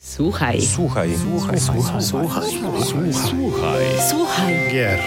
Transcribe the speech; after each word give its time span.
Słuchaj. 0.00 0.62
Słuchaj. 0.62 1.10
Słuchaj. 1.16 1.60
Słuchaj. 1.60 2.02
Słuchaj. 2.02 2.42
Słuchaj. 2.82 3.12
Słuchaj. 3.12 3.84
Słuchaj. 4.10 4.54
Gier. 4.72 4.98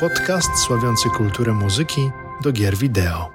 Podcast 0.00 0.50
sławiący 0.66 1.08
kulturę 1.16 1.52
muzyki 1.52 2.10
do 2.42 2.52
gier 2.52 2.76
wideo. 2.76 3.30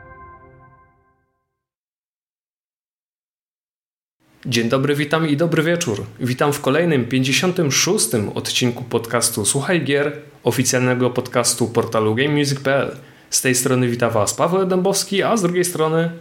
Dzień 4.45 4.69
dobry, 4.69 4.95
witam 4.95 5.27
i 5.27 5.37
dobry 5.37 5.63
wieczór. 5.63 6.05
Witam 6.19 6.53
w 6.53 6.61
kolejnym 6.61 7.05
56. 7.05 8.07
odcinku 8.35 8.83
podcastu 8.83 9.45
Słuchaj 9.45 9.83
Gier, 9.83 10.21
oficjalnego 10.43 11.09
podcastu 11.09 11.67
portalu 11.67 12.15
GameMusic.pl. 12.15 12.95
Z 13.29 13.41
tej 13.41 13.55
strony 13.55 13.87
witam 13.87 14.11
Was 14.11 14.33
Paweł 14.33 14.65
Dębowski, 14.65 15.23
a 15.23 15.37
z 15.37 15.41
drugiej 15.41 15.65
strony 15.65 16.11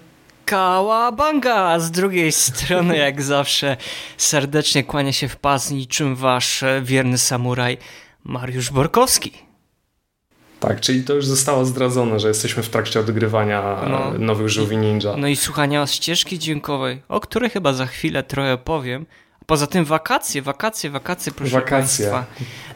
Kałabanga! 0.44 1.78
Z 1.80 1.90
drugiej 1.90 2.32
strony, 2.32 2.96
jak 2.96 3.22
zawsze, 3.22 3.76
serdecznie 4.16 4.84
kłania 4.84 5.12
się 5.12 5.28
w 5.28 5.36
pas 5.36 5.70
niczym 5.70 6.16
wasz 6.16 6.62
e, 6.62 6.82
wierny 6.82 7.18
samuraj 7.18 7.78
Mariusz 8.24 8.70
Borkowski. 8.70 9.32
Tak, 10.60 10.80
czyli 10.80 11.04
to 11.04 11.14
już 11.14 11.26
zostało 11.26 11.64
zdradzone, 11.64 12.20
że 12.20 12.28
jesteśmy 12.28 12.62
w 12.62 12.68
trakcie 12.68 13.00
odgrywania 13.00 13.62
No. 13.88 13.88
no. 13.88 14.18
nowych 14.18 14.48
żółwi 14.48 14.76
ninja. 14.76 15.16
No 15.16 15.26
i 15.28 15.36
słuchania 15.36 15.86
ścieżki 15.86 16.38
dźwiękowej, 16.38 17.02
o 17.08 17.20
której 17.20 17.50
chyba 17.50 17.72
za 17.72 17.86
chwilę 17.86 18.22
trochę 18.22 18.58
powiem. 18.58 19.06
A 19.44 19.46
Poza 19.46 19.66
tym 19.66 19.84
wakacje, 19.84 20.42
wakacje, 20.42 20.90
wakacje, 20.90 21.32
proszę 21.32 21.52
Wakacje. 21.52 22.10
Państwa. 22.10 22.26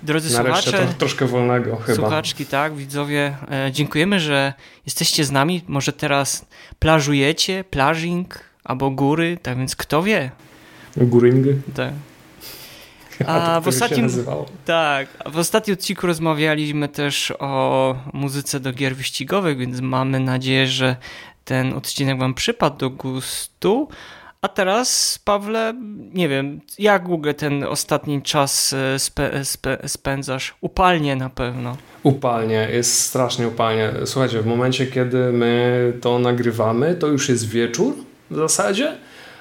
Drodzy 0.02 0.34
Nareszcie 0.34 0.62
słuchacze, 0.70 0.86
to, 0.86 0.98
troszkę 0.98 1.26
wolnego 1.26 1.76
chyba. 1.76 1.96
słuchaczki, 1.96 2.46
tak, 2.46 2.74
widzowie, 2.74 3.36
e, 3.50 3.72
dziękujemy, 3.72 4.20
że 4.20 4.52
jesteście 4.86 5.24
z 5.24 5.30
nami. 5.30 5.62
Może 5.68 5.92
teraz 5.92 6.46
plażujecie, 6.78 7.64
plażing 7.64 8.40
albo 8.64 8.90
góry, 8.90 9.38
tak 9.42 9.58
więc 9.58 9.76
kto 9.76 10.02
wie. 10.02 10.30
Guring. 10.96 11.46
Tak. 11.74 11.92
Chyba 13.18 13.30
A 13.32 13.46
tak 13.46 13.64
w 13.64 13.68
ostatnim, 13.68 14.08
tak, 14.64 15.08
a 15.24 15.30
w 15.30 15.38
ostatnim 15.38 15.74
odcinku 15.74 16.06
rozmawialiśmy 16.06 16.88
też 16.88 17.32
o 17.38 17.96
muzyce 18.12 18.60
do 18.60 18.72
gier 18.72 18.96
wyścigowych, 18.96 19.58
więc 19.58 19.80
mamy 19.80 20.20
nadzieję, 20.20 20.66
że 20.66 20.96
ten 21.44 21.72
odcinek 21.72 22.18
Wam 22.18 22.34
przypadł 22.34 22.76
do 22.78 22.90
gustu. 22.90 23.88
A 24.42 24.48
teraz, 24.48 25.18
Pawle, 25.24 25.74
nie 26.14 26.28
wiem, 26.28 26.60
jak 26.78 27.08
ogóle 27.08 27.34
ten 27.34 27.64
ostatni 27.64 28.22
czas 28.22 28.72
e, 28.72 28.98
spe, 28.98 29.44
spe, 29.44 29.78
spędzasz? 29.88 30.54
Upalnie 30.60 31.16
na 31.16 31.30
pewno. 31.30 31.76
Upalnie, 32.02 32.68
jest 32.72 33.00
strasznie 33.00 33.48
upalnie. 33.48 33.92
Słuchajcie, 34.04 34.42
w 34.42 34.46
momencie, 34.46 34.86
kiedy 34.86 35.32
my 35.32 35.92
to 36.00 36.18
nagrywamy, 36.18 36.94
to 36.94 37.06
już 37.06 37.28
jest 37.28 37.48
wieczór 37.48 37.94
w 38.30 38.36
zasadzie, 38.36 38.96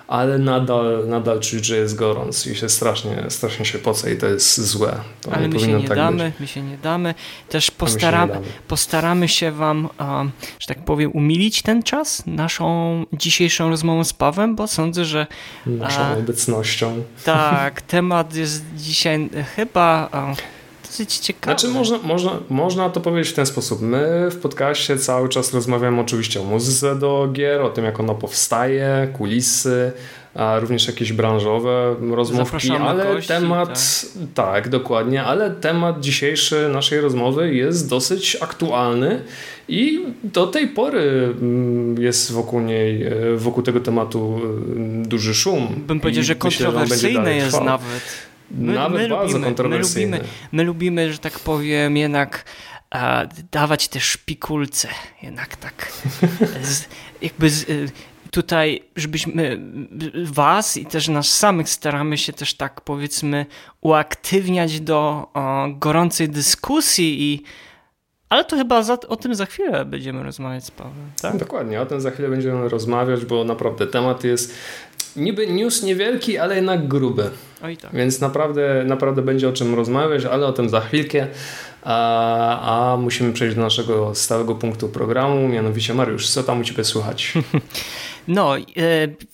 ale 0.07 0.37
nadal, 0.39 1.03
nadal 1.07 1.39
czuć, 1.39 1.65
że 1.65 1.77
jest 1.77 1.95
gorąc 1.95 2.47
i 2.47 2.55
się 2.55 2.69
strasznie, 2.69 3.23
strasznie 3.29 3.65
się 3.65 3.79
poce 3.79 4.13
i 4.13 4.17
to 4.17 4.25
jest 4.27 4.61
złe. 4.61 4.95
To 5.21 5.33
Ale 5.33 5.47
my 5.47 5.59
się 5.59 5.67
nie 5.73 5.87
tak 5.87 5.97
damy, 5.97 6.23
być. 6.23 6.39
my 6.39 6.47
się 6.47 6.61
nie 6.61 6.77
damy. 6.77 7.13
Też 7.49 7.71
postaramy, 7.71 8.33
damy. 8.33 8.45
postaramy 8.67 9.27
się 9.27 9.51
Wam, 9.51 9.89
um, 9.99 10.31
że 10.59 10.67
tak 10.67 10.85
powiem, 10.85 11.11
umilić 11.11 11.61
ten 11.61 11.83
czas 11.83 12.23
naszą 12.25 13.05
dzisiejszą 13.13 13.69
rozmową 13.69 14.03
z 14.03 14.13
Pawem, 14.13 14.55
bo 14.55 14.67
sądzę, 14.67 15.05
że 15.05 15.27
Naszą 15.65 16.01
A- 16.01 16.17
obecnością. 16.17 17.03
Tak, 17.25 17.81
temat 17.81 18.35
jest 18.35 18.63
dzisiaj 18.77 19.29
chyba 19.55 20.09
a, 20.11 20.33
dosyć 20.97 21.17
ciekawy. 21.17 21.59
Znaczy 21.59 21.73
można, 21.73 21.97
można, 21.97 22.31
można 22.49 22.89
to 22.89 23.01
powiedzieć 23.01 23.31
w 23.31 23.35
ten 23.35 23.45
sposób. 23.45 23.81
My 23.81 24.27
w 24.31 24.37
podcaście 24.37 24.97
cały 24.97 25.29
czas 25.29 25.53
rozmawiamy 25.53 26.01
oczywiście 26.01 26.41
o 26.41 26.43
muzyce 26.43 26.95
do 26.95 27.29
gier, 27.33 27.61
o 27.61 27.69
tym 27.69 27.85
jak 27.85 27.99
ona 27.99 28.13
powstaje, 28.13 29.07
kulisy, 29.17 29.91
a 30.35 30.59
również 30.59 30.87
jakieś 30.87 31.13
branżowe 31.13 31.95
rozmówki, 32.11 32.45
Zapraszamy 32.45 32.89
ale 32.89 33.03
gości, 33.03 33.27
temat, 33.27 34.05
tak. 34.33 34.69
dokładnie, 34.69 35.23
ale 35.23 35.51
temat 35.51 35.99
dzisiejszy 35.99 36.69
naszej 36.69 37.01
rozmowy 37.01 37.53
jest 37.55 37.89
dosyć 37.89 38.37
aktualny 38.41 39.21
i 39.67 40.05
do 40.23 40.47
tej 40.47 40.67
pory 40.67 41.33
mm, 41.41 42.01
jest 42.01 42.31
wokół 42.31 42.59
niej, 42.61 43.03
e, 43.03 43.11
wokół 43.35 43.63
tego 43.63 43.79
tematu 43.79 44.39
e, 45.03 45.07
duży 45.07 45.33
szum. 45.33 45.67
Bym 45.87 45.99
powiedział, 45.99 46.21
I 46.21 46.25
że 46.25 46.35
myślę, 46.43 46.65
kontrowersyjny 46.65 47.19
dalej 47.19 47.37
jest 47.37 47.47
trwał. 47.47 47.65
nawet. 47.65 48.26
My- 48.51 48.73
Nawet 48.73 49.01
my 49.01 49.09
bardzo 49.09 49.27
lubimy, 49.27 49.45
kontrowersyjny. 49.45 50.17
My 50.17 50.17
lubimy, 50.17 50.33
my 50.51 50.63
lubimy, 50.63 51.13
że 51.13 51.19
tak 51.19 51.39
powiem, 51.39 51.97
jednak 51.97 52.45
e, 52.95 53.27
dawać 53.51 53.87
te 53.87 53.99
szpikulce. 53.99 54.87
Jednak 55.23 55.55
tak. 55.55 55.91
Z, 56.61 56.85
jakby 57.21 57.49
z, 57.49 57.69
y, 57.69 57.89
tutaj, 58.31 58.83
żebyśmy 58.95 59.59
was 60.23 60.77
i 60.77 60.85
też 60.85 61.07
nas 61.07 61.29
samych 61.29 61.69
staramy 61.69 62.17
się 62.17 62.33
też 62.33 62.53
tak 62.53 62.81
powiedzmy 62.81 63.45
uaktywniać 63.81 64.79
do 64.81 65.27
o, 65.33 65.67
gorącej 65.69 66.29
dyskusji 66.29 67.33
i 67.33 67.43
ale 68.29 68.45
to 68.45 68.55
chyba 68.55 68.83
za, 68.83 68.97
o 69.07 69.15
tym 69.15 69.35
za 69.35 69.45
chwilę 69.45 69.85
będziemy 69.85 70.23
rozmawiać 70.23 70.65
z 70.65 70.71
Pawłem, 70.71 71.11
tak? 71.21 71.37
Dokładnie, 71.37 71.81
o 71.81 71.85
tym 71.85 72.01
za 72.01 72.11
chwilę 72.11 72.29
będziemy 72.29 72.69
rozmawiać, 72.69 73.25
bo 73.25 73.43
naprawdę 73.43 73.87
temat 73.87 74.23
jest 74.23 74.53
niby 75.15 75.47
news 75.47 75.83
niewielki, 75.83 76.37
ale 76.37 76.55
jednak 76.55 76.87
gruby. 76.87 77.29
Oj 77.63 77.77
tak. 77.77 77.93
Więc 77.93 78.21
naprawdę, 78.21 78.83
naprawdę 78.85 79.21
będzie 79.21 79.49
o 79.49 79.53
czym 79.53 79.75
rozmawiać, 79.75 80.25
ale 80.25 80.47
o 80.47 80.53
tym 80.53 80.69
za 80.69 80.81
chwilkę. 80.81 81.27
A, 81.83 82.93
a 82.93 82.97
musimy 82.97 83.33
przejść 83.33 83.55
do 83.55 83.61
naszego 83.61 84.15
stałego 84.15 84.55
punktu 84.55 84.89
programu, 84.89 85.47
mianowicie 85.47 85.93
Mariusz, 85.93 86.29
co 86.29 86.43
tam 86.43 86.61
u 86.61 86.63
Ciebie 86.63 86.83
słychać? 86.83 87.33
No, 88.27 88.57
e, 88.57 88.63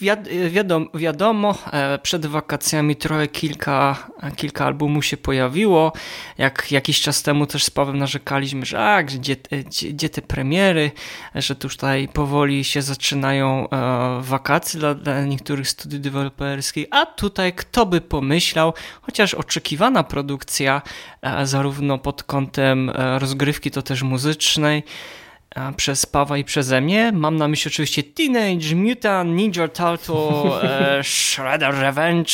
e, 0.08 0.50
wiadomo, 0.50 0.86
wiadomo, 0.94 1.58
e, 1.72 2.00
przed 2.00 2.26
wakacjami 2.26 2.96
trochę 2.96 3.28
kilka, 3.28 4.08
kilka 4.36 4.66
albumów 4.66 5.06
się 5.06 5.18
pojawiło. 5.18 5.94
Jak 6.38 6.72
jakiś 6.72 7.02
czas 7.02 7.24
temu 7.24 7.46
też 7.46 7.64
z 7.64 7.70
Pawłem 7.70 7.98
narzekaliśmy, 7.98 8.66
że 8.66 8.80
a, 8.80 9.04
gdzie, 9.04 9.36
gdzie, 9.66 9.90
gdzie 9.90 10.10
te 10.10 10.22
premiery, 10.22 10.92
że 11.36 11.56
tutaj 11.56 12.08
powoli 12.08 12.64
się 12.64 12.82
zaczynają 12.82 13.68
wakacje 14.20 14.80
dla, 14.80 14.96
dla 14.96 15.26
niektórych 15.26 15.70
studiów 15.70 16.02
deweloperskich, 16.02 16.88
a 16.92 17.06
tutaj 17.06 17.54
kto 17.54 17.86
by 17.86 18.02
pomyślał, 18.02 18.74
chociaż 19.02 19.34
oczekiwana 19.34 20.04
produkcja 20.04 20.82
zarówno 21.44 21.98
pod 21.98 22.24
kątem 22.24 22.92
rozgrywki, 23.20 23.72
to 23.72 23.82
też 23.82 24.04
muzycznej, 24.04 24.84
przez 25.78 26.06
Pawa 26.06 26.38
i 26.38 26.44
przeze 26.44 26.82
mnie. 26.82 27.12
Mam 27.12 27.36
na 27.36 27.48
myśli 27.48 27.70
oczywiście 27.70 28.04
Teenage 28.04 28.76
Mutant 28.76 29.30
Ninja 29.30 29.68
Turtle 29.68 30.62
e, 30.64 31.04
Shredder 31.04 31.76
Revenge. 31.76 32.32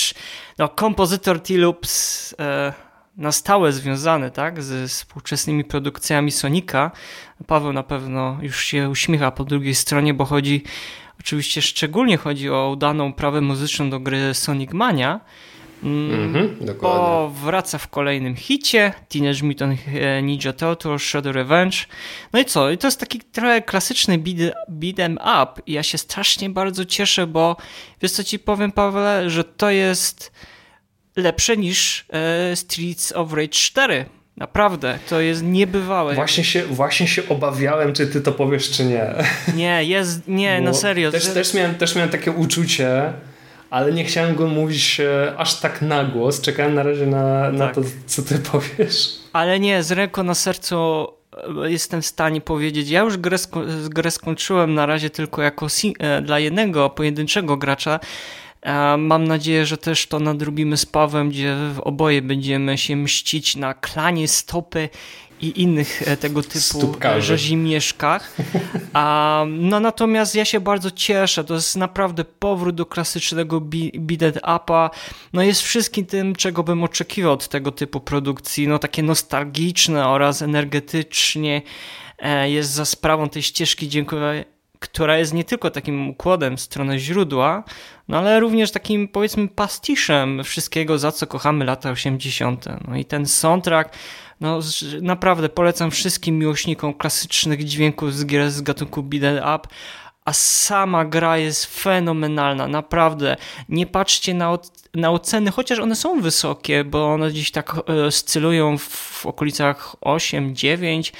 No, 0.58 0.70
kompozytor 0.70 1.40
T-Loops 1.40 2.36
e, 2.40 2.74
na 3.18 3.32
stałe 3.32 3.72
związany 3.72 4.32
tak, 4.32 4.64
ze 4.64 4.88
współczesnymi 4.88 5.64
produkcjami 5.64 6.32
Sonika. 6.32 6.92
Paweł 7.48 7.74
na 7.74 7.84
pewno 7.84 8.38
już 8.42 8.64
się 8.66 8.90
uśmiecha 8.90 9.32
po 9.32 9.44
drugiej 9.44 9.76
stronie, 9.76 10.14
bo 10.14 10.26
chodzi 10.26 10.64
oczywiście 11.20 11.62
szczególnie 11.62 12.18
chodzi 12.18 12.50
o 12.50 12.70
udaną 12.70 13.14
prawę 13.14 13.42
muzyczną 13.42 13.90
do 13.90 14.00
gry 14.00 14.34
Sonic 14.34 14.74
Mania. 14.74 15.20
Mm, 15.84 16.24
Mhm, 16.26 16.56
dokładnie. 16.66 17.00
bo 17.00 17.30
wraca 17.30 17.78
w 17.78 17.88
kolejnym 17.88 18.36
hicie 18.36 18.94
Teenage 19.10 19.44
Mutant 19.44 19.80
e, 20.02 20.22
Ninja 20.22 20.54
Turtles 20.54 21.02
Shadow 21.04 21.36
Revenge. 21.36 21.78
No 22.34 22.40
i 22.40 22.46
co? 22.46 22.72
I 22.72 22.78
to 22.78 22.88
jest 22.88 23.00
taki 23.00 23.20
trochę 23.20 23.62
klasyczny 23.62 24.18
beat, 24.18 24.54
beat'em 24.70 25.14
up 25.14 25.62
i 25.66 25.74
ja 25.74 25.84
się 25.84 25.98
strasznie 25.98 26.50
bardzo 26.50 26.86
cieszę, 26.86 27.28
bo 27.28 27.58
wiesz 28.02 28.12
co 28.12 28.24
ci 28.24 28.40
powiem 28.40 28.72
Pawle, 28.72 29.30
że 29.30 29.44
to 29.44 29.70
jest 29.70 30.32
lepsze 31.16 31.58
niż 31.58 32.06
e, 32.14 32.56
Streets 32.56 33.12
of 33.16 33.34
Rage 33.34 33.48
4. 33.50 34.06
Naprawdę, 34.38 35.00
to 35.10 35.22
jest 35.22 35.44
niebywałe. 35.44 36.16
Właśnie 36.16 36.44
się, 36.44 36.64
właśnie 36.66 37.08
się 37.08 37.22
obawiałem, 37.30 37.94
czy 37.94 38.08
Ty 38.08 38.22
to 38.22 38.32
powiesz, 38.32 38.72
czy 38.72 38.86
nie. 38.86 39.06
Nie, 39.56 39.84
jest, 39.84 40.28
nie, 40.28 40.58
Bo 40.58 40.64
na 40.64 40.74
serio. 40.74 41.12
Też, 41.12 41.28
też, 41.28 41.54
miałem, 41.54 41.76
też 41.76 41.96
miałem 41.96 42.10
takie 42.10 42.32
uczucie, 42.32 43.14
ale 43.70 43.92
nie 43.94 44.04
chciałem 44.04 44.36
go 44.36 44.48
mówić 44.48 45.00
e, 45.00 45.34
aż 45.38 45.60
tak 45.60 45.82
na 45.82 46.04
głos. 46.04 46.42
Czekałem 46.42 46.74
na 46.76 46.84
razie 46.84 47.06
na, 47.06 47.52
na 47.52 47.66
Tak. 47.66 47.76
to, 47.76 47.82
co 48.06 48.22
Ty 48.22 48.40
powiesz. 48.52 49.10
Ale 49.34 49.60
nie, 49.60 49.84
z 49.84 49.92
ręką 49.92 50.24
na 50.24 50.36
sercu 50.36 51.08
e, 51.66 51.72
jestem 51.72 52.02
w 52.02 52.06
stanie 52.06 52.42
powiedzieć. 52.42 52.90
Ja 52.90 53.02
już 53.02 53.18
grę, 53.18 53.38
sko- 53.38 53.90
grę 53.90 54.12
skończyłem 54.12 54.74
na 54.74 54.86
razie 54.86 55.10
tylko 55.10 55.42
jako 55.42 55.68
e, 56.00 56.22
dla 56.22 56.40
jednego 56.40 56.90
pojedynczego 56.90 57.58
gracza. 57.58 58.00
Mam 58.98 59.28
nadzieję, 59.28 59.66
że 59.66 59.78
też 59.78 60.08
to 60.08 60.20
nadrobimy 60.20 60.78
z 60.78 60.86
Pawem, 60.86 61.30
gdzie 61.30 61.56
oboje 61.82 62.22
będziemy 62.22 62.78
się 62.78 62.96
mścić 62.96 63.56
na 63.56 63.74
klanie 63.74 64.28
stopy 64.28 64.90
i 65.42 65.62
innych 65.62 66.08
e, 66.08 66.18
tego 66.18 66.44
typu 66.44 66.60
Stópkarzy. 66.60 67.22
rzezimieszkach. 67.22 68.36
A, 68.94 69.46
no 69.48 69.80
natomiast 69.80 70.36
ja 70.36 70.46
się 70.46 70.60
bardzo 70.60 70.92
cieszę, 70.92 71.44
to 71.44 71.54
jest 71.54 71.76
naprawdę 71.76 72.26
powrót 72.26 72.76
do 72.76 72.86
klasycznego 72.86 73.62
bi- 73.62 73.92
beat 74.00 74.38
upa. 74.38 74.90
No 75.34 75.44
jest 75.44 75.62
wszystkim 75.62 76.06
tym, 76.06 76.36
czego 76.36 76.64
bym 76.64 76.84
oczekiwał 76.84 77.34
od 77.34 77.48
tego 77.48 77.72
typu 77.72 78.00
produkcji, 78.00 78.68
no 78.68 78.80
takie 78.80 79.04
nostalgiczne 79.04 80.08
oraz 80.08 80.42
energetycznie 80.42 81.62
e, 82.20 82.50
jest 82.52 82.72
za 82.72 82.86
sprawą 82.86 83.30
tej 83.30 83.44
ścieżki 83.44 83.90
dźwiękowej 83.90 84.46
która 84.80 85.18
jest 85.18 85.34
nie 85.34 85.44
tylko 85.44 85.72
takim 85.72 86.10
układem 86.10 86.58
w 86.58 86.62
stronę 86.62 87.00
źródła, 87.00 87.64
no 88.08 88.18
ale 88.18 88.40
również 88.40 88.72
takim 88.72 89.08
powiedzmy 89.08 89.48
pastiszem 89.48 90.44
wszystkiego, 90.44 90.98
za 91.00 91.12
co 91.12 91.28
kochamy 91.28 91.66
lata 91.66 91.92
80. 91.92 92.66
No 92.88 92.98
i 92.98 93.06
ten 93.06 93.26
soundtrack, 93.26 93.94
no 94.40 94.60
naprawdę 95.02 95.50
polecam 95.50 95.92
wszystkim 95.92 96.40
miłośnikom 96.40 96.94
klasycznych 96.94 97.64
dźwięków 97.64 98.14
z 98.14 98.26
gier 98.26 98.52
z 98.52 98.62
gatunku 98.62 99.04
beat 99.04 99.62
up, 99.62 99.76
a 100.26 100.34
sama 100.34 101.06
gra 101.06 101.38
jest 101.38 101.66
fenomenalna, 101.66 102.68
naprawdę. 102.68 103.38
Nie 103.70 103.88
patrzcie 103.88 104.34
na, 104.34 104.58
na 104.94 105.12
oceny, 105.12 105.52
chociaż 105.52 105.80
one 105.80 105.96
są 105.96 106.22
wysokie, 106.22 106.84
bo 106.84 107.14
one 107.14 107.30
gdzieś 107.30 107.52
tak 107.52 107.76
e, 107.90 108.06
oscylują 108.06 108.78
w 108.78 109.26
okolicach 109.26 109.96
8, 110.02 110.56
9, 110.56 111.14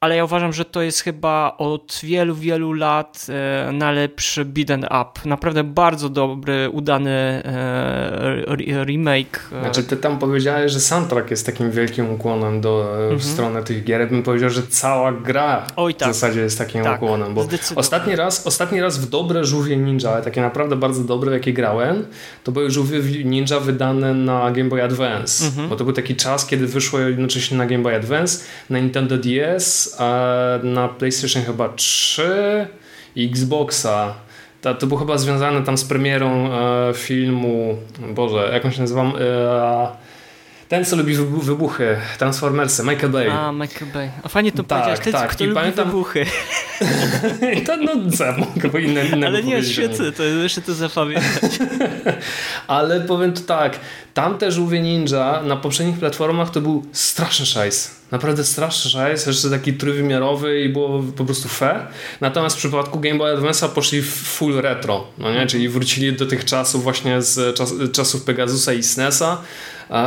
ale 0.00 0.16
ja 0.16 0.24
uważam, 0.24 0.52
że 0.52 0.64
to 0.64 0.82
jest 0.82 1.00
chyba 1.00 1.56
od 1.58 2.00
wielu, 2.02 2.34
wielu 2.34 2.72
lat 2.72 3.26
e, 3.28 3.72
najlepszy 3.72 4.44
beat 4.44 4.80
up. 4.84 5.28
Naprawdę 5.28 5.64
bardzo 5.64 6.08
dobry, 6.08 6.70
udany 6.72 7.10
e, 7.10 8.84
remake. 8.84 9.48
Znaczy 9.60 9.84
ty 9.84 9.96
tam 9.96 10.18
powiedziałeś, 10.18 10.72
że 10.72 10.80
soundtrack 10.80 11.30
jest 11.30 11.46
takim 11.46 11.70
wielkim 11.70 12.10
ukłonem 12.10 12.60
do, 12.60 12.98
e, 12.98 13.02
mhm. 13.02 13.18
w 13.18 13.24
stronę 13.24 13.62
tych 13.62 13.84
gier. 13.84 14.00
Ja 14.00 14.06
bym 14.06 14.22
powiedział, 14.22 14.50
że 14.50 14.62
cała 14.62 15.12
gra 15.12 15.66
Oj, 15.76 15.94
tak. 15.94 16.08
w 16.08 16.14
zasadzie 16.14 16.40
jest 16.40 16.58
takim 16.58 16.84
tak, 16.84 17.02
ukłonem, 17.02 17.34
bo 17.34 17.48
ostatni 17.76 18.16
raz, 18.16 18.46
ostatni 18.46 18.80
raz 18.80 18.98
w 18.98 19.10
dobre 19.10 19.44
Żółwie 19.44 19.76
Ninja, 19.76 20.20
takie 20.20 20.40
naprawdę 20.40 20.76
bardzo 20.76 21.04
dobre, 21.04 21.32
jakie 21.32 21.52
grałem, 21.52 22.06
to 22.44 22.52
były 22.52 22.70
Żółwie 22.70 23.24
Ninja 23.24 23.60
wydane 23.60 24.14
na 24.14 24.50
Game 24.50 24.68
Boy 24.68 24.82
Advance, 24.82 25.46
mhm. 25.46 25.68
bo 25.68 25.76
to 25.76 25.84
był 25.84 25.92
taki 25.92 26.16
czas, 26.16 26.46
kiedy 26.46 26.66
wyszło 26.66 26.98
jednocześnie 26.98 27.58
na 27.58 27.66
Game 27.66 27.82
Boy 27.82 27.96
Advance, 27.96 28.44
na 28.70 28.78
Nintendo 28.78 29.18
DS, 29.18 29.85
na 30.62 30.88
PlayStation 30.88 31.42
chyba 31.42 31.68
3 31.68 32.66
Xboxa. 33.16 34.14
To, 34.60 34.74
to 34.74 34.86
było 34.86 35.00
chyba 35.00 35.18
związane 35.18 35.62
tam 35.62 35.78
z 35.78 35.84
premierą 35.84 36.52
e, 36.52 36.94
filmu, 36.94 37.76
Boże, 38.14 38.50
jak 38.52 38.64
on 38.64 38.72
się 38.72 38.80
nazywa? 38.80 39.02
E, 39.02 39.88
ten, 40.68 40.84
co 40.84 40.96
lubi 40.96 41.16
wybuchy, 41.42 41.96
Transformersy, 42.18 42.82
Michael 42.82 43.08
Bay. 43.08 43.30
A, 43.30 43.52
Michael 43.52 43.92
Bay. 43.92 44.10
A 44.22 44.28
fajnie 44.28 44.52
to 44.52 44.62
tak, 44.62 44.82
powiedziałeś, 44.82 45.12
tak. 45.12 45.30
kto 45.30 45.44
I 45.44 45.46
lubi 45.46 45.60
pamiętam... 45.60 45.86
wybuchy. 45.86 46.26
to 47.66 47.76
no 47.76 47.92
co, 48.16 48.24
mogę 48.32 48.80
inne, 48.80 49.06
inne 49.06 49.26
Ale 49.36 49.42
nie, 49.42 49.64
świetny, 49.64 50.12
to 50.12 50.22
jeszcze 50.22 50.62
to 50.62 50.74
zapamiętać. 50.74 51.58
Ale 52.66 53.00
powiem 53.00 53.32
to 53.32 53.40
tak, 53.40 53.80
tamte 54.14 54.52
żółwie 54.52 54.80
ninja 54.80 55.42
na 55.42 55.56
poprzednich 55.56 55.98
platformach 55.98 56.50
to 56.50 56.60
był 56.60 56.86
straszny 56.92 57.46
szajs. 57.46 57.96
Naprawdę 58.10 58.44
straszny 58.44 58.90
szajs, 58.90 59.26
jeszcze 59.26 59.50
taki 59.50 59.72
trójwymiarowy 59.72 60.60
i 60.60 60.68
było 60.68 61.02
po 61.16 61.24
prostu 61.24 61.48
fe. 61.48 61.86
Natomiast 62.20 62.56
w 62.56 62.58
przypadku 62.58 63.00
Game 63.00 63.18
Boy 63.18 63.36
Advance'a 63.36 63.68
poszli 63.68 64.02
w 64.02 64.14
full 64.14 64.60
retro, 64.60 65.06
no 65.18 65.32
nie? 65.34 65.46
czyli 65.46 65.68
wrócili 65.68 66.12
do 66.12 66.26
tych 66.26 66.44
czasów 66.44 66.82
właśnie 66.82 67.22
z 67.22 67.56
czas, 67.56 67.74
czasów 67.92 68.24
Pegasusa 68.24 68.72
i 68.72 68.82
SNESa 68.82 69.42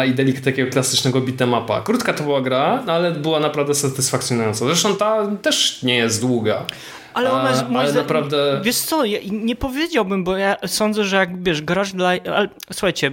i 0.08 0.14
dali 0.14 0.34
takiego 0.34 0.72
klasycznego 0.72 1.22
beat'em 1.22 1.84
Krótka 1.84 2.14
to 2.14 2.24
była 2.24 2.42
gra, 2.42 2.84
ale 2.88 3.12
była 3.12 3.40
naprawdę 3.40 3.76
satysfakcjonująca. 3.76 4.66
Zresztą 4.66 4.96
ta 4.96 5.28
też 5.42 5.84
nie 5.84 5.96
jest 5.96 6.22
długa. 6.22 6.66
Ale 7.14 7.32
ona 7.32 7.50
jest, 7.50 7.64
ale 7.76 7.94
naprawdę... 7.94 8.62
Wiesz 8.64 8.78
co, 8.78 9.06
ja 9.06 9.20
nie 9.32 9.56
powiedziałbym, 9.56 10.24
bo 10.24 10.38
ja 10.38 10.56
sądzę, 10.68 11.04
że 11.04 11.16
jak 11.16 11.44
wiesz, 11.44 11.62
grasz 11.62 11.94
dla... 11.94 12.10
Ale, 12.10 12.50
słuchajcie, 12.72 13.12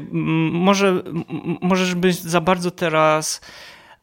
może 0.52 1.02
możesz 1.60 1.94
być 1.94 2.22
za 2.22 2.40
bardzo 2.40 2.70
teraz 2.70 3.40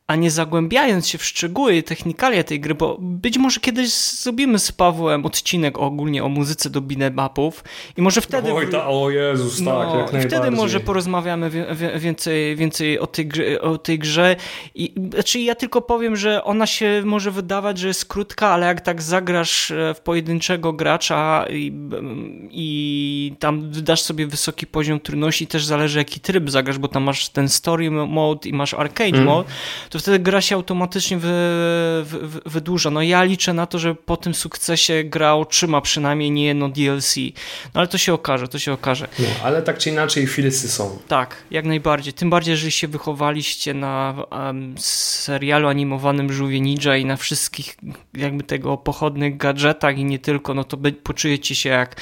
a 0.07 0.15
nie 0.15 0.31
zagłębiając 0.31 1.07
się 1.07 1.17
w 1.17 1.25
szczegóły 1.25 1.83
technikalia 1.83 2.43
tej 2.43 2.59
gry, 2.59 2.75
bo 2.75 2.97
być 2.99 3.37
może 3.37 3.59
kiedyś 3.59 3.93
zrobimy 3.93 4.59
z 4.59 4.71
Pawłem 4.71 5.25
odcinek 5.25 5.79
ogólnie 5.79 6.23
o 6.23 6.29
muzyce 6.29 6.69
do 6.69 6.81
beat'em'upów 6.81 7.51
i 7.97 8.01
może 8.01 8.21
wtedy... 8.21 8.53
Oj, 8.53 8.69
ta, 8.69 8.87
o 8.87 9.09
Jezus, 9.09 9.59
no, 9.59 9.85
tak, 9.85 10.13
jak 10.13 10.25
I 10.25 10.27
wtedy 10.27 10.51
może 10.51 10.79
porozmawiamy 10.79 11.49
więcej, 11.95 12.55
więcej 12.55 12.99
o, 12.99 13.07
tej 13.07 13.27
grze, 13.27 13.61
o 13.61 13.77
tej 13.77 13.99
grze. 13.99 14.35
I, 14.75 14.93
znaczy 15.13 15.39
ja 15.39 15.55
tylko 15.55 15.81
powiem, 15.81 16.15
że 16.15 16.43
ona 16.43 16.67
się 16.67 17.01
może 17.05 17.31
wydawać, 17.31 17.77
że 17.77 17.87
jest 17.87 18.05
krótka, 18.05 18.47
ale 18.47 18.67
jak 18.67 18.81
tak 18.81 19.01
zagrasz 19.01 19.71
e, 19.71 19.93
w 19.93 19.99
pojedynczego 19.99 20.73
gracza 20.73 21.45
i, 21.49 21.73
i 22.51 23.33
tam 23.39 23.71
dasz 23.71 24.01
sobie 24.01 24.27
wysoki 24.27 24.67
poziom 24.67 24.99
trudności, 24.99 25.47
też 25.47 25.65
zależy 25.65 25.99
jaki 25.99 26.19
tryb 26.19 26.49
zagrasz, 26.49 26.77
bo 26.77 26.87
tam 26.87 27.03
masz 27.03 27.29
ten 27.29 27.49
story 27.49 27.91
mode 27.91 28.49
i 28.49 28.53
masz 28.53 28.73
arcade 28.73 29.09
mm. 29.09 29.25
mode, 29.25 29.49
to 29.93 29.99
wtedy 29.99 30.19
gra 30.19 30.41
się 30.41 30.55
automatycznie 30.55 31.17
wy, 31.17 31.33
wy, 32.03 32.41
wydłuża. 32.45 32.89
No 32.89 33.01
ja 33.01 33.23
liczę 33.23 33.53
na 33.53 33.65
to, 33.65 33.79
że 33.79 33.95
po 33.95 34.17
tym 34.17 34.33
sukcesie 34.33 35.03
gra 35.03 35.33
otrzyma 35.33 35.81
przynajmniej 35.81 36.31
nie 36.31 36.45
jedno 36.45 36.69
DLC. 36.69 37.15
No 37.73 37.81
ale 37.81 37.87
to 37.87 37.97
się 37.97 38.13
okaże, 38.13 38.47
to 38.47 38.59
się 38.59 38.73
okaże. 38.73 39.07
No, 39.19 39.25
ale 39.43 39.61
tak 39.61 39.77
czy 39.77 39.89
inaczej 39.89 40.27
filsy 40.27 40.69
są. 40.69 40.99
Tak, 41.07 41.35
jak 41.51 41.65
najbardziej. 41.65 42.13
Tym 42.13 42.29
bardziej, 42.29 42.51
jeżeli 42.51 42.71
się 42.71 42.87
wychowaliście 42.87 43.73
na 43.73 44.15
um, 44.31 44.75
serialu 44.77 45.67
animowanym 45.67 46.33
Żółwie 46.33 46.59
Ninja 46.59 46.97
i 46.97 47.05
na 47.05 47.17
wszystkich 47.17 47.77
jakby 48.13 48.43
tego 48.43 48.77
pochodnych 48.77 49.37
gadżetach 49.37 49.97
i 49.97 50.05
nie 50.05 50.19
tylko, 50.19 50.53
no 50.53 50.63
to 50.63 50.77
poczujecie 51.03 51.55
się 51.55 51.69
jak 51.69 51.95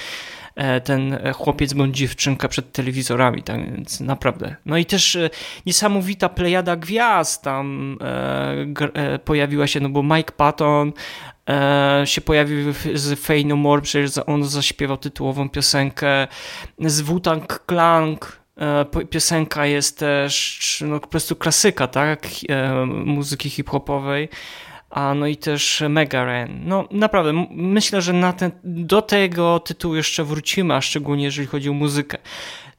ten 0.83 1.17
chłopiec 1.33 1.73
bądź 1.73 1.97
dziewczynka 1.97 2.47
przed 2.47 2.71
telewizorami, 2.71 3.43
tak 3.43 3.71
więc 3.75 3.99
naprawdę. 3.99 4.55
No 4.65 4.77
i 4.77 4.85
też 4.85 5.15
e, 5.15 5.29
niesamowita 5.65 6.29
plejada 6.29 6.75
gwiazd 6.75 7.43
tam 7.43 7.97
e, 8.93 9.19
pojawiła 9.19 9.67
się, 9.67 9.79
no 9.79 9.89
bo 9.89 10.03
Mike 10.03 10.31
Patton 10.31 10.93
się 12.05 12.21
pojawił 12.21 12.73
z 12.93 13.19
Fey 13.19 13.45
No 13.45 13.55
More, 13.55 13.81
przecież 13.81 14.11
on 14.25 14.43
zaśpiewał 14.43 14.97
tytułową 14.97 15.49
piosenkę 15.49 16.27
z 16.79 17.01
Wu-Tang 17.01 17.63
Clan, 17.69 18.17
piosenka 19.09 19.65
jest 19.65 19.99
też 19.99 20.83
no, 20.87 20.99
po 20.99 21.07
prostu 21.07 21.35
klasyka, 21.35 21.87
tak, 21.87 22.27
muzyki 23.05 23.49
hip-hopowej 23.49 24.29
a 24.91 25.13
no 25.13 25.27
i 25.27 25.37
też 25.37 25.83
Mega 25.89 26.25
Ren. 26.25 26.61
No 26.65 26.87
naprawdę, 26.91 27.45
myślę, 27.51 28.01
że 28.01 28.13
na 28.13 28.33
ten, 28.33 28.51
do 28.63 29.01
tego 29.01 29.59
tytułu 29.59 29.95
jeszcze 29.95 30.23
wrócimy, 30.23 30.73
a 30.73 30.81
szczególnie 30.81 31.23
jeżeli 31.23 31.47
chodzi 31.47 31.69
o 31.69 31.73
muzykę. 31.73 32.17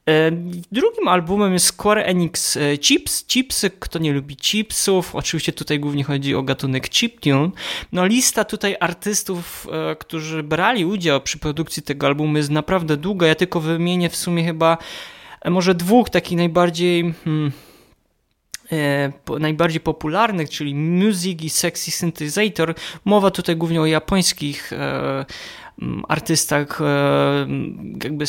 E, 0.09 0.31
drugim 0.71 1.07
albumem 1.07 1.53
jest 1.53 1.65
Square 1.65 1.97
Enix 1.97 2.57
e, 2.57 2.77
Chips. 2.77 3.25
Chipsy, 3.25 3.69
kto 3.69 3.99
nie 3.99 4.13
lubi 4.13 4.35
chipsów, 4.35 5.15
oczywiście 5.15 5.53
tutaj 5.53 5.79
głównie 5.79 6.03
chodzi 6.03 6.35
o 6.35 6.43
gatunek 6.43 6.89
chiptune. 6.89 7.49
No 7.91 8.05
lista 8.05 8.43
tutaj 8.43 8.75
artystów, 8.79 9.67
e, 9.71 9.95
którzy 9.95 10.43
brali 10.43 10.85
udział 10.85 11.21
przy 11.21 11.39
produkcji 11.39 11.83
tego 11.83 12.07
albumu 12.07 12.37
jest 12.37 12.49
naprawdę 12.49 12.97
długa. 12.97 13.27
Ja 13.27 13.35
tylko 13.35 13.59
wymienię 13.59 14.09
w 14.09 14.15
sumie 14.15 14.43
chyba 14.43 14.77
może 15.45 15.75
dwóch 15.75 16.09
takich 16.09 16.37
najbardziej... 16.37 17.13
Hmm, 17.23 17.51
najbardziej 19.39 19.81
popularnych, 19.81 20.49
czyli 20.49 20.75
Music 20.75 21.41
i 21.41 21.49
Sexy 21.49 21.91
Synthesizer. 21.91 22.75
Mowa 23.05 23.31
tutaj 23.31 23.55
głównie 23.55 23.81
o 23.81 23.85
japońskich 23.85 24.73
e, 24.73 25.25
artystach 26.07 26.81
e, 26.81 27.47
jakby 28.03 28.25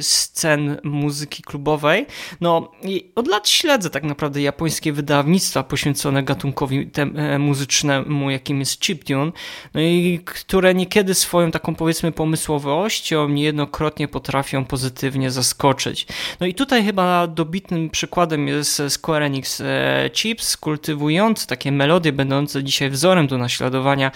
scen 0.00 0.76
muzyki 0.82 1.42
klubowej. 1.42 2.06
No 2.40 2.72
i 2.82 3.10
od 3.14 3.28
lat 3.28 3.48
śledzę 3.48 3.90
tak 3.90 4.04
naprawdę 4.04 4.42
japońskie 4.42 4.92
wydawnictwa 4.92 5.62
poświęcone 5.62 6.22
gatunkowi 6.22 6.90
e, 6.96 7.38
muzycznemu, 7.38 8.30
jakim 8.30 8.60
jest 8.60 8.80
chiptune, 8.80 9.32
no 9.74 9.80
i 9.80 10.20
które 10.24 10.74
niekiedy 10.74 11.14
swoją 11.14 11.50
taką 11.50 11.74
powiedzmy 11.74 12.12
pomysłowością 12.12 13.28
niejednokrotnie 13.28 14.08
potrafią 14.08 14.64
pozytywnie 14.64 15.30
zaskoczyć. 15.30 16.06
No 16.40 16.46
i 16.46 16.54
tutaj 16.54 16.84
chyba 16.84 17.26
dobitnym 17.26 17.90
przykładem 17.90 18.48
jest 18.48 18.82
Square 18.88 19.22
Enix 19.22 19.60
e, 19.60 20.10
Chips, 20.12 20.56
kultywujący 20.56 21.46
takie 21.46 21.72
melodie 21.72 22.12
będące 22.12 22.64
dzisiaj 22.64 22.90
wzorem 22.90 23.26
do 23.26 23.38
naśladowania 23.38 24.10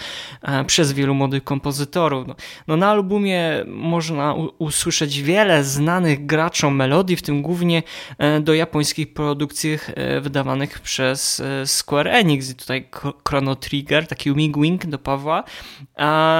przez 0.67 0.93
wielu 0.93 1.13
młodych 1.13 1.43
kompozytorów. 1.43 2.27
No, 2.67 2.77
na 2.77 2.89
albumie 2.89 3.63
można 3.67 4.35
usłyszeć 4.57 5.21
wiele 5.21 5.63
znanych 5.63 6.25
graczom 6.25 6.75
melodii, 6.75 7.15
w 7.15 7.21
tym 7.21 7.41
głównie 7.41 7.83
e, 8.17 8.39
do 8.39 8.53
japońskich 8.53 9.13
produkcji 9.13 9.77
e, 9.85 10.21
wydawanych 10.21 10.79
przez 10.79 11.39
e, 11.39 11.67
Square 11.67 12.07
Enix. 12.07 12.49
I 12.49 12.55
tutaj 12.55 12.89
Chrono 13.27 13.55
Trigger, 13.55 14.07
taki 14.07 14.33
wing 14.33 14.57
wing 14.57 14.85
do 14.85 14.99
Pawła. 14.99 15.43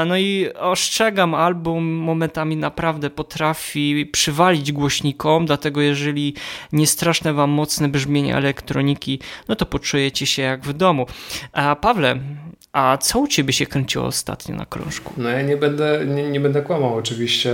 No 0.05 0.17
i 0.17 0.49
ostrzegam, 0.59 1.33
album 1.33 1.85
momentami 1.85 2.57
naprawdę 2.57 3.09
potrafi 3.09 4.05
przywalić 4.05 4.71
głośnikom, 4.71 5.45
dlatego 5.45 5.81
jeżeli 5.81 6.33
nie 6.71 6.87
straszne 6.87 7.33
wam 7.33 7.49
mocne 7.49 7.89
brzmienie 7.89 8.35
elektroniki, 8.35 9.19
no 9.47 9.55
to 9.55 9.65
poczujecie 9.65 10.25
się 10.25 10.41
jak 10.41 10.61
w 10.61 10.73
domu. 10.73 11.05
A 11.53 11.75
Pawle, 11.75 12.19
a 12.71 12.97
co 12.97 13.19
u 13.19 13.27
ciebie 13.27 13.53
się 13.53 13.65
kręciło 13.65 14.05
ostatnio 14.05 14.55
na 14.55 14.65
krążku? 14.65 15.13
No 15.17 15.29
ja 15.29 15.41
nie 15.41 15.57
będę, 15.57 16.05
nie, 16.05 16.29
nie 16.29 16.39
będę 16.39 16.61
kłamał. 16.61 16.95
Oczywiście 16.95 17.53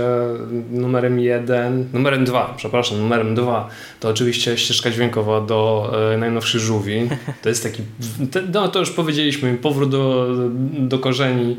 numerem 0.70 1.20
jeden, 1.20 1.88
numerem 1.92 2.24
dwa, 2.24 2.54
przepraszam, 2.56 2.98
numerem 2.98 3.34
dwa 3.34 3.68
to 4.00 4.08
oczywiście 4.08 4.58
ścieżka 4.58 4.90
dźwiękowa 4.90 5.40
do 5.40 5.90
e, 6.14 6.18
najnowszych 6.18 6.60
żółwi. 6.60 7.08
To 7.42 7.48
jest 7.48 7.62
taki, 7.62 7.82
no 8.52 8.68
to 8.68 8.78
już 8.78 8.90
powiedzieliśmy, 8.90 9.54
powrót 9.54 9.90
do, 9.90 10.28
do 10.78 10.98
korzeni 10.98 11.56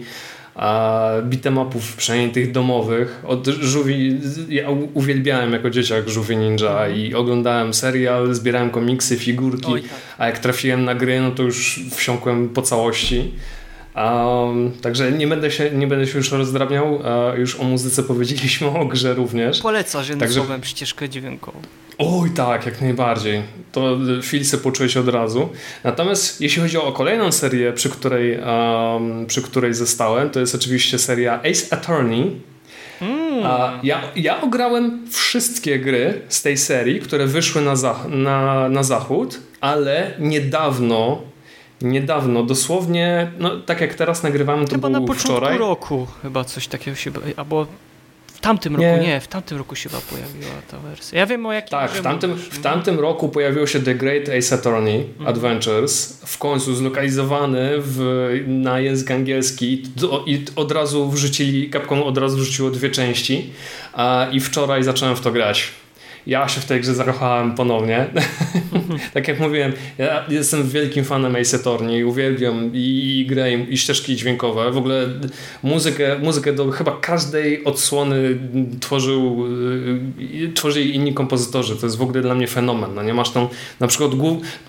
beatemapów, 1.23 1.95
przynajmniej 1.95 2.31
tych 2.31 2.51
domowych. 2.51 3.21
Od 3.23 3.47
żółwi, 3.47 4.19
ja 4.49 4.69
uwielbiałem 4.93 5.53
jako 5.53 5.69
dzieciak 5.69 6.09
żółwie 6.09 6.35
ninja 6.35 6.71
mhm. 6.71 6.95
i 6.95 7.13
oglądałem 7.13 7.73
serial, 7.73 8.33
zbierałem 8.33 8.69
komiksy, 8.69 9.17
figurki, 9.17 9.71
Oj, 9.71 9.81
tak. 9.81 9.91
a 10.17 10.25
jak 10.25 10.39
trafiłem 10.39 10.85
na 10.85 10.95
gry, 10.95 11.21
no 11.21 11.31
to 11.31 11.43
już 11.43 11.79
wsiąkłem 11.95 12.49
po 12.49 12.61
całości. 12.61 13.31
Um, 13.95 14.71
także 14.81 15.11
nie 15.11 15.27
będę, 15.27 15.51
się, 15.51 15.71
nie 15.71 15.87
będę 15.87 16.07
się 16.07 16.17
już 16.17 16.31
rozdrabniał. 16.31 16.99
Już 17.37 17.59
o 17.59 17.63
muzyce 17.63 18.03
powiedzieliśmy, 18.03 18.67
o 18.67 18.85
grze 18.85 19.13
również. 19.13 19.61
Polecasz 19.61 20.09
jednym 20.09 20.19
także... 20.19 20.39
słowem 20.39 20.63
ścieżkę 20.63 21.09
dźwiękową. 21.09 21.59
Oj, 21.97 22.29
tak, 22.29 22.65
jak 22.65 22.81
najbardziej. 22.81 23.41
To 23.71 23.97
Filsy 24.23 24.57
poczułeś 24.57 24.97
od 24.97 25.07
razu. 25.07 25.49
Natomiast 25.83 26.41
jeśli 26.41 26.61
chodzi 26.61 26.77
o 26.77 26.91
kolejną 26.91 27.31
serię, 27.31 27.73
przy 27.73 27.89
której, 27.89 28.39
um, 28.39 29.25
przy 29.25 29.41
której 29.41 29.73
zostałem, 29.73 30.29
to 30.29 30.39
jest 30.39 30.55
oczywiście 30.55 30.99
seria 30.99 31.41
Ace 31.41 31.73
Attorney. 31.73 32.41
Mm. 33.01 33.43
Ja, 33.83 34.01
ja 34.15 34.41
ograłem 34.41 35.07
wszystkie 35.11 35.79
gry 35.79 36.21
z 36.29 36.41
tej 36.41 36.57
serii, 36.57 36.99
które 36.99 37.27
wyszły 37.27 37.61
na, 37.61 37.75
zach 37.75 38.07
na, 38.09 38.69
na 38.69 38.83
zachód, 38.83 39.39
ale 39.61 40.13
niedawno 40.19 41.21
niedawno, 41.85 42.43
dosłownie, 42.43 43.31
no 43.39 43.59
tak 43.59 43.81
jak 43.81 43.95
teraz 43.95 44.23
nagrywamy, 44.23 44.65
to 44.65 44.71
chyba 44.71 44.89
był 44.89 44.99
na 44.99 45.07
początku 45.07 45.31
wczoraj. 45.31 45.57
roku 45.57 46.07
chyba 46.21 46.43
coś 46.43 46.67
takiego 46.67 46.97
się, 46.97 47.11
albo 47.37 47.67
w 48.27 48.39
tamtym 48.39 48.75
roku, 48.75 48.87
nie. 48.87 48.99
nie, 48.99 49.19
w 49.19 49.27
tamtym 49.27 49.57
roku 49.57 49.75
się 49.75 49.89
chyba 49.89 50.01
pojawiła 50.01 50.61
ta 50.71 50.79
wersja. 50.79 51.19
Ja 51.19 51.25
wiem 51.25 51.45
o 51.45 51.53
jakim 51.53 51.69
Tak, 51.69 51.91
w 51.91 52.01
tamtym, 52.01 52.35
w 52.35 52.61
tamtym 52.61 52.99
roku 52.99 53.29
pojawiło 53.29 53.67
się 53.67 53.79
The 53.79 53.95
Great 53.95 54.29
Ace 54.29 54.55
Attorney 54.55 55.09
mm. 55.19 55.27
Adventures, 55.27 56.21
w 56.25 56.37
końcu 56.37 56.75
zlokalizowany 56.75 57.69
w, 57.77 58.29
na 58.47 58.79
język 58.79 59.11
angielski 59.11 59.83
i 60.25 60.45
od 60.55 60.71
razu 60.71 61.09
wrzucili, 61.09 61.69
Capcom 61.69 62.03
od 62.03 62.17
razu 62.17 62.37
wrzuciło 62.37 62.71
dwie 62.71 62.89
części 62.89 63.49
a, 63.93 64.27
i 64.31 64.39
wczoraj 64.39 64.83
zacząłem 64.83 65.15
w 65.15 65.21
to 65.21 65.31
grać 65.31 65.71
ja 66.27 66.47
się 66.47 66.61
w 66.61 66.65
tej 66.65 66.81
grze 66.81 66.93
zakochałem 66.93 67.55
ponownie. 67.55 68.07
tak 69.13 69.27
jak 69.27 69.39
mówiłem, 69.39 69.73
ja 69.97 70.25
jestem 70.29 70.69
wielkim 70.69 71.05
fanem 71.05 71.35
Ace 71.35 71.57
Attorney, 71.57 72.03
uwielbiam 72.03 72.71
i, 72.73 73.19
i 73.19 73.25
grę, 73.25 73.53
i 73.53 73.77
ścieżki 73.77 74.15
dźwiękowe. 74.15 74.71
W 74.71 74.77
ogóle 74.77 75.07
muzykę, 75.63 76.19
muzykę 76.19 76.53
do 76.53 76.71
chyba 76.71 76.97
każdej 77.01 77.63
odsłony 77.63 78.37
tworzył, 78.79 79.45
y, 80.43 80.51
tworzyli 80.53 80.95
inni 80.95 81.13
kompozytorzy. 81.13 81.75
To 81.75 81.85
jest 81.85 81.97
w 81.97 82.01
ogóle 82.01 82.21
dla 82.21 82.35
mnie 82.35 82.47
fenomen. 82.47 82.95
No 82.95 83.03
nie 83.03 83.13
masz 83.13 83.29
tam 83.29 83.47
na 83.79 83.87
przykład 83.87 84.11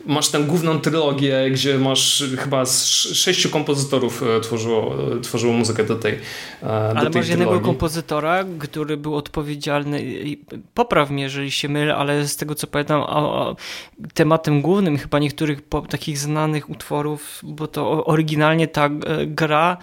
masz 0.06 0.28
tę 0.28 0.40
główną 0.40 0.80
trylogię, 0.80 1.50
gdzie 1.50 1.78
masz 1.78 2.24
chyba 2.38 2.66
sześciu 2.66 3.50
kompozytorów 3.50 4.22
e, 4.22 4.40
tworzyło, 4.40 4.94
e, 5.16 5.20
tworzyło 5.20 5.52
muzykę 5.52 5.84
do 5.84 5.96
tej 5.96 6.18
do 6.62 6.98
Ale 6.98 7.10
tej 7.10 7.20
masz 7.20 7.28
jednego 7.28 7.60
kompozytora, 7.60 8.44
który 8.58 8.96
był 8.96 9.16
odpowiedzialny, 9.16 10.04
popraw 10.74 11.10
mnie, 11.10 11.22
jeżeli 11.22 11.45
jeżeli 11.46 11.60
się 11.60 11.68
mylę, 11.68 11.96
ale 11.96 12.26
z 12.26 12.36
tego 12.36 12.54
co 12.54 12.66
pamiętam, 12.66 13.00
o, 13.00 13.06
o, 13.06 13.56
tematem 14.14 14.62
głównym 14.62 14.98
chyba 14.98 15.18
niektórych 15.18 15.60
takich 15.88 16.18
znanych 16.18 16.70
utworów, 16.70 17.40
bo 17.42 17.66
to 17.66 18.04
oryginalnie 18.04 18.68
ta 18.68 18.86
e, 18.86 18.90
gra 19.26 19.76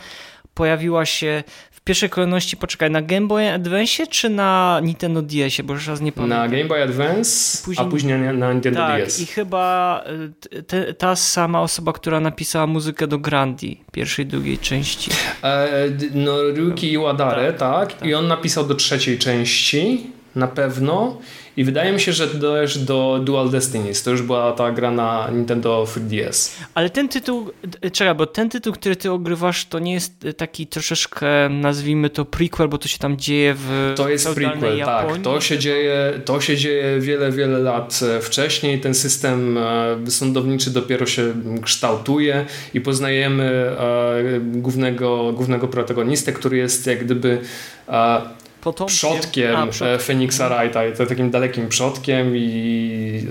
pojawiła 0.53 1.05
się 1.05 1.43
w 1.71 1.81
pierwszej 1.81 2.09
kolejności, 2.09 2.57
poczekaj, 2.57 2.91
na 2.91 3.01
Game 3.01 3.27
Boy 3.27 3.53
Advance 3.53 4.07
czy 4.07 4.29
na 4.29 4.79
Nintendo 4.83 5.21
DSie, 5.21 5.63
bo 5.63 5.73
już 5.73 5.87
raz 5.87 6.01
nie 6.01 6.11
pamiętam. 6.11 6.39
Na 6.39 6.47
Game 6.47 6.65
Boy 6.65 6.83
Advance, 6.83 7.63
później, 7.65 7.87
a 7.87 7.89
później 7.89 8.19
na 8.19 8.53
Nintendo 8.53 8.79
tak, 8.79 9.05
DS. 9.05 9.21
i 9.21 9.25
chyba 9.25 10.03
e, 10.51 10.61
te, 10.61 10.93
ta 10.93 11.15
sama 11.15 11.61
osoba, 11.61 11.93
która 11.93 12.19
napisała 12.19 12.67
muzykę 12.67 13.07
do 13.07 13.17
Grandi, 13.17 13.81
pierwszej, 13.91 14.25
drugiej 14.25 14.57
części. 14.57 15.11
E, 15.43 15.69
no, 16.13 16.43
Ryuki 16.43 16.91
Iwadare, 16.91 17.53
tak, 17.53 17.89
tak, 17.89 17.99
tak, 17.99 18.07
i 18.07 18.13
on 18.13 18.27
napisał 18.27 18.65
do 18.67 18.75
trzeciej 18.75 19.17
części, 19.17 20.11
na 20.35 20.47
pewno. 20.47 21.17
I 21.57 21.63
wydaje 21.63 21.91
mi 21.91 21.99
się, 21.99 22.13
że 22.13 22.27
też 22.27 22.77
do 22.77 23.19
Dual 23.23 23.49
Destinies. 23.49 24.03
To 24.03 24.11
już 24.11 24.21
była 24.21 24.51
ta 24.51 24.71
gra 24.71 24.91
na 24.91 25.29
Nintendo 25.31 25.83
3DS. 25.83 26.51
Ale 26.73 26.89
ten 26.89 27.09
tytuł, 27.09 27.51
czekaj, 27.91 28.15
bo 28.15 28.25
ten 28.25 28.49
tytuł, 28.49 28.73
który 28.73 28.95
ty 28.95 29.11
ogrywasz, 29.11 29.65
to 29.65 29.79
nie 29.79 29.93
jest 29.93 30.27
taki 30.37 30.67
troszeczkę, 30.67 31.49
nazwijmy 31.49 32.09
to 32.09 32.25
prequel, 32.25 32.67
bo 32.67 32.77
to 32.77 32.87
się 32.87 32.97
tam 32.97 33.17
dzieje 33.17 33.53
w 33.57 33.93
To 33.97 34.09
jest 34.09 34.29
prequel, 34.29 34.77
Japonii. 34.77 35.15
tak. 35.15 35.23
To 35.23 35.41
się, 35.41 35.59
dzieje, 35.59 36.21
to 36.25 36.41
się 36.41 36.57
dzieje 36.57 36.99
wiele, 36.99 37.31
wiele 37.31 37.59
lat 37.59 37.99
wcześniej. 38.21 38.79
Ten 38.79 38.93
system 38.93 39.57
e, 39.57 40.11
sądowniczy 40.11 40.69
dopiero 40.71 41.05
się 41.05 41.33
kształtuje 41.61 42.45
i 42.73 42.81
poznajemy 42.81 43.43
e, 43.43 44.39
głównego, 44.39 45.33
głównego 45.33 45.67
protagonistę, 45.67 46.33
który 46.33 46.57
jest 46.57 46.87
jak 46.87 47.03
gdyby 47.05 47.41
e, 47.89 48.21
potomkiem. 48.63 48.95
przodkiem, 48.95 49.55
A, 49.55 49.67
przodkiem. 49.67 49.99
Phoenixa 49.99 50.49
Wrighta, 50.49 50.81
to 50.97 51.05
takim 51.05 51.31
dalekim 51.31 51.69
przodkiem 51.69 52.37
i 52.37 53.27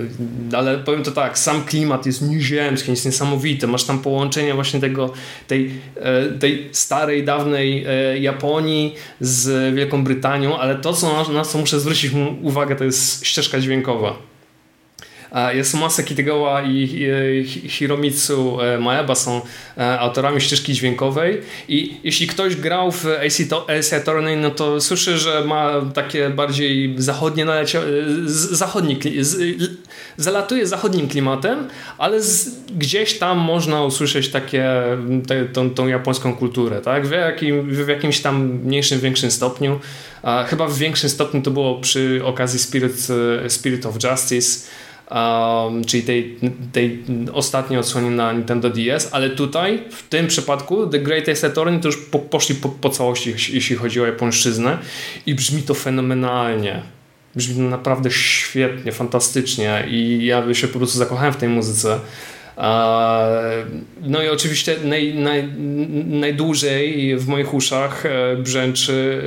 ale 0.52 0.78
powiem 0.78 1.02
to 1.02 1.10
tak, 1.10 1.38
sam 1.38 1.64
klimat 1.64 2.06
jest 2.06 2.22
nieziemski, 2.22 2.90
jest 2.90 3.06
niesamowity, 3.06 3.66
masz 3.66 3.84
tam 3.84 3.98
połączenie 3.98 4.54
właśnie 4.54 4.80
tego, 4.80 5.12
tej, 5.48 5.70
e, 5.96 6.24
tej 6.28 6.68
starej, 6.72 7.24
dawnej 7.24 7.84
e, 7.88 8.18
Japonii 8.18 8.94
z 9.20 9.74
Wielką 9.74 10.04
Brytanią, 10.04 10.58
ale 10.58 10.74
to 10.74 10.92
co, 10.92 11.32
na 11.32 11.44
co 11.44 11.58
muszę 11.58 11.80
zwrócić 11.80 12.12
uwagę 12.42 12.76
to 12.76 12.84
jest 12.84 13.26
ścieżka 13.26 13.60
dźwiękowa 13.60 14.31
Yasumasa 15.32 16.02
Kitagawa 16.02 16.62
i 16.62 17.46
Hiromitsu 17.68 18.60
e, 18.60 18.78
Maeba 18.78 19.14
są 19.14 19.40
e, 19.78 20.00
autorami 20.00 20.40
ścieżki 20.40 20.74
dźwiękowej 20.74 21.40
i 21.68 21.96
jeśli 22.04 22.26
ktoś 22.26 22.56
grał 22.56 22.92
w 22.92 23.06
Ace 23.68 23.96
Attorney, 23.96 24.36
no 24.36 24.50
to 24.50 24.80
słyszy, 24.80 25.18
że 25.18 25.44
ma 25.44 25.72
takie 25.94 26.30
bardziej 26.30 26.94
zachodnie 26.96 27.44
nalecie, 27.44 27.78
e, 27.78 27.82
zachodni, 28.26 28.98
zalatuje 30.16 30.66
zachodnim 30.66 31.08
klimatem, 31.08 31.68
ale 31.98 32.22
z, 32.22 32.50
gdzieś 32.78 33.18
tam 33.18 33.38
można 33.38 33.84
usłyszeć 33.84 34.28
takie, 34.28 34.72
te, 35.26 35.44
tą, 35.44 35.70
tą 35.70 35.86
japońską 35.86 36.36
kulturę, 36.36 36.80
tak? 36.80 37.06
W, 37.06 37.10
jakim, 37.10 37.70
w 37.70 37.88
jakimś 37.88 38.20
tam 38.20 38.60
mniejszym, 38.64 39.00
większym 39.00 39.30
stopniu. 39.30 39.80
Chyba 40.46 40.66
w 40.66 40.78
większym 40.78 41.10
stopniu 41.10 41.42
to 41.42 41.50
było 41.50 41.80
przy 41.80 42.20
okazji 42.24 42.58
Spirit, 42.58 43.08
Spirit 43.48 43.86
of 43.86 43.94
Justice, 44.04 44.68
um, 45.10 45.84
czyli 45.84 46.02
tej, 46.02 46.38
tej 46.72 47.04
ostatniej 47.32 47.78
odsłonie 47.78 48.10
na 48.10 48.32
Nintendo 48.32 48.70
DS, 48.70 49.08
ale 49.12 49.30
tutaj 49.30 49.82
w 49.90 50.08
tym 50.08 50.26
przypadku 50.26 50.86
The 50.86 50.98
Greatest 50.98 51.44
Attorney 51.44 51.80
to 51.80 51.88
już 51.88 51.96
po, 51.96 52.18
poszli 52.18 52.54
po, 52.54 52.68
po 52.68 52.90
całości, 52.90 53.30
jeśli 53.30 53.76
chodzi 53.76 54.00
o 54.00 54.06
japońszczyznę 54.06 54.78
i 55.26 55.34
brzmi 55.34 55.62
to 55.62 55.74
fenomenalnie. 55.74 56.82
Brzmi 57.34 57.54
to 57.54 57.62
naprawdę 57.62 58.10
świetnie, 58.10 58.92
fantastycznie 58.92 59.86
i 59.90 60.26
ja 60.26 60.54
się 60.54 60.68
po 60.68 60.78
prostu 60.78 60.98
zakochałem 60.98 61.32
w 61.32 61.36
tej 61.36 61.48
muzyce. 61.48 62.00
No 64.02 64.22
i 64.22 64.28
oczywiście 64.28 64.76
naj, 64.84 65.14
naj, 65.14 65.48
najdłużej 66.06 67.16
w 67.16 67.28
moich 67.28 67.54
uszach 67.54 68.06
e, 68.06 68.36
brzęczy 68.36 69.22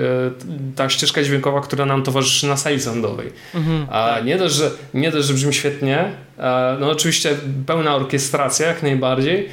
e, 0.71 0.75
ta 0.75 0.89
ścieżka 0.89 1.23
dźwiękowa, 1.23 1.61
która 1.61 1.85
nam 1.85 2.03
towarzyszy 2.03 2.47
na 2.47 2.57
sali 2.57 2.81
sądowej. 2.81 3.31
Mhm, 3.55 3.87
tak. 3.87 4.25
nie, 4.25 4.37
dość, 4.37 4.55
że, 4.55 4.71
nie 4.93 5.11
dość, 5.11 5.27
że 5.27 5.33
brzmi 5.33 5.53
świetnie, 5.53 6.05
no 6.79 6.89
oczywiście 6.89 7.29
pełna 7.65 7.95
orkiestracja 7.95 8.67
jak 8.67 8.83
najbardziej, 8.83 9.49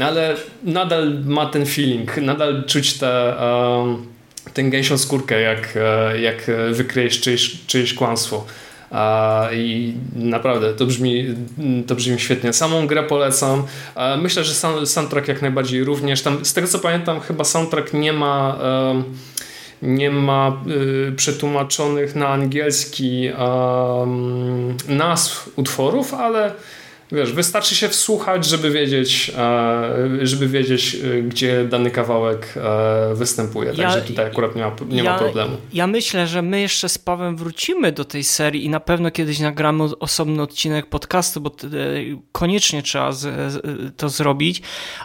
ale 0.00 0.36
nadal 0.62 1.18
ma 1.24 1.46
ten 1.46 1.66
feeling, 1.66 2.16
nadal 2.16 2.64
czuć 2.66 2.98
te, 2.98 3.34
tę 4.54 4.62
gęsią 4.62 4.98
skórkę, 4.98 5.40
jak, 5.40 5.76
e, 5.76 6.20
jak 6.20 6.50
wykryjesz 6.72 7.20
czyjeś, 7.20 7.66
czyjeś 7.66 7.94
kłamstwo. 7.94 8.46
I 9.52 9.94
naprawdę 10.16 10.74
to 10.74 10.86
brzmi, 10.86 11.34
to 11.86 11.94
brzmi 11.94 12.20
świetnie. 12.20 12.52
Samą 12.52 12.86
grę 12.86 13.02
polecam. 13.02 13.62
Myślę, 14.18 14.44
że 14.44 14.54
soundtrack 14.86 15.28
jak 15.28 15.42
najbardziej 15.42 15.84
również. 15.84 16.22
Tam, 16.22 16.44
z 16.44 16.54
tego 16.54 16.68
co 16.68 16.78
pamiętam, 16.78 17.20
chyba 17.20 17.44
soundtrack 17.44 17.92
nie 17.92 18.12
ma 18.12 18.58
nie 19.84 20.10
ma 20.10 20.62
y, 21.08 21.12
przetłumaczonych 21.12 22.14
na 22.14 22.28
angielski 22.28 23.30
nazw 24.88 25.50
utworów, 25.56 26.14
ale 26.14 26.52
wiesz, 27.14 27.32
wystarczy 27.32 27.74
się 27.74 27.88
wsłuchać, 27.88 28.44
żeby 28.46 28.70
wiedzieć, 28.70 29.32
e, 29.38 30.26
żeby 30.26 30.48
wiedzieć, 30.48 30.94
e, 30.94 31.22
gdzie 31.22 31.64
dany 31.64 31.90
kawałek 31.90 32.54
e, 32.56 33.14
występuje. 33.14 33.72
Także 33.72 33.98
ja, 33.98 34.04
tutaj 34.04 34.26
akurat 34.26 34.56
nie 34.56 34.62
ma, 34.62 34.72
nie 34.88 35.02
ja, 35.02 35.12
ma 35.12 35.18
problemu. 35.18 35.56
Ja 35.72 35.86
myślę, 35.86 36.26
że 36.26 36.42
my 36.42 36.60
jeszcze 36.60 36.88
z 36.88 36.98
Pawem 36.98 37.36
wrócimy 37.36 37.92
do 37.92 38.04
tej 38.04 38.24
serii 38.24 38.64
i 38.64 38.68
na 38.68 38.80
pewno 38.80 39.10
kiedyś 39.10 39.40
nagramy 39.40 39.84
osobny 39.84 40.42
odcinek 40.42 40.86
podcastu, 40.86 41.40
bo 41.40 41.50
koniecznie 42.32 42.82
trzeba 42.82 43.10
to 43.96 44.08
zrobić. 44.08 44.62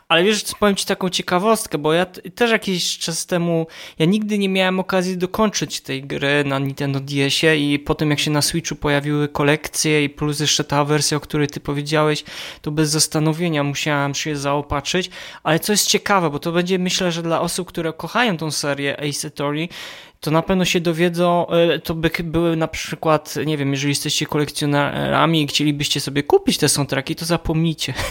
Ale 0.08 0.24
wiesz, 0.24 0.44
powiem 0.60 0.76
ci 0.76 0.86
taką 0.86 1.10
ciekawostkę, 1.10 1.78
bo 1.78 1.94
ja 1.94 2.06
też 2.36 2.52
jakiś 2.52 2.98
czas 2.98 3.26
temu, 3.26 3.68
ja 4.00 4.06
nigdy 4.06 4.38
nie 4.38 4.50
miałem 4.50 4.80
okazji 4.80 5.18
dokończyć 5.18 5.82
tej 5.82 6.04
gry 6.04 6.44
na 6.46 6.60
Nintendo 6.60 7.00
DS-ie 7.00 7.74
i 7.74 7.80
potem 7.80 8.10
jak 8.10 8.20
się 8.20 8.32
na 8.32 8.42
Switchu 8.42 8.76
pojawiły 8.76 9.28
kolekcje 9.28 10.04
i 10.04 10.10
plus 10.10 10.40
jeszcze 10.40 10.64
ta 10.64 10.86
wersja, 10.86 11.18
o 11.18 11.20
której 11.20 11.48
ty 11.48 11.60
powiedziałeś, 11.60 11.99
powiedziałeś, 12.00 12.24
to 12.62 12.72
bez 12.72 12.90
zastanowienia 12.90 13.64
musiałem 13.64 14.16
się 14.16 14.36
zaopatrzyć, 14.36 15.10
ale 15.44 15.60
co 15.60 15.74
jest 15.74 15.88
ciekawe, 15.88 16.30
bo 16.30 16.40
to 16.40 16.52
będzie 16.52 16.80
myślę, 16.80 17.12
że 17.12 17.24
dla 17.24 17.42
osób, 17.42 17.68
które 17.68 17.94
kochają 17.94 18.38
tą 18.38 18.52
serię 18.52 19.00
Ace 19.10 19.28
Attorney, 19.28 19.70
to 20.20 20.32
na 20.32 20.42
pewno 20.42 20.66
się 20.66 20.80
dowiedzą, 20.80 21.48
e, 21.48 21.80
to 21.80 21.96
by 21.96 22.12
były 22.24 22.56
na 22.56 22.68
przykład, 22.68 23.36
nie 23.46 23.58
wiem, 23.58 23.72
jeżeli 23.72 23.92
jesteście 23.92 24.26
kolekcjonerami 24.26 25.42
i 25.42 25.48
chcielibyście 25.48 26.00
sobie 26.00 26.24
kupić 26.24 26.58
te 26.58 26.70
soundtracki, 26.70 27.16
to 27.16 27.26
zapomnijcie. 27.26 27.94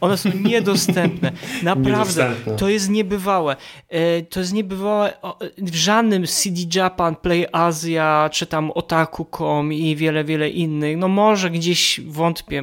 One 0.00 0.16
są 0.16 0.30
niedostępne. 0.34 1.32
Naprawdę, 1.62 2.22
niedostępne. 2.22 2.56
to 2.56 2.68
jest 2.68 2.90
niebywałe. 2.90 3.56
E, 3.88 4.22
to 4.22 4.40
jest 4.40 4.52
niebywałe 4.52 5.12
w 5.58 5.74
żadnym 5.74 6.26
CD 6.26 6.60
Japan, 6.74 7.16
Play 7.16 7.46
Asia, 7.52 8.30
czy 8.32 8.46
tam 8.46 8.70
Otaku.com 8.70 9.72
i 9.72 9.96
wiele, 9.96 10.24
wiele 10.24 10.48
innych. 10.48 10.96
No 10.96 11.08
może 11.08 11.50
gdzieś 11.50 12.00
wątpię, 12.06 12.62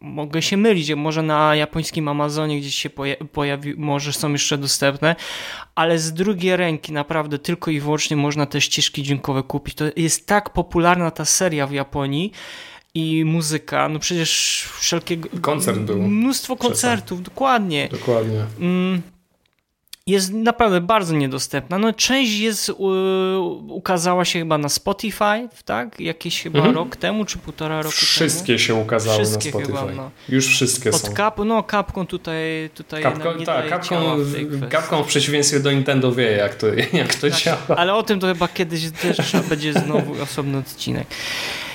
mogę 0.00 0.42
się 0.42 0.56
mylić, 0.56 0.94
może 0.94 1.22
na 1.22 1.56
japońskim 1.56 2.08
Amazonie 2.08 2.60
gdzieś 2.60 2.74
się 2.74 2.90
pojawi, 3.32 3.74
może 3.76 4.12
są 4.12 4.32
jeszcze 4.32 4.58
dostępne, 4.58 5.16
ale 5.74 5.98
z 5.98 6.12
drugiej 6.12 6.56
ręki 6.56 6.92
naprawdę 6.92 7.38
tylko 7.38 7.70
i 7.70 7.80
wyłącznie 7.80 8.16
można 8.18 8.46
te 8.46 8.60
ścieżki 8.60 9.02
dźwiękowe 9.02 9.42
kupić. 9.42 9.74
To 9.74 9.84
jest 9.96 10.26
tak 10.26 10.50
popularna 10.50 11.10
ta 11.10 11.24
seria 11.24 11.66
w 11.66 11.72
Japonii 11.72 12.32
i 12.94 13.24
muzyka, 13.24 13.88
no 13.88 13.98
przecież 13.98 14.62
wszelkiego... 14.78 15.28
Koncert 15.40 15.78
był. 15.78 16.02
Mnóstwo 16.02 16.56
koncertów, 16.56 17.22
dokładnie. 17.22 17.88
Dokładnie. 17.90 18.44
Mm, 18.60 19.02
jest 20.08 20.32
naprawdę 20.32 20.80
bardzo 20.80 21.14
niedostępna. 21.14 21.78
No, 21.78 21.92
część 21.92 22.38
jest, 22.38 22.72
ukazała 23.68 24.24
się 24.24 24.38
chyba 24.38 24.58
na 24.58 24.68
Spotify, 24.68 25.48
tak? 25.64 26.00
Jakieś 26.00 26.42
chyba 26.42 26.58
mhm. 26.58 26.76
rok 26.76 26.96
temu, 26.96 27.24
czy 27.24 27.38
półtora 27.38 27.82
roku 27.82 27.96
wszystkie 27.96 28.46
temu. 28.46 28.58
się 28.58 28.74
ukazały 28.74 29.16
wszystkie 29.16 29.50
na 29.50 29.64
Spotify. 29.64 29.78
Chyba, 29.78 29.92
no. 29.92 30.10
Już 30.28 30.46
wszystkie 30.46 30.90
Od 30.90 30.96
są. 30.96 31.14
Cap, 31.14 31.38
no 31.44 31.64
Capcom 31.70 32.06
tutaj, 32.06 32.70
tutaj 32.74 33.02
Capcom, 33.02 33.38
nie 33.38 33.46
tak, 33.46 33.68
Capcom, 33.68 34.24
w, 34.24 34.70
Capcom 34.70 35.04
w 35.04 35.06
przeciwieństwie 35.06 35.60
do 35.60 35.72
Nintendo 35.72 36.12
wie, 36.12 36.30
jak 36.30 36.54
to, 36.54 36.66
jak 36.92 37.14
to 37.14 37.30
tak, 37.30 37.40
działa. 37.40 37.58
Ale 37.76 37.94
o 37.94 38.02
tym 38.02 38.20
to 38.20 38.26
chyba 38.26 38.48
kiedyś 38.48 38.90
też 38.90 39.32
będzie 39.48 39.72
znowu 39.72 40.22
osobny 40.22 40.58
odcinek. 40.58 41.06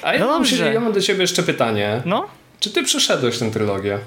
A 0.02 0.14
ja, 0.14 0.20
no 0.20 0.28
mam, 0.28 0.44
ja 0.74 0.80
mam 0.80 0.94
do 0.94 1.02
ciebie 1.02 1.22
jeszcze 1.22 1.44
pytanie. 1.44 2.02
No? 2.06 2.28
Czy 2.64 2.70
ty 2.70 2.84
przeszedłeś 2.84 3.38
tę 3.38 3.52
trylogię? 3.52 4.00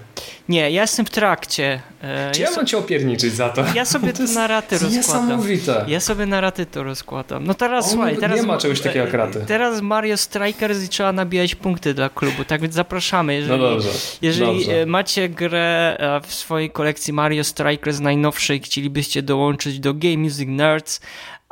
Nie, 0.48 0.70
ja 0.70 0.82
jestem 0.82 1.06
w 1.06 1.10
trakcie. 1.10 1.80
E, 2.02 2.30
Czy 2.34 2.40
ja, 2.40 2.50
ja 2.50 2.56
mam 2.56 2.66
cię 2.66 2.78
opierniczyć 2.78 3.34
za 3.34 3.48
to? 3.48 3.64
Ja 3.74 3.84
sobie 3.84 4.12
to 4.18 4.22
na 4.22 4.46
raty 4.46 4.78
rozkładam. 4.78 4.96
Niesamowite. 4.96 5.84
Ja 5.88 6.00
sobie 6.00 6.26
na 6.26 6.40
raty 6.40 6.66
to 6.66 6.82
rozkładam. 6.82 7.44
No 7.44 7.54
teraz 7.54 7.90
słuchaj, 7.90 8.16
teraz... 8.16 8.40
Nie 8.40 8.46
ma 8.46 8.58
czegoś 8.58 8.80
takiego 8.80 9.04
jak 9.04 9.14
raty. 9.14 9.44
Teraz 9.46 9.80
Mario 9.80 10.16
Strikers 10.16 10.84
i 10.84 10.88
trzeba 10.88 11.12
nabijać 11.12 11.54
punkty 11.54 11.94
dla 11.94 12.08
klubu, 12.08 12.44
tak 12.44 12.60
więc 12.60 12.74
zapraszamy. 12.74 13.34
Jeżeli, 13.34 13.60
no 13.62 13.68
dobrze. 13.70 13.88
Jeżeli 14.22 14.58
dobrze. 14.58 14.82
E, 14.82 14.86
macie 14.86 15.28
grę 15.28 15.96
e, 15.98 16.20
w 16.20 16.34
swojej 16.34 16.70
kolekcji 16.70 17.12
Mario 17.12 17.44
Strikers 17.44 18.00
najnowszej, 18.00 18.60
chcielibyście 18.60 19.22
dołączyć 19.22 19.80
do 19.80 19.94
Game 19.94 20.18
Music 20.18 20.48
Nerds, 20.48 21.00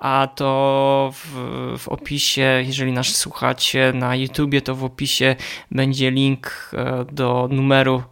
a 0.05 0.29
to 0.35 1.13
w, 1.15 1.79
w, 1.79 1.89
opisie, 1.89 2.63
jeżeli 2.67 2.93
nas 2.93 3.07
słuchacie 3.07 3.93
na 3.95 4.17
YouTubie, 4.17 4.63
to 4.63 4.75
w 4.75 4.85
opisie 4.85 5.37
będzie 5.71 6.11
link 6.11 6.71
e, 6.73 7.05
do 7.13 7.49
numeru 7.51 8.03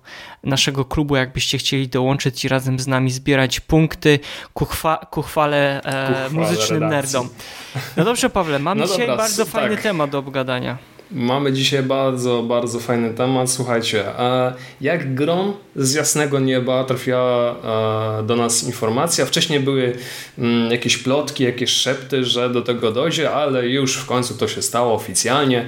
naszego 0.45 0.85
klubu, 0.85 1.17
jakbyście 1.17 1.59
chcieli 1.59 1.89
dołączyć 1.89 2.45
i 2.45 2.49
razem 2.49 2.79
z 2.79 2.87
nami 2.87 3.11
zbierać 3.11 3.61
punkty 3.61 4.19
ku, 4.55 4.65
chwa, 4.65 4.97
ku 4.97 5.23
chwale, 5.23 5.83
e, 5.83 6.29
ku 6.29 6.35
muzycznym 6.35 6.89
nerdom. 6.89 7.29
No 7.97 8.05
dobrze, 8.05 8.31
Pawle, 8.31 8.59
mamy 8.59 8.81
no 8.81 8.87
dzisiaj 8.87 9.07
dobra, 9.07 9.17
bardzo 9.17 9.45
fajny 9.45 9.75
tak. 9.75 9.83
temat 9.83 10.11
do 10.11 10.19
obgadania. 10.19 10.92
Mamy 11.15 11.53
dzisiaj 11.53 11.83
bardzo, 11.83 12.43
bardzo 12.43 12.81
fajny 12.81 13.15
temat. 13.15 13.51
Słuchajcie, 13.51 14.05
jak 14.81 15.15
grom 15.15 15.53
z 15.77 15.95
jasnego 15.95 16.41
nieba 16.41 16.85
trafiła 16.85 17.55
do 18.25 18.37
nas 18.37 18.65
informacja. 18.65 19.27
Wcześniej 19.27 19.61
były 19.61 19.97
mm, 20.39 20.71
jakieś 20.71 20.99
plotki, 20.99 21.45
jakieś 21.45 21.71
szepty, 21.71 22.25
że 22.25 22.51
do 22.51 22.63
tego 22.63 22.93
dojdzie, 22.93 23.31
ale 23.31 23.69
już 23.69 23.97
w 23.97 24.07
końcu 24.07 24.35
to 24.35 24.49
się 24.49 24.63
stało 24.63 24.95
oficjalnie. 24.95 25.67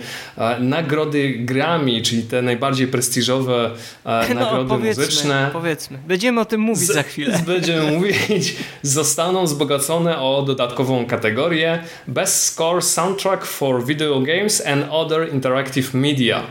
Nagrody 0.61 1.35
Grammy, 1.39 2.03
czyli 2.03 2.23
te 2.23 2.43
najbardziej 2.43 2.87
prestiżowe 2.87 3.71
no, 4.05 4.35
nagrody 4.35 4.69
powiedzmy, 4.69 5.05
muzyczne. 5.05 5.51
Powiedzmy, 5.53 5.99
będziemy 6.07 6.41
o 6.41 6.45
tym 6.45 6.61
mówić 6.61 6.87
za 6.87 7.03
chwilę. 7.03 7.43
Będziemy 7.47 7.93
mówić, 7.93 8.57
zostaną 8.83 9.45
wzbogacone 9.45 10.19
o 10.19 10.43
dodatkową 10.43 11.07
kategorię 11.07 11.79
Best 12.09 12.45
Score 12.45 12.83
Soundtrack 12.83 13.45
for 13.45 13.85
Video 13.85 14.21
Games 14.21 14.67
and 14.67 14.87
Other 14.91 15.34
Interactive 15.35 15.95
Media. 15.95 16.43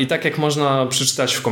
I 0.00 0.06
tak 0.06 0.24
jak 0.24 0.38
można 0.38 0.86
przeczytać 0.86 1.34
w, 1.34 1.42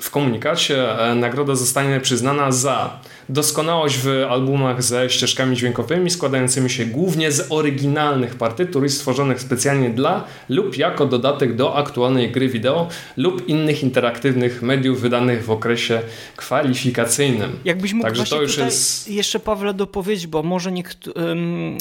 w 0.00 0.10
komunikacie, 0.10 1.00
e, 1.00 1.14
nagroda 1.14 1.54
zostanie 1.54 2.00
przyznana 2.00 2.52
za 2.52 3.00
doskonałość 3.28 3.98
w 3.98 4.08
albumach 4.30 4.82
ze 4.82 5.10
ścieżkami 5.10 5.56
dźwiękowymi 5.56 6.10
składającymi 6.10 6.70
się 6.70 6.86
głównie 6.86 7.32
z 7.32 7.52
oryginalnych 7.52 8.34
partytur 8.34 8.90
stworzonych 8.90 9.40
specjalnie 9.40 9.90
dla 9.90 10.24
lub 10.48 10.76
jako 10.76 11.06
dodatek 11.06 11.56
do 11.56 11.76
aktualnej 11.76 12.32
gry 12.32 12.48
wideo 12.48 12.88
lub 13.16 13.48
innych 13.48 13.82
interaktywnych 13.82 14.62
mediów 14.62 15.00
wydanych 15.00 15.44
w 15.44 15.50
okresie 15.50 16.00
kwalifikacyjnym. 16.36 17.58
Jakbyś 17.64 17.92
mógł 17.92 18.04
Także 18.04 18.24
to 18.24 18.42
już 18.42 18.58
jest... 18.58 19.08
jeszcze 19.08 19.40
Pawle 19.40 19.74
dopowiedzieć, 19.74 20.26
bo 20.26 20.42
może 20.42 20.72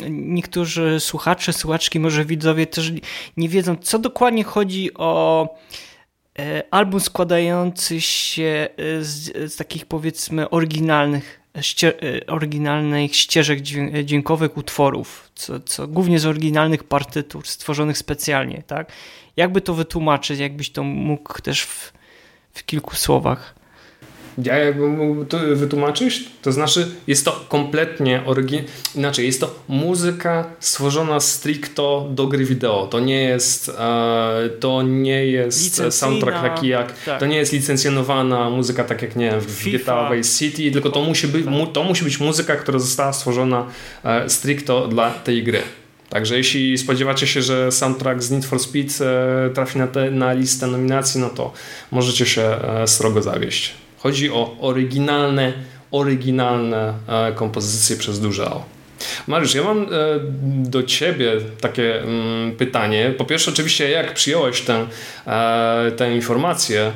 niektórzy 0.09 0.99
słuchacze, 0.99 1.53
słuchaczki, 1.53 1.99
może 1.99 2.25
widzowie 2.25 2.67
też 2.67 2.91
nie 3.37 3.49
wiedzą, 3.49 3.75
co 3.81 3.99
dokładnie 3.99 4.43
chodzi 4.43 4.93
o 4.93 5.47
album 6.71 6.99
składający 6.99 8.01
się 8.01 8.67
e, 8.77 9.03
z, 9.03 9.53
z 9.53 9.55
takich 9.55 9.85
powiedzmy 9.85 10.49
oryginalnych, 10.49 11.39
ście, 11.61 11.93
e, 12.01 12.27
oryginalnych 12.27 13.15
ścieżek 13.15 13.61
dźwiękowych 13.61 14.57
utworów, 14.57 15.31
co, 15.35 15.59
co 15.59 15.87
głównie 15.87 16.19
z 16.19 16.25
oryginalnych 16.25 16.83
partytur 16.83 17.47
stworzonych 17.47 17.97
specjalnie, 17.97 18.63
tak? 18.67 18.91
Jakby 19.37 19.61
to 19.61 19.73
wytłumaczyć, 19.73 20.39
jakbyś 20.39 20.71
to 20.71 20.83
mógł 20.83 21.41
też 21.41 21.63
w, 21.63 21.93
w 22.53 22.65
kilku 22.65 22.95
słowach? 22.95 23.55
Ja 24.37 24.57
jakbym 24.57 24.97
mógł 24.97 25.25
to 25.25 25.37
wytłumaczyć, 25.53 26.25
to 26.41 26.51
znaczy 26.51 26.91
jest 27.07 27.25
to 27.25 27.45
kompletnie 27.49 28.21
oryginalne, 28.25 28.69
inaczej 28.95 29.25
jest 29.25 29.39
to 29.39 29.55
muzyka 29.67 30.45
stworzona 30.59 31.19
stricto 31.19 32.07
do 32.11 32.27
gry 32.27 32.45
wideo. 32.45 32.87
To 32.87 32.99
nie 32.99 33.23
jest 33.23 33.69
e, 33.69 34.49
to 34.59 34.81
nie 34.81 35.25
jest 35.25 35.81
soundtrack 35.89 36.41
taki 36.41 36.67
jak 36.67 36.99
tak. 37.05 37.19
to 37.19 37.25
nie 37.25 37.37
jest 37.37 37.53
licencjonowana 37.53 38.49
muzyka 38.49 38.83
tak 38.83 39.01
jak 39.01 39.15
nie 39.15 39.31
wiem, 39.31 39.39
w 39.39 39.63
GTA 39.63 40.11
Vice 40.11 40.37
City, 40.39 40.71
tylko 40.71 40.89
to 40.89 41.01
musi 41.01 41.27
być 41.27 41.45
to 41.73 41.83
musi 41.83 42.03
być 42.03 42.19
muzyka, 42.19 42.55
która 42.55 42.79
została 42.79 43.13
stworzona 43.13 43.67
e, 44.03 44.29
stricto 44.29 44.87
dla 44.87 45.11
tej 45.11 45.43
gry. 45.43 45.61
Także 46.09 46.37
jeśli 46.37 46.77
spodziewacie 46.77 47.27
się, 47.27 47.41
że 47.41 47.71
soundtrack 47.71 48.21
z 48.21 48.31
Need 48.31 48.45
for 48.45 48.59
Speed 48.59 49.01
e, 49.01 49.49
trafi 49.49 49.79
na, 49.79 49.87
te, 49.87 50.11
na 50.11 50.33
listę 50.33 50.67
nominacji, 50.67 51.21
no 51.21 51.29
to 51.29 51.53
możecie 51.91 52.25
się 52.25 52.57
srogo 52.85 53.21
zawieść. 53.21 53.82
Chodzi 54.03 54.31
o 54.31 54.55
oryginalne, 54.59 55.53
oryginalne 55.91 56.93
e, 57.07 57.31
kompozycje 57.31 57.97
przez 57.97 58.19
duże 58.19 58.45
O. 58.45 58.63
Mariusz, 59.27 59.55
ja 59.55 59.63
mam 59.63 59.81
e, 59.81 59.87
do 60.43 60.83
Ciebie 60.83 61.31
takie 61.61 62.01
mm, 62.01 62.51
pytanie. 62.51 63.13
Po 63.17 63.25
pierwsze, 63.25 63.51
oczywiście, 63.51 63.89
jak 63.89 64.13
przyjąłeś 64.13 64.61
tę, 64.61 64.87
e, 65.27 65.91
tę 65.97 66.15
informację 66.15 66.91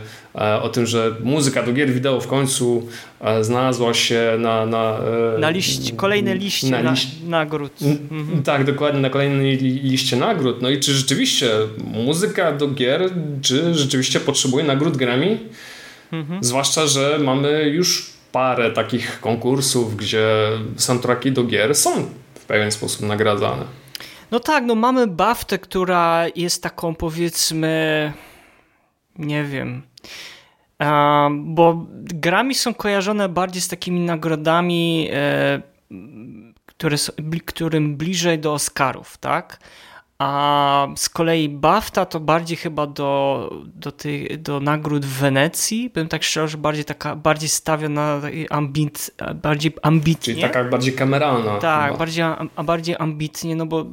o 0.61 0.69
tym, 0.69 0.85
że 0.85 1.15
muzyka 1.23 1.63
do 1.63 1.73
gier 1.73 1.93
wideo 1.93 2.19
w 2.19 2.27
końcu 2.27 2.87
znalazła 3.41 3.93
się 3.93 4.35
na... 4.39 4.65
Na, 4.65 4.99
na 5.39 5.49
liście, 5.49 5.93
kolejne 5.93 6.35
liście 6.35 6.69
na, 6.69 6.91
liść... 6.91 7.07
nagród. 7.27 7.71
Mhm. 7.81 8.43
Tak, 8.43 8.63
dokładnie, 8.63 9.01
na 9.01 9.09
kolejnej 9.09 9.57
liście 9.57 10.17
nagród. 10.17 10.61
No 10.61 10.69
i 10.69 10.79
czy 10.79 10.93
rzeczywiście 10.93 11.49
muzyka 11.93 12.51
do 12.51 12.67
gier, 12.67 13.09
czy 13.41 13.73
rzeczywiście 13.73 14.19
potrzebuje 14.19 14.63
nagród 14.63 14.97
Grammy? 14.97 15.37
Mhm. 16.11 16.43
Zwłaszcza, 16.43 16.87
że 16.87 17.19
mamy 17.19 17.63
już 17.63 18.13
parę 18.31 18.71
takich 18.71 19.19
konkursów, 19.19 19.97
gdzie 19.97 20.27
soundtracki 20.77 21.31
do 21.31 21.43
gier 21.43 21.75
są 21.75 22.09
w 22.35 22.45
pewien 22.45 22.71
sposób 22.71 23.01
nagradzane. 23.01 23.63
No 24.31 24.39
tak, 24.39 24.63
no 24.63 24.75
mamy 24.75 25.07
BAFTę, 25.07 25.59
która 25.59 26.25
jest 26.35 26.63
taką 26.63 26.95
powiedzmy, 26.95 28.13
nie 29.15 29.43
wiem, 29.43 29.81
bo 31.31 31.85
grami 32.03 32.55
są 32.55 32.73
kojarzone 32.73 33.29
bardziej 33.29 33.61
z 33.61 33.67
takimi 33.67 33.99
nagrodami, 33.99 35.09
e, 35.13 35.61
które, 36.65 36.97
którym 37.45 37.97
bliżej 37.97 38.39
do 38.39 38.53
Oscarów, 38.53 39.17
tak? 39.17 39.59
A 40.19 40.87
z 40.95 41.09
kolei 41.09 41.49
BAFTA 41.49 42.05
to 42.05 42.19
bardziej 42.19 42.57
chyba 42.57 42.87
do, 42.87 43.49
do, 43.65 43.91
tych, 43.91 44.41
do 44.41 44.59
nagród 44.59 45.05
w 45.05 45.19
Wenecji. 45.19 45.89
Bym 45.89 46.07
tak 46.07 46.23
szczerze, 46.23 46.57
bardziej 46.57 46.85
taka, 46.85 47.15
bardziej 47.15 47.49
stawia 47.49 47.89
na 47.89 48.21
ambit, 48.49 49.11
bardziej 49.35 49.71
ambitnie. 49.81 50.33
Czyli 50.33 50.41
taka 50.41 50.63
bardziej 50.63 50.93
kameralna. 50.93 51.57
Tak, 51.57 51.97
bardziej, 51.97 52.23
a 52.55 52.63
bardziej 52.63 52.95
ambitnie, 52.99 53.55
no 53.55 53.65
bo 53.65 53.85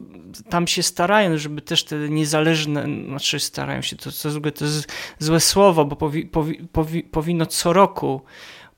tam 0.50 0.66
się 0.66 0.82
starają, 0.82 1.38
żeby 1.38 1.62
też 1.62 1.84
te 1.84 2.08
niezależne, 2.08 2.86
znaczy 3.08 3.40
starają 3.40 3.82
się, 3.82 3.96
to, 3.96 4.10
to, 4.22 4.50
to 4.50 4.64
jest 4.64 4.92
złe 5.18 5.40
słowo, 5.40 5.84
bo 5.84 5.96
powi, 5.96 6.26
powi, 6.26 6.54
powi, 6.72 7.02
powinno 7.02 7.46
co 7.46 7.72
roku 7.72 8.22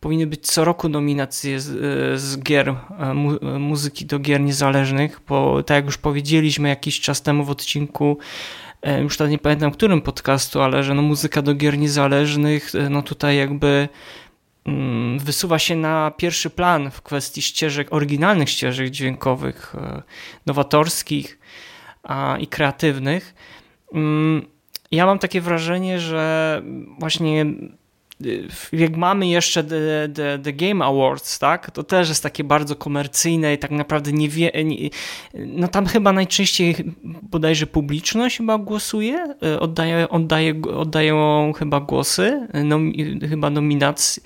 powinny 0.06 0.26
być 0.26 0.46
co 0.46 0.64
roku 0.64 0.88
nominacje 0.88 1.60
z, 1.60 2.20
z 2.20 2.38
gier, 2.38 2.74
e, 2.98 3.14
mu, 3.14 3.36
e, 3.36 3.58
muzyki 3.58 4.06
do 4.06 4.18
gier 4.18 4.40
niezależnych, 4.40 5.20
bo 5.28 5.62
tak 5.62 5.74
jak 5.74 5.84
już 5.84 5.98
powiedzieliśmy 5.98 6.68
jakiś 6.68 7.00
czas 7.00 7.22
temu 7.22 7.44
w 7.44 7.50
odcinku, 7.50 8.18
e, 8.82 9.02
już 9.02 9.16
teraz 9.16 9.30
nie 9.30 9.38
pamiętam 9.38 9.70
którym 9.70 10.02
podcastu, 10.02 10.62
ale 10.62 10.84
że 10.84 10.94
no 10.94 11.02
muzyka 11.02 11.42
do 11.42 11.54
gier 11.54 11.78
niezależnych, 11.78 12.72
no 12.90 13.02
tutaj 13.02 13.36
jakby 13.36 13.88
mm, 14.64 15.18
wysuwa 15.18 15.58
się 15.58 15.76
na 15.76 16.12
pierwszy 16.16 16.50
plan 16.50 16.90
w 16.90 17.02
kwestii 17.02 17.42
ścieżek, 17.42 17.88
oryginalnych 17.90 18.50
ścieżek 18.50 18.90
dźwiękowych, 18.90 19.76
nowatorskich 20.46 21.38
i 22.40 22.46
kreatywnych. 22.46 23.34
Mm, 23.94 24.46
ja 24.90 25.06
mam 25.06 25.18
takie 25.18 25.40
wrażenie, 25.40 26.00
że 26.00 26.62
właśnie 26.98 27.46
jak 28.72 28.96
mamy 28.96 29.28
jeszcze 29.28 29.64
the, 29.64 30.08
the, 30.14 30.38
the, 30.38 30.52
Game 30.52 30.84
Awards, 30.84 31.38
tak, 31.38 31.70
to 31.70 31.82
też 31.82 32.08
jest 32.08 32.22
takie 32.22 32.44
bardzo 32.44 32.76
komercyjne 32.76 33.54
i 33.54 33.58
tak 33.58 33.70
naprawdę 33.70 34.12
nie 34.12 34.28
wie, 34.28 34.52
nie, 34.64 34.90
no 35.34 35.68
tam 35.68 35.86
chyba 35.86 36.12
najczęściej 36.12 36.74
bodajże 37.22 37.66
publiczność 37.66 38.36
chyba 38.36 38.58
głosuje, 38.58 39.34
e, 39.42 39.60
oddaje, 39.60 40.08
oddaje, 40.08 40.62
oddają 40.62 41.52
chyba 41.58 41.80
głosy, 41.80 42.48
nom, 42.64 42.92
chyba 43.28 43.50
nominacje, 43.50 44.22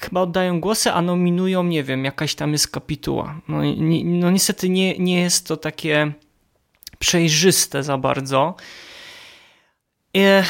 chyba 0.00 0.20
oddają 0.20 0.60
głosy, 0.60 0.92
a 0.92 1.02
nominują, 1.02 1.62
nie 1.62 1.84
wiem, 1.84 2.04
jakaś 2.04 2.34
tam 2.34 2.52
jest 2.52 2.68
kapituła. 2.68 3.40
No, 3.48 3.64
ni, 3.64 4.04
no 4.04 4.30
niestety 4.30 4.68
nie, 4.68 4.98
nie 4.98 5.20
jest 5.20 5.46
to 5.46 5.56
takie 5.56 6.12
przejrzyste 6.98 7.82
za 7.82 7.98
bardzo. 7.98 8.54
E, 10.16 10.44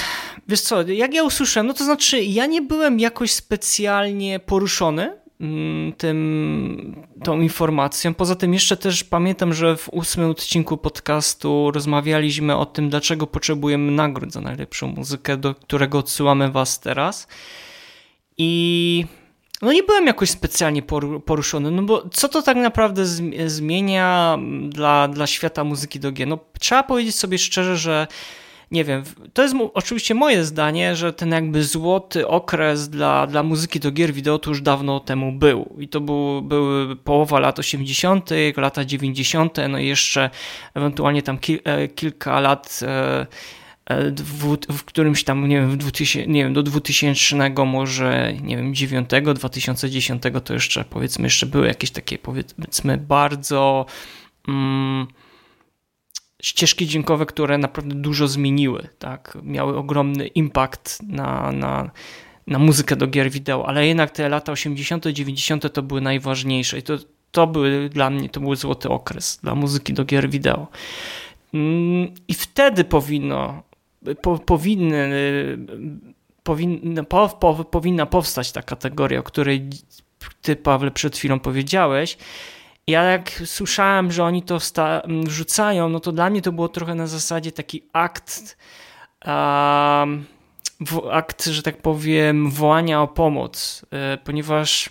wiesz 0.48 0.60
co, 0.60 0.82
jak 0.82 1.14
ja 1.14 1.22
usłyszałem, 1.22 1.66
no 1.66 1.74
to 1.74 1.84
znaczy 1.84 2.22
ja 2.22 2.46
nie 2.46 2.62
byłem 2.62 3.00
jakoś 3.00 3.32
specjalnie 3.32 4.40
poruszony 4.40 5.16
mm, 5.40 5.92
tym, 5.92 7.06
tą 7.24 7.40
informacją. 7.40 8.14
Poza 8.14 8.36
tym 8.36 8.54
jeszcze 8.54 8.76
też 8.76 9.04
pamiętam, 9.04 9.54
że 9.54 9.76
w 9.76 9.88
ósmym 9.88 10.30
odcinku 10.30 10.76
podcastu 10.76 11.70
rozmawialiśmy 11.70 12.56
o 12.56 12.66
tym, 12.66 12.90
dlaczego 12.90 13.26
potrzebujemy 13.26 13.92
nagród 13.92 14.32
za 14.32 14.40
najlepszą 14.40 14.86
muzykę, 14.86 15.36
do 15.36 15.54
którego 15.54 15.98
odsyłamy 15.98 16.50
was 16.50 16.80
teraz. 16.80 17.28
I 18.38 19.04
no 19.62 19.72
nie 19.72 19.82
byłem 19.82 20.06
jakoś 20.06 20.30
specjalnie 20.30 20.82
poruszony, 21.24 21.70
no 21.70 21.82
bo 21.82 22.08
co 22.12 22.28
to 22.28 22.42
tak 22.42 22.56
naprawdę 22.56 23.06
zmienia 23.46 24.38
dla, 24.68 25.08
dla 25.08 25.26
świata 25.26 25.64
muzyki 25.64 26.00
do 26.00 26.12
gier? 26.12 26.28
No 26.28 26.38
trzeba 26.60 26.82
powiedzieć 26.82 27.14
sobie 27.16 27.38
szczerze, 27.38 27.76
że 27.76 28.06
nie 28.72 28.84
wiem, 28.84 29.02
to 29.32 29.42
jest 29.42 29.54
oczywiście 29.74 30.14
moje 30.14 30.44
zdanie, 30.44 30.96
że 30.96 31.12
ten 31.12 31.30
jakby 31.30 31.64
złoty 31.64 32.28
okres 32.28 32.88
dla, 32.88 33.26
dla 33.26 33.42
muzyki 33.42 33.80
do 33.80 33.90
gier 33.90 34.12
wideo 34.12 34.38
to 34.38 34.50
już 34.50 34.62
dawno 34.62 35.00
temu 35.00 35.32
był. 35.32 35.76
I 35.78 35.88
to 35.88 36.00
był, 36.00 36.42
były 36.42 36.96
połowa 36.96 37.40
lat 37.40 37.58
80., 37.58 38.30
lata 38.56 38.84
90., 38.84 39.56
no 39.68 39.78
i 39.78 39.86
jeszcze 39.86 40.30
ewentualnie 40.74 41.22
tam 41.22 41.38
e, 41.64 41.88
kilka 41.88 42.40
lat 42.40 42.80
e, 42.82 43.26
e, 43.86 44.10
w, 44.10 44.56
w, 44.68 44.84
którymś 44.84 45.24
tam, 45.24 45.48
nie 45.48 45.56
wiem, 45.56 45.70
w 45.70 45.76
2000, 45.76 46.26
nie 46.26 46.44
wiem, 46.44 46.54
do 46.54 46.62
2000 46.62 47.50
może, 47.66 48.32
nie 48.42 48.56
wiem, 48.56 48.74
9, 48.74 49.10
2010 49.34 50.22
to 50.44 50.54
jeszcze, 50.54 50.84
powiedzmy, 50.84 51.24
jeszcze 51.26 51.46
były 51.46 51.66
jakieś 51.66 51.90
takie, 51.90 52.18
powiedzmy, 52.18 52.98
bardzo... 52.98 53.86
Mm, 54.48 55.06
ścieżki 56.42 56.86
dźwiękowe, 56.86 57.26
które 57.26 57.58
naprawdę 57.58 57.94
dużo 57.94 58.28
zmieniły, 58.28 58.88
tak? 58.98 59.38
miały 59.42 59.76
ogromny 59.76 60.26
impact 60.26 61.02
na, 61.02 61.52
na, 61.52 61.90
na 62.46 62.58
muzykę 62.58 62.96
do 62.96 63.06
gier 63.06 63.30
wideo, 63.30 63.68
ale 63.68 63.86
jednak 63.86 64.10
te 64.10 64.28
lata 64.28 64.52
80., 64.52 65.06
90. 65.06 65.72
to 65.72 65.82
były 65.82 66.00
najważniejsze 66.00 66.78
i 66.78 66.82
to, 66.82 66.98
to 67.30 67.46
były 67.46 67.88
dla 67.88 68.10
mnie, 68.10 68.28
to 68.28 68.40
był 68.40 68.54
złoty 68.54 68.88
okres 68.88 69.38
dla 69.42 69.54
muzyki 69.54 69.92
do 69.92 70.04
gier 70.04 70.30
wideo. 70.30 70.66
Mm, 71.54 72.14
I 72.28 72.34
wtedy 72.34 72.84
powinno, 72.84 73.62
po, 74.22 74.38
powinny, 74.38 75.10
powinna, 76.42 77.04
po, 77.04 77.28
po, 77.28 77.64
powinna 77.64 78.06
powstać 78.06 78.52
ta 78.52 78.62
kategoria, 78.62 79.20
o 79.20 79.22
której 79.22 79.68
ty, 80.42 80.56
Pawle, 80.56 80.90
przed 80.90 81.16
chwilą 81.16 81.40
powiedziałeś, 81.40 82.16
ja 82.86 83.02
jak 83.02 83.30
słyszałem, 83.44 84.12
że 84.12 84.24
oni 84.24 84.42
to 84.42 84.58
wrzucają, 85.24 85.88
no 85.88 86.00
to 86.00 86.12
dla 86.12 86.30
mnie 86.30 86.42
to 86.42 86.52
było 86.52 86.68
trochę 86.68 86.94
na 86.94 87.06
zasadzie 87.06 87.52
taki 87.52 87.82
akt, 87.92 88.56
um, 89.26 90.24
akt, 91.10 91.44
że 91.44 91.62
tak 91.62 91.82
powiem, 91.82 92.50
wołania 92.50 93.02
o 93.02 93.08
pomoc, 93.08 93.86
e, 93.90 94.18
ponieważ 94.24 94.90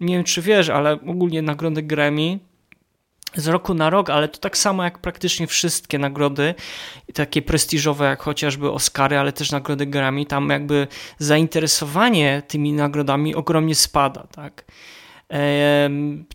nie 0.00 0.14
wiem, 0.14 0.24
czy 0.24 0.42
wiesz, 0.42 0.68
ale 0.68 0.92
ogólnie 0.92 1.42
nagrody 1.42 1.82
Grammy 1.82 2.38
z 3.36 3.48
roku 3.48 3.74
na 3.74 3.90
rok, 3.90 4.10
ale 4.10 4.28
to 4.28 4.38
tak 4.38 4.58
samo 4.58 4.84
jak 4.84 4.98
praktycznie 4.98 5.46
wszystkie 5.46 5.98
nagrody, 5.98 6.54
takie 7.14 7.42
prestiżowe 7.42 8.04
jak 8.04 8.22
chociażby 8.22 8.70
Oscary, 8.70 9.18
ale 9.18 9.32
też 9.32 9.50
nagrody 9.50 9.86
Grammy, 9.86 10.26
tam 10.26 10.50
jakby 10.50 10.86
zainteresowanie 11.18 12.42
tymi 12.48 12.72
nagrodami 12.72 13.34
ogromnie 13.34 13.74
spada, 13.74 14.26
tak. 14.32 14.64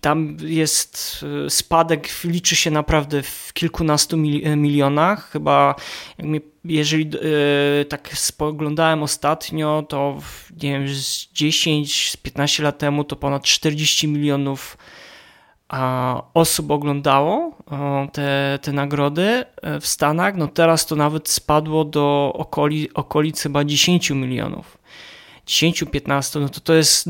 Tam 0.01 0.37
jest 0.41 1.25
e, 1.45 1.49
spadek, 1.49 2.09
liczy 2.23 2.55
się 2.55 2.71
naprawdę 2.71 3.23
w 3.23 3.53
kilkunastu 3.53 4.15
e, 4.15 4.55
milionach. 4.55 5.29
Chyba, 5.31 5.75
jeżeli 6.65 7.09
e, 7.81 7.85
tak 7.85 8.17
spoglądałem 8.17 9.03
ostatnio, 9.03 9.83
to 9.89 10.17
nie 10.63 10.71
wiem, 10.71 10.87
z 10.87 11.33
10-15 11.33 12.63
lat 12.63 12.77
temu 12.77 13.03
to 13.03 13.15
ponad 13.15 13.43
40 13.43 14.07
milionów 14.07 14.77
osób 16.33 16.71
oglądało 16.71 17.57
te, 18.13 18.59
te 18.61 18.71
nagrody 18.71 19.43
w 19.81 19.87
Stanach. 19.87 20.35
No 20.35 20.47
teraz 20.47 20.85
to 20.85 20.95
nawet 20.95 21.29
spadło 21.29 21.85
do 21.85 22.33
okoli, 22.35 22.93
okolic 22.93 23.41
chyba 23.41 23.63
10 23.63 24.09
milionów. 24.09 24.78
10-15, 25.49 26.41
no 26.41 26.49
to 26.49 26.59
to 26.59 26.73
jest 26.73 27.09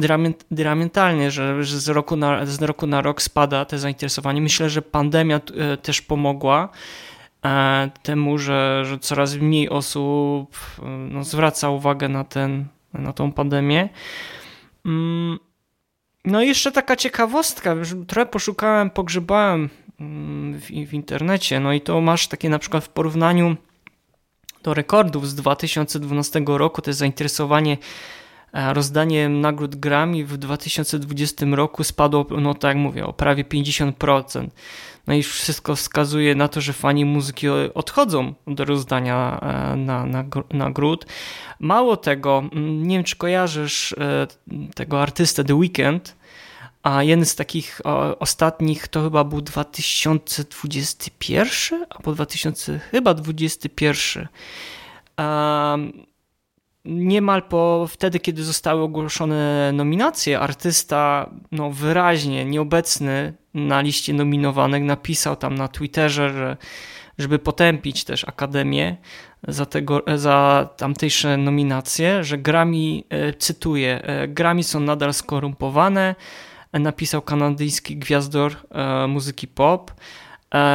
diametralnie, 0.52 1.32
że, 1.32 1.64
że 1.64 1.80
z, 1.80 1.90
roku 1.90 2.16
na, 2.16 2.46
z 2.46 2.62
roku 2.62 2.88
na 2.88 3.02
rok 3.02 3.22
spada 3.22 3.66
te 3.66 3.80
zainteresowanie. 3.80 4.42
Myślę, 4.42 4.70
że 4.70 4.82
pandemia 4.82 5.36
e, 5.36 5.78
też 5.78 6.02
pomogła 6.02 6.70
e, 7.46 7.90
temu, 8.04 8.38
że, 8.38 8.84
że 8.86 9.00
coraz 9.00 9.36
mniej 9.36 9.70
osób 9.70 10.58
e, 10.80 10.86
no, 10.88 11.24
zwraca 11.24 11.70
uwagę 11.70 12.10
na, 12.10 12.24
ten, 12.24 12.66
na 12.94 13.14
tą 13.14 13.32
pandemię. 13.32 13.90
Mm, 14.86 15.40
no 16.26 16.42
i 16.42 16.48
jeszcze 16.48 16.72
taka 16.72 16.96
ciekawostka, 16.96 17.76
trochę 18.08 18.26
poszukałem, 18.26 18.90
pogrzebałem 18.90 19.70
mm, 20.00 20.60
w, 20.60 20.66
w 20.66 20.94
internecie, 20.94 21.60
no 21.60 21.74
i 21.74 21.82
to 21.82 22.02
masz 22.02 22.28
takie 22.28 22.50
na 22.50 22.60
przykład 22.60 22.84
w 22.86 22.90
porównaniu 22.90 23.56
do 24.64 24.74
rekordów 24.74 25.28
z 25.28 25.36
2012 25.36 26.42
roku, 26.46 26.82
to 26.82 26.90
jest 26.90 27.00
zainteresowanie 27.00 27.78
rozdanie 28.54 29.30
nagród 29.30 29.76
Grammy 29.76 30.26
w 30.26 30.38
2020 30.38 31.46
roku 31.52 31.84
spadło, 31.84 32.26
no 32.42 32.54
tak 32.54 32.70
jak 32.70 32.78
mówię, 32.78 33.06
o 33.06 33.14
prawie 33.14 33.44
50%. 33.44 34.48
No 35.08 35.14
i 35.14 35.24
wszystko 35.24 35.76
wskazuje 35.76 36.36
na 36.36 36.48
to, 36.48 36.62
że 36.62 36.74
fani 36.74 37.06
muzyki 37.06 37.50
odchodzą 37.74 38.34
do 38.48 38.66
rozdania 38.66 39.40
e, 39.42 39.76
na, 39.76 40.06
na, 40.06 40.26
nagród. 40.50 41.06
Mało 41.60 41.98
tego, 41.98 42.44
nie 42.82 42.96
wiem 42.96 43.04
czy 43.04 43.16
kojarzysz 43.16 43.94
e, 43.94 44.28
tego 44.76 45.02
artystę 45.02 45.44
The 45.44 45.56
Weeknd, 45.56 46.20
a 46.84 47.04
jeden 47.04 47.26
z 47.26 47.36
takich 47.36 47.82
ostatnich 48.20 48.88
to 48.88 49.04
chyba 49.04 49.24
był 49.24 49.42
2021 49.42 51.86
albo 51.90 52.14
2000, 52.14 52.80
chyba 52.80 53.14
2021 53.14 54.28
niemal 56.90 57.44
po 57.44 57.88
wtedy, 57.90 58.20
kiedy 58.20 58.44
zostały 58.44 58.82
ogłoszone 58.82 59.72
nominacje, 59.74 60.40
artysta 60.40 61.30
no, 61.52 61.72
wyraźnie 61.72 62.46
nieobecny 62.46 63.34
na 63.54 63.82
liście 63.82 64.14
nominowanych 64.14 64.84
napisał 64.84 65.36
tam 65.36 65.56
na 65.56 65.68
Twitterze, 65.68 66.30
że 66.30 66.58
żeby 67.18 67.40
potępić 67.40 68.04
też 68.04 68.28
Akademię 68.28 68.98
za, 69.48 69.66
tego, 69.66 70.04
za 70.16 70.70
tamtejsze 70.78 71.38
nominacje, 71.38 72.24
że 72.24 72.38
Grammy, 72.38 73.04
e, 73.10 73.34
cytuję, 73.34 74.02
e, 74.04 74.28
Grammy 74.28 74.64
są 74.64 74.80
nadal 74.80 75.14
skorumpowane, 75.14 76.16
napisał 76.74 77.22
kanadyjski 77.22 77.98
gwiazdor 77.98 78.56
e, 78.72 79.08
muzyki 79.08 79.48
pop, 79.48 79.92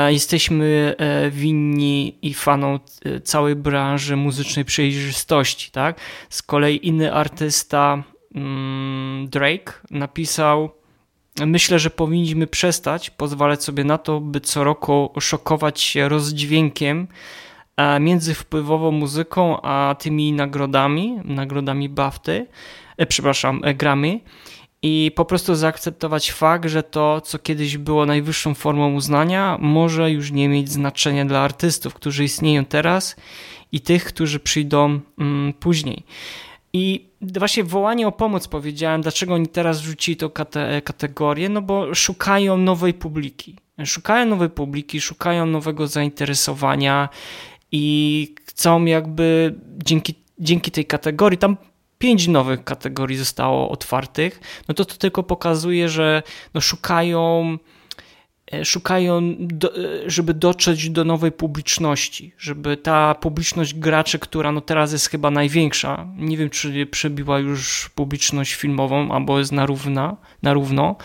jesteśmy 0.08 0.94
e, 0.98 1.30
winni 1.30 2.18
i 2.22 2.34
fanom 2.34 2.80
e, 3.04 3.20
całej 3.20 3.56
branży 3.56 4.16
muzycznej 4.16 4.64
przejrzystości, 4.64 5.70
tak? 5.70 6.00
Z 6.30 6.42
kolei 6.42 6.86
inny 6.86 7.12
artysta, 7.12 8.02
mm, 8.34 9.28
Drake, 9.28 9.72
napisał 9.90 10.70
Myślę, 11.46 11.78
że 11.78 11.90
powinniśmy 11.90 12.46
przestać 12.46 13.10
pozwalać 13.10 13.64
sobie 13.64 13.84
na 13.84 13.98
to, 13.98 14.20
by 14.20 14.40
co 14.40 14.64
roku 14.64 15.10
szokować 15.20 15.80
się 15.80 16.08
rozdźwiękiem 16.08 17.08
między 18.00 18.34
wpływową 18.34 18.90
muzyką 18.90 19.62
a 19.62 19.94
tymi 19.98 20.32
nagrodami, 20.32 21.20
nagrodami 21.24 21.88
BAFTY, 21.88 22.46
przepraszam, 23.08 23.60
Grammy 23.74 24.20
i 24.86 25.10
po 25.14 25.24
prostu 25.24 25.54
zaakceptować 25.54 26.32
fakt, 26.32 26.68
że 26.68 26.82
to, 26.82 27.20
co 27.20 27.38
kiedyś 27.38 27.78
było 27.78 28.06
najwyższą 28.06 28.54
formą 28.54 28.94
uznania, 28.94 29.58
może 29.60 30.10
już 30.10 30.32
nie 30.32 30.48
mieć 30.48 30.70
znaczenia 30.72 31.24
dla 31.24 31.40
artystów, 31.40 31.94
którzy 31.94 32.24
istnieją 32.24 32.64
teraz 32.64 33.16
i 33.72 33.80
tych, 33.80 34.04
którzy 34.04 34.40
przyjdą 34.40 35.00
mm, 35.18 35.52
później. 35.52 36.02
I 36.72 37.08
właśnie 37.20 37.64
wołanie 37.64 38.08
o 38.08 38.12
pomoc 38.12 38.48
powiedziałem, 38.48 39.02
dlaczego 39.02 39.34
oni 39.34 39.48
teraz 39.48 39.80
rzucili 39.80 40.16
tą 40.16 40.30
kate 40.30 40.82
kategorię, 40.82 41.48
no 41.48 41.62
bo 41.62 41.94
szukają 41.94 42.56
nowej 42.56 42.94
publiki. 42.94 43.56
Szukają 43.84 44.26
nowej 44.26 44.50
publiki, 44.50 45.00
szukają 45.00 45.46
nowego 45.46 45.86
zainteresowania 45.86 47.08
i 47.72 48.34
chcą 48.46 48.84
jakby 48.84 49.54
dzięki, 49.84 50.14
dzięki 50.38 50.70
tej 50.70 50.86
kategorii, 50.86 51.38
tam 51.38 51.56
pięć 52.04 52.28
nowych 52.28 52.64
kategorii 52.64 53.16
zostało 53.16 53.70
otwartych, 53.70 54.40
no 54.68 54.74
to 54.74 54.84
to 54.84 54.94
tylko 54.94 55.22
pokazuje, 55.22 55.88
że 55.88 56.22
no 56.54 56.60
szukają 56.60 57.58
e, 58.52 58.64
szukają, 58.64 59.36
do, 59.38 59.76
e, 59.76 60.10
żeby 60.10 60.34
dotrzeć 60.34 60.90
do 60.90 61.04
nowej 61.04 61.32
publiczności, 61.32 62.34
żeby 62.38 62.76
ta 62.76 63.14
publiczność 63.14 63.74
graczy, 63.74 64.18
która 64.18 64.52
no 64.52 64.60
teraz 64.60 64.92
jest 64.92 65.10
chyba 65.10 65.30
największa, 65.30 66.06
nie 66.16 66.36
wiem 66.36 66.50
czy 66.50 66.86
przebiła 66.86 67.38
już 67.38 67.90
publiczność 67.94 68.54
filmową, 68.54 69.12
albo 69.12 69.38
jest 69.38 69.52
na, 69.52 69.66
równa, 69.66 70.16
na 70.42 70.52
równo. 70.52 70.96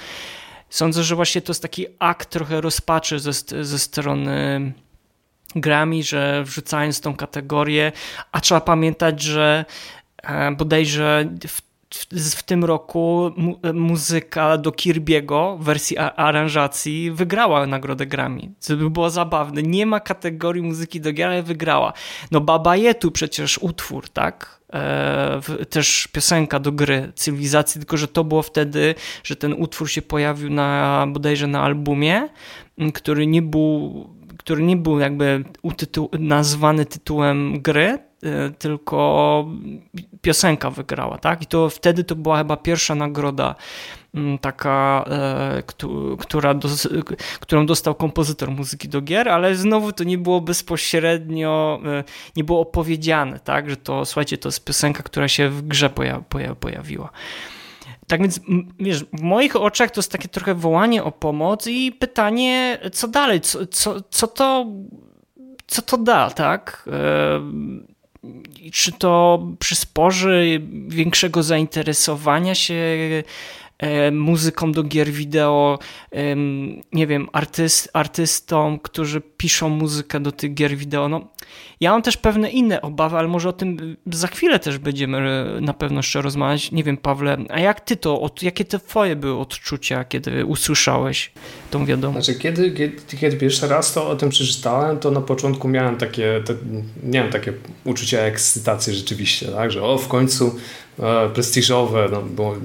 Sądzę, 0.69 1.03
że 1.03 1.15
właśnie 1.15 1.41
to 1.41 1.51
jest 1.51 1.61
taki 1.61 1.85
akt 1.99 2.29
trochę 2.29 2.61
rozpaczy 2.61 3.19
ze, 3.19 3.33
ze 3.63 3.79
strony 3.79 4.73
Grammy, 5.55 6.03
że 6.03 6.43
wrzucając 6.43 7.01
tą 7.01 7.15
kategorię, 7.15 7.91
a 8.31 8.39
trzeba 8.39 8.61
pamiętać, 8.61 9.21
że 9.21 9.65
bodajże 10.57 11.29
w, 11.47 11.61
w, 11.89 12.35
w 12.35 12.43
tym 12.43 12.65
roku 12.65 13.31
mu, 13.37 13.59
muzyka 13.73 14.57
do 14.57 14.71
Kirby'ego 14.71 15.57
w 15.57 15.63
wersji 15.63 15.97
aranżacji 15.97 17.11
wygrała 17.11 17.67
nagrodę 17.67 18.05
Grammy, 18.05 18.51
co 18.59 18.77
by 18.77 18.89
było 18.89 19.09
zabawne. 19.09 19.63
Nie 19.63 19.85
ma 19.85 19.99
kategorii 19.99 20.63
muzyki 20.63 21.01
do 21.01 21.13
gier, 21.13 21.27
ale 21.27 21.43
wygrała. 21.43 21.93
No 22.31 22.41
Baba 22.41 22.75
Yetu 22.75 23.11
przecież 23.11 23.57
utwór, 23.57 24.09
tak? 24.09 24.59
E, 24.73 25.41
też 25.69 26.07
piosenka 26.07 26.59
do 26.59 26.71
gry 26.71 27.11
cywilizacji, 27.15 27.81
tylko 27.81 27.97
że 27.97 28.07
to 28.07 28.23
było 28.23 28.41
wtedy, 28.41 28.95
że 29.23 29.35
ten 29.35 29.53
utwór 29.53 29.89
się 29.89 30.01
pojawił 30.01 30.49
na 30.49 31.05
bodajże 31.09 31.47
na 31.47 31.61
albumie, 31.61 32.29
który 32.93 33.27
nie 33.27 33.41
był 33.41 34.09
który 34.37 34.63
nie 34.63 34.77
był 34.77 34.99
jakby 34.99 35.43
utytuł, 35.61 36.09
nazwany 36.19 36.85
tytułem 36.85 37.61
gry, 37.61 37.99
E, 37.99 38.08
tylko 38.59 39.45
piosenka 40.21 40.69
wygrała, 40.69 41.17
tak? 41.17 41.41
I 41.41 41.45
to 41.45 41.69
wtedy 41.69 42.03
to 42.03 42.15
była 42.15 42.37
chyba 42.37 42.57
pierwsza 42.57 42.95
nagroda 42.95 43.55
mm, 44.13 44.37
taka, 44.37 45.05
e, 45.07 45.63
która 46.19 46.55
którą 47.39 47.65
dostał 47.65 47.95
kompozytor 47.95 48.51
muzyki 48.51 48.89
do 48.89 49.01
gier, 49.01 49.29
ale 49.29 49.55
znowu 49.55 49.91
to 49.91 50.03
nie 50.03 50.17
było 50.17 50.41
bezpośrednio, 50.41 51.81
e, 51.85 52.03
nie 52.35 52.43
było 52.43 52.59
opowiedziane, 52.59 53.39
tak? 53.39 53.69
Że 53.69 53.77
to, 53.77 54.05
słuchajcie, 54.05 54.37
to 54.37 54.47
jest 54.47 54.65
piosenka, 54.65 55.03
która 55.03 55.27
się 55.27 55.49
w 55.49 55.61
grze 55.61 55.89
pojawiła. 56.59 57.09
Tak 58.07 58.21
więc, 58.21 58.39
wiesz, 58.79 59.03
w 59.03 59.21
moich 59.21 59.55
oczach 59.55 59.91
to 59.91 59.99
jest 59.99 60.11
takie 60.11 60.27
trochę 60.27 60.55
wołanie 60.55 61.03
o 61.03 61.11
pomoc 61.11 61.67
i 61.67 61.91
pytanie, 61.91 62.79
co 62.93 63.07
dalej, 63.07 63.41
co, 63.41 63.67
co, 63.67 64.01
co 64.09 64.27
to 64.27 64.65
co 65.69 65.81
to 65.81 65.97
da, 65.97 66.29
tak? 66.29 66.89
Czy 68.73 68.91
to 68.91 69.43
przysporzy 69.59 70.61
większego 70.87 71.43
zainteresowania 71.43 72.55
się 72.55 72.73
muzyką 74.11 74.71
do 74.71 74.83
gier 74.83 75.11
wideo, 75.11 75.79
nie 76.93 77.07
wiem, 77.07 77.27
artyst, 77.33 77.89
artystom, 77.93 78.79
którzy 78.79 79.21
piszą 79.21 79.69
muzykę 79.69 80.19
do 80.19 80.31
tych 80.31 80.53
gier 80.53 80.77
wideo. 80.77 81.09
No, 81.09 81.27
ja 81.79 81.91
mam 81.91 82.01
też 82.01 82.17
pewne 82.17 82.49
inne 82.49 82.81
obawy, 82.81 83.17
ale 83.17 83.27
może 83.27 83.49
o 83.49 83.53
tym 83.53 83.97
za 84.05 84.27
chwilę 84.27 84.59
też 84.59 84.77
będziemy 84.77 85.17
e, 85.17 85.61
na 85.61 85.73
pewno 85.73 85.99
jeszcze 85.99 86.21
rozmawiać. 86.21 86.71
Nie 86.71 86.83
wiem, 86.83 86.97
Pawle, 86.97 87.37
a 87.49 87.59
jak 87.59 87.81
ty 87.81 87.95
to, 87.95 88.29
jakie 88.41 88.65
te 88.65 88.79
twoje 88.79 89.15
były 89.15 89.39
odczucia, 89.39 90.03
kiedy 90.03 90.45
usłyszałeś 90.45 91.31
tą 91.71 91.85
wiadomość? 91.85 92.25
Znaczy, 92.25 92.39
kiedy, 92.39 92.71
kiedy, 92.71 93.17
kiedy 93.19 93.37
pierwszy 93.37 93.67
raz 93.67 93.93
to 93.93 94.09
o 94.09 94.15
tym 94.15 94.29
przeczytałem, 94.29 94.99
to 94.99 95.11
na 95.11 95.21
początku 95.21 95.67
miałem 95.67 95.97
takie, 95.97 96.43
nie 97.03 97.21
wiem, 97.21 97.31
takie 97.31 97.53
uczucie 97.85 98.23
ekscytacji 98.23 98.95
rzeczywiście, 98.95 99.47
tak, 99.47 99.71
że 99.71 99.83
o, 99.83 99.97
w 99.97 100.07
końcu 100.07 100.55
prestiżowe, 101.33 102.09
no, 102.11 102.21
bo 102.21 102.55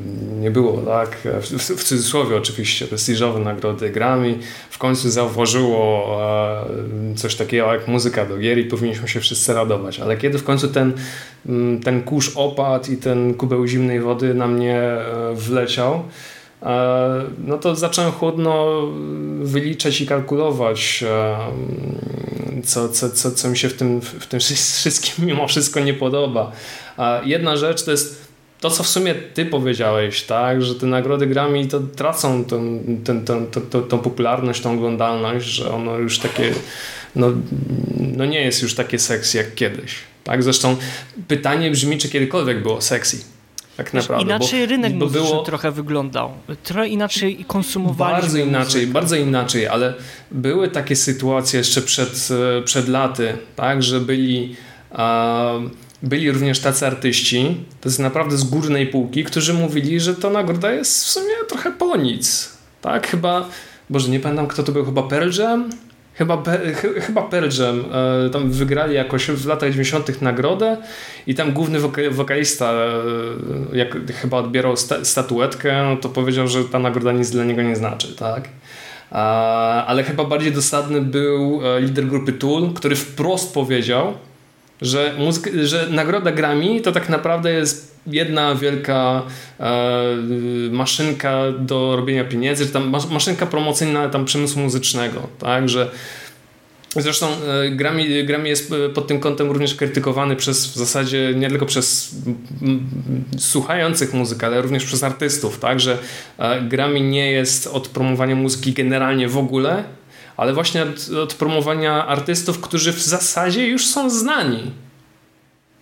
nie 0.41 0.51
było, 0.51 0.77
tak, 0.77 1.19
w, 1.41 1.47
w 1.77 1.85
cudzysłowie 1.85 2.37
oczywiście, 2.37 2.87
prestiżowe 2.87 3.41
nagrody 3.41 3.91
Grammy, 3.91 4.39
w 4.71 4.79
końcu 4.79 5.11
zauważyło 5.11 6.07
e, 7.13 7.15
coś 7.17 7.35
takiego 7.35 7.73
jak 7.73 7.89
muzyka 7.89 8.27
do 8.27 8.39
gier 8.39 8.59
i 8.59 8.65
powinniśmy 8.65 9.09
się 9.09 9.21
wszyscy 9.21 9.55
radować, 9.55 10.01
ale 10.01 10.17
kiedy 10.17 10.39
w 10.39 10.45
końcu 10.45 10.69
ten, 10.69 10.93
mm, 11.47 11.81
ten 11.81 12.03
kurz 12.03 12.33
opadł 12.35 12.93
i 12.93 12.97
ten 12.97 13.35
kubeł 13.35 13.67
zimnej 13.67 14.01
wody 14.01 14.35
na 14.35 14.47
mnie 14.47 14.81
e, 14.81 15.35
wleciał, 15.35 16.03
e, 16.63 17.25
no 17.47 17.59
to 17.59 17.75
zacząłem 17.77 18.13
chłodno 18.13 18.83
wyliczać 19.43 20.01
i 20.01 20.07
kalkulować, 20.07 21.05
e, 21.09 21.37
co, 22.65 22.89
co, 22.89 23.11
co, 23.11 23.31
co 23.31 23.49
mi 23.49 23.57
się 23.57 23.69
w 23.69 23.75
tym, 23.75 24.01
w 24.01 24.27
tym 24.27 24.41
wszystkim 24.41 25.27
mimo 25.27 25.49
wszystko 25.49 25.81
nie 25.81 25.95
podoba. 25.95 26.53
Jedna 27.25 27.57
rzecz 27.57 27.85
to 27.85 27.91
jest 27.91 28.24
to, 28.65 28.71
co 28.71 28.83
w 28.83 28.89
sumie 28.89 29.15
ty 29.15 29.47
powiedziałeś, 29.47 30.23
tak, 30.23 30.63
że 30.63 30.75
te 30.75 30.87
nagrody 30.87 31.27
Grammy 31.27 31.67
to 31.67 31.81
tracą 31.81 32.45
tą, 32.45 32.81
tą, 33.05 33.25
tą, 33.25 33.47
tą, 33.71 33.83
tą 33.83 33.99
popularność, 33.99 34.61
tą 34.61 34.73
oglądalność, 34.73 35.47
że 35.47 35.71
ono 35.71 35.99
już 35.99 36.19
takie 36.19 36.53
no, 37.17 37.33
no 37.97 38.25
nie 38.25 38.41
jest 38.41 38.63
już 38.63 38.75
takie 38.75 38.99
sexy 38.99 39.39
jak 39.39 39.55
kiedyś. 39.55 39.95
Tak? 40.25 40.43
Zresztą 40.43 40.77
pytanie 41.29 41.71
brzmi, 41.71 41.99
czy 41.99 42.09
kiedykolwiek 42.09 42.63
było 42.63 42.81
sexy. 42.81 43.25
Tak 43.77 43.95
naprawdę. 43.95 44.25
Inaczej 44.25 44.61
bo, 44.61 44.67
rynek 44.67 44.99
bo 44.99 45.07
było 45.07 45.43
trochę 45.43 45.73
wyglądał. 45.73 46.33
Trochę 46.63 46.89
inaczej 46.89 47.45
konsumowaliśmy. 47.49 48.21
Bardzo 48.23 48.39
inaczej, 48.39 48.81
muzykę. 48.81 48.93
bardzo 48.93 49.17
inaczej, 49.17 49.69
ale 49.69 49.95
były 50.31 50.69
takie 50.69 50.97
sytuacje 50.97 51.59
jeszcze 51.59 51.83
przed, 51.83 52.29
przed 52.65 52.89
laty, 52.89 53.37
tak, 53.57 53.83
że 53.83 54.01
byli, 54.01 54.57
byli 56.05 56.31
również 56.31 56.61
tacy 56.61 56.87
artyści, 56.87 57.57
to 57.81 57.89
jest 57.89 57.99
naprawdę 57.99 58.37
z 58.37 58.45
górnej 58.45 58.87
półki, 58.87 59.25
którzy 59.25 59.55
mówili, 59.55 60.01
że 60.01 60.15
to 60.15 60.31
nagroda 60.31 60.73
jest 60.73 61.05
w 61.05 61.09
sumie 61.09 61.35
trochę 61.49 61.73
po 61.73 61.97
nic. 61.97 62.53
Tak, 62.81 63.07
chyba, 63.07 63.49
boże, 63.91 64.09
nie 64.09 64.21
pamiętam 64.21 64.47
kto 64.47 64.63
to 64.63 64.73
był, 64.73 64.85
chyba 64.85 65.03
Pearl 65.03 65.31
Chyba, 66.15 66.43
chyba 67.07 67.23
Pearl 67.23 67.49
Jam 67.63 67.85
e, 68.27 68.31
tam 68.31 68.51
wygrali 68.51 68.95
jakoś 68.95 69.27
w 69.27 69.47
latach 69.47 69.71
90. 69.71 70.23
nagrodę 70.23 70.77
i 71.27 71.35
tam 71.35 71.53
główny 71.53 71.79
wokalista 72.11 72.73
e, 72.73 73.77
jak 73.77 74.13
chyba 74.13 74.37
odbierał 74.37 74.77
statuetkę, 75.03 75.83
no 75.83 75.97
to 75.97 76.09
powiedział, 76.09 76.49
że 76.49 76.65
ta 76.65 76.79
nagroda 76.79 77.13
nic 77.13 77.31
dla 77.31 77.45
niego 77.45 77.63
nie 77.63 77.77
znaczy, 77.77 78.17
tak? 78.17 78.49
Ale 79.87 80.03
chyba 80.03 80.25
bardziej 80.25 80.53
dosadny 80.53 81.01
był 81.01 81.61
e, 81.65 81.81
lider 81.81 82.07
grupy 82.07 82.33
Tool, 82.33 82.73
który 82.75 82.97
wprost 82.97 83.55
powiedział, 83.55 84.15
że, 84.85 85.15
że 85.63 85.87
nagroda 85.91 86.33
Grammy 86.33 86.81
to 86.81 86.93
tak 86.93 87.09
naprawdę 87.09 87.53
jest 87.53 87.95
jedna 88.07 88.55
wielka 88.55 89.23
e, 89.61 90.17
maszynka 90.71 91.53
do 91.59 91.97
robienia 91.97 92.25
pieniędzy, 92.25 92.67
czy 92.67 92.73
tam 92.73 92.93
maszynka 93.11 93.47
promocyjna 93.47 94.09
tam 94.09 94.25
przemysłu 94.25 94.63
muzycznego, 94.63 95.29
tak, 95.39 95.69
że 95.69 95.91
Zresztą 96.97 97.29
e, 97.29 97.71
Grammy, 97.71 98.25
Grammy 98.25 98.49
jest 98.49 98.73
e, 98.73 98.89
pod 98.89 99.07
tym 99.07 99.21
kątem 99.21 99.51
również 99.51 99.75
krytykowany 99.75 100.37
przez 100.37 100.67
w 100.67 100.75
zasadzie 100.75 101.33
nie 101.35 101.49
tylko 101.49 101.67
przez 101.67 102.15
słuchających 103.39 104.15
muzykę, 104.15 104.47
ale 104.47 104.63
również 104.63 104.85
przez 104.85 105.03
artystów, 105.03 105.59
tak, 105.59 105.81
że 105.81 105.99
e, 106.39 106.63
Grammy 106.63 107.01
nie 107.01 107.33
jest 107.33 107.67
od 107.67 107.89
promowania 107.89 108.37
muzyki 108.37 108.73
generalnie 108.73 109.29
w 109.29 109.39
ogóle, 109.39 109.85
ale 110.37 110.53
właśnie 110.53 110.83
od, 110.83 111.11
od 111.23 111.35
promowania 111.35 112.07
artystów, 112.07 112.61
którzy 112.61 112.93
w 112.93 113.03
zasadzie 113.03 113.67
już 113.69 113.87
są 113.87 114.11
znani 114.11 114.71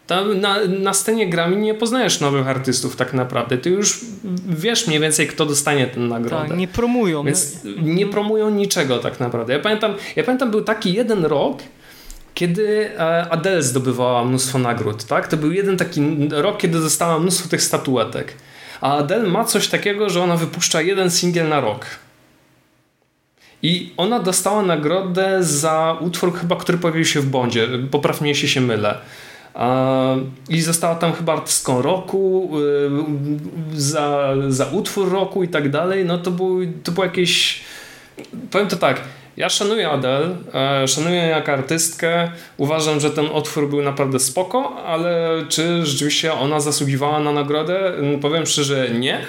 Tam 0.06 0.40
na, 0.40 0.56
na 0.80 0.94
scenie 0.94 1.30
Grammy 1.30 1.56
nie 1.56 1.74
poznajesz 1.74 2.20
nowych 2.20 2.48
artystów 2.48 2.96
tak 2.96 3.14
naprawdę. 3.14 3.58
Ty 3.58 3.70
już 3.70 4.00
wiesz 4.48 4.86
mniej 4.86 5.00
więcej, 5.00 5.26
kto 5.26 5.46
dostanie 5.46 5.86
tę 5.86 6.00
nagrodę. 6.00 6.48
Tak, 6.48 6.56
nie 6.56 6.68
promują. 6.68 7.24
Więc 7.24 7.56
nie 7.82 8.06
promują 8.06 8.50
niczego 8.50 8.98
tak 8.98 9.20
naprawdę. 9.20 9.52
Ja 9.52 9.58
pamiętam, 9.58 9.94
ja 10.16 10.24
pamiętam 10.24 10.50
był 10.50 10.62
taki 10.62 10.92
jeden 10.92 11.24
rok, 11.24 11.58
kiedy 12.34 12.90
e, 12.98 13.30
Adele 13.30 13.62
zdobywała 13.62 14.24
mnóstwo 14.24 14.58
nagród. 14.58 15.04
Tak? 15.04 15.28
To 15.28 15.36
był 15.36 15.52
jeden 15.52 15.76
taki 15.76 16.00
rok, 16.30 16.58
kiedy 16.58 16.80
dostała 16.80 17.18
mnóstwo 17.18 17.48
tych 17.48 17.62
statuetek. 17.62 18.34
A 18.80 18.96
Adele 18.96 19.28
ma 19.28 19.44
coś 19.44 19.68
takiego, 19.68 20.10
że 20.10 20.22
ona 20.22 20.36
wypuszcza 20.36 20.82
jeden 20.82 21.10
singiel 21.10 21.48
na 21.48 21.60
rok. 21.60 21.86
I 23.62 23.92
ona 23.96 24.18
dostała 24.18 24.62
nagrodę 24.62 25.38
za 25.40 25.96
utwór 26.01 26.35
chyba, 26.35 26.57
który 26.57 26.79
pojawił 26.79 27.05
się 27.05 27.20
w 27.20 27.27
Bondzie. 27.27 27.68
Popraw 27.90 28.20
mnie, 28.20 28.31
jeśli 28.31 28.48
się 28.48 28.61
mylę. 28.61 28.98
I 30.48 30.61
została 30.61 30.94
tam 30.94 31.12
chyba 31.12 31.33
artystką 31.33 31.83
roku, 31.83 32.51
y, 33.75 33.81
za, 33.81 34.35
za 34.48 34.66
utwór 34.66 35.12
roku 35.12 35.44
i 35.44 35.48
tak 35.48 35.70
dalej. 35.70 36.05
No 36.05 36.18
to 36.18 36.31
był, 36.31 36.59
to 36.83 36.92
było 36.92 37.07
jakieś... 37.07 37.61
Powiem 38.51 38.68
to 38.68 38.77
tak, 38.77 39.01
ja 39.37 39.48
szanuję 39.48 39.90
Adele, 39.90 40.37
e, 40.55 40.88
szanuję 40.88 41.22
jak 41.22 41.48
artystkę, 41.48 42.31
uważam, 42.57 43.01
że 43.01 43.11
ten 43.11 43.27
utwór 43.27 43.68
był 43.68 43.83
naprawdę 43.83 44.18
spoko, 44.18 44.77
ale 44.85 45.29
czy 45.48 45.87
rzeczywiście 45.87 46.33
ona 46.33 46.61
zasługiwała 46.61 47.20
na 47.20 47.33
nagrodę? 47.33 47.92
Powiem 48.20 48.46
szczerze, 48.46 48.90
nie. 48.90 49.20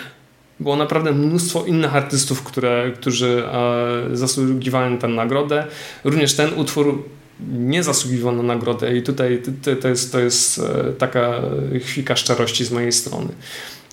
Było 0.63 0.75
naprawdę 0.75 1.11
mnóstwo 1.11 1.65
innych 1.65 1.95
artystów, 1.95 2.43
które, 2.43 2.91
którzy 2.95 3.43
e, 3.47 4.17
zasługiwali 4.17 4.93
na 4.93 5.01
tę 5.01 5.07
nagrodę. 5.07 5.67
Również 6.03 6.33
ten 6.33 6.53
utwór 6.53 7.03
nie 7.49 7.83
zasługiwał 7.83 8.35
na 8.35 8.43
nagrodę 8.43 8.97
i 8.97 9.01
tutaj 9.01 9.41
to, 9.63 9.75
to, 9.75 9.87
jest, 9.87 10.11
to 10.11 10.19
jest 10.19 10.59
e, 10.59 10.93
taka 10.97 11.41
chwilka 11.83 12.15
szczerości 12.15 12.65
z 12.65 12.71
mojej 12.71 12.91
strony. 12.91 13.29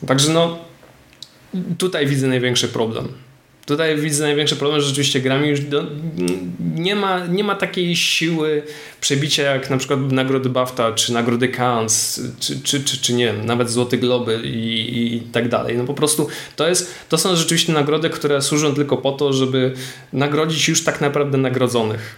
Także 0.06 0.32
no, 0.32 0.58
tutaj 1.78 2.06
widzę 2.06 2.26
największy 2.26 2.68
problem. 2.68 3.08
Tutaj 3.66 3.96
widzę 3.96 4.24
największy 4.24 4.56
problem, 4.56 4.80
że 4.80 4.86
rzeczywiście 4.86 5.20
grami 5.20 5.48
już 5.48 5.60
do, 5.60 5.86
nie, 6.74 6.96
ma, 6.96 7.26
nie 7.26 7.44
ma 7.44 7.54
takiej 7.54 7.96
siły 7.96 8.62
przebicia 9.00 9.42
jak 9.42 9.70
na 9.70 9.76
przykład 9.76 10.12
nagrody 10.12 10.48
BAFTA, 10.48 10.92
czy 10.92 11.12
nagrody 11.12 11.48
Cannes, 11.48 12.22
czy, 12.40 12.60
czy, 12.60 12.84
czy, 12.84 12.98
czy 12.98 13.12
nie 13.12 13.26
wiem, 13.26 13.46
nawet 13.46 13.70
Złote 13.70 13.98
Globy 13.98 14.40
i, 14.44 15.16
i 15.16 15.20
tak 15.20 15.48
dalej. 15.48 15.76
No 15.76 15.84
po 15.84 15.94
prostu 15.94 16.28
to, 16.56 16.68
jest, 16.68 16.94
to 17.08 17.18
są 17.18 17.36
rzeczywiście 17.36 17.72
nagrody, 17.72 18.10
które 18.10 18.42
służą 18.42 18.74
tylko 18.74 18.96
po 18.96 19.12
to, 19.12 19.32
żeby 19.32 19.74
nagrodzić 20.12 20.68
już 20.68 20.84
tak 20.84 21.00
naprawdę 21.00 21.38
nagrodzonych. 21.38 22.16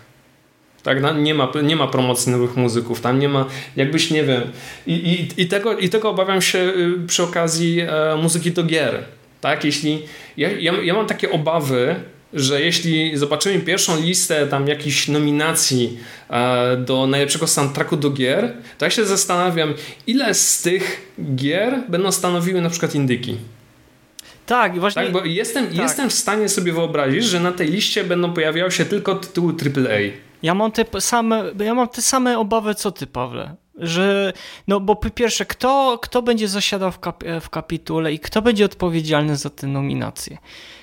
Tak, 0.83 0.99
nie, 1.17 1.35
ma, 1.35 1.53
nie 1.63 1.77
ma 1.77 1.87
promocji 1.87 2.33
nowych 2.33 2.57
muzyków, 2.57 3.01
tam 3.01 3.19
nie 3.19 3.29
ma, 3.29 3.47
jakbyś 3.77 4.11
nie 4.11 4.25
wiem. 4.25 4.43
I, 4.87 4.93
i, 4.93 5.43
i, 5.43 5.47
tego, 5.47 5.79
i 5.79 5.89
tego 5.89 6.11
obawiam 6.11 6.43
się 6.43 6.59
y, 6.59 7.07
przy 7.07 7.23
okazji 7.23 7.81
e, 7.81 8.17
muzyki 8.23 8.53
do 8.53 8.65
gier 8.65 9.05
tak, 9.43 9.65
jeśli 9.65 10.03
ja, 10.37 10.51
ja, 10.51 10.73
ja 10.83 10.95
mam 10.95 11.07
takie 11.07 11.31
obawy, 11.31 11.95
że 12.33 12.61
jeśli 12.61 13.17
zobaczymy 13.17 13.61
pierwszą 13.61 14.01
listę 14.01 14.47
tam 14.47 14.69
jakichś 14.69 15.09
nominacji 15.09 15.99
e, 16.31 16.77
do 16.77 17.07
najlepszego 17.07 17.47
soundtracku 17.47 17.97
do 17.97 18.11
gier, 18.11 18.53
to 18.79 18.85
ja 18.85 18.91
się 18.91 19.05
zastanawiam, 19.05 19.75
ile 20.07 20.35
z 20.35 20.63
tych 20.63 21.13
gier 21.35 21.83
będą 21.89 22.13
stanowiły 22.13 22.61
na 22.61 22.71
przykład 22.71 22.95
indyki. 22.95 23.37
Tak, 24.47 24.81
właśnie. 24.81 25.03
Tak, 25.03 25.13
bo 25.13 25.25
jestem, 25.25 25.67
tak. 25.67 25.77
jestem 25.77 26.11
w 26.11 26.13
stanie 26.13 26.49
sobie 26.49 26.73
wyobrazić, 26.73 27.25
że 27.25 27.41
na 27.41 27.53
tej 27.53 27.69
liście 27.69 28.05
będą 28.05 28.33
pojawiały 28.33 28.71
się 28.71 28.85
tylko 28.85 29.15
tytuły 29.15 29.53
AAA. 29.53 29.99
Ja 30.43 30.55
mam 30.55 30.73
te 30.73 31.01
same, 31.01 31.45
ja 31.65 31.75
mam 31.75 31.89
te 31.89 32.03
same 32.03 32.39
obawy 32.39 32.75
co 32.75 32.93
ty, 32.93 33.07
Pawle. 33.07 33.57
Że, 33.79 34.33
no 34.69 34.81
bo 34.81 34.97
po 34.97 35.11
pierwsze, 35.11 35.47
kto, 35.47 35.99
kto 36.03 36.23
będzie 36.23 36.49
zasiadał 36.49 36.93
w, 36.93 36.99
kap, 36.99 37.25
w 37.41 37.51
kapitule 37.51 38.13
i 38.13 38.19
kto 38.19 38.43
będzie 38.43 38.65
odpowiedzialny 38.65 39.37
za 39.37 39.51
te 39.51 39.67
nominacje? 39.67 40.39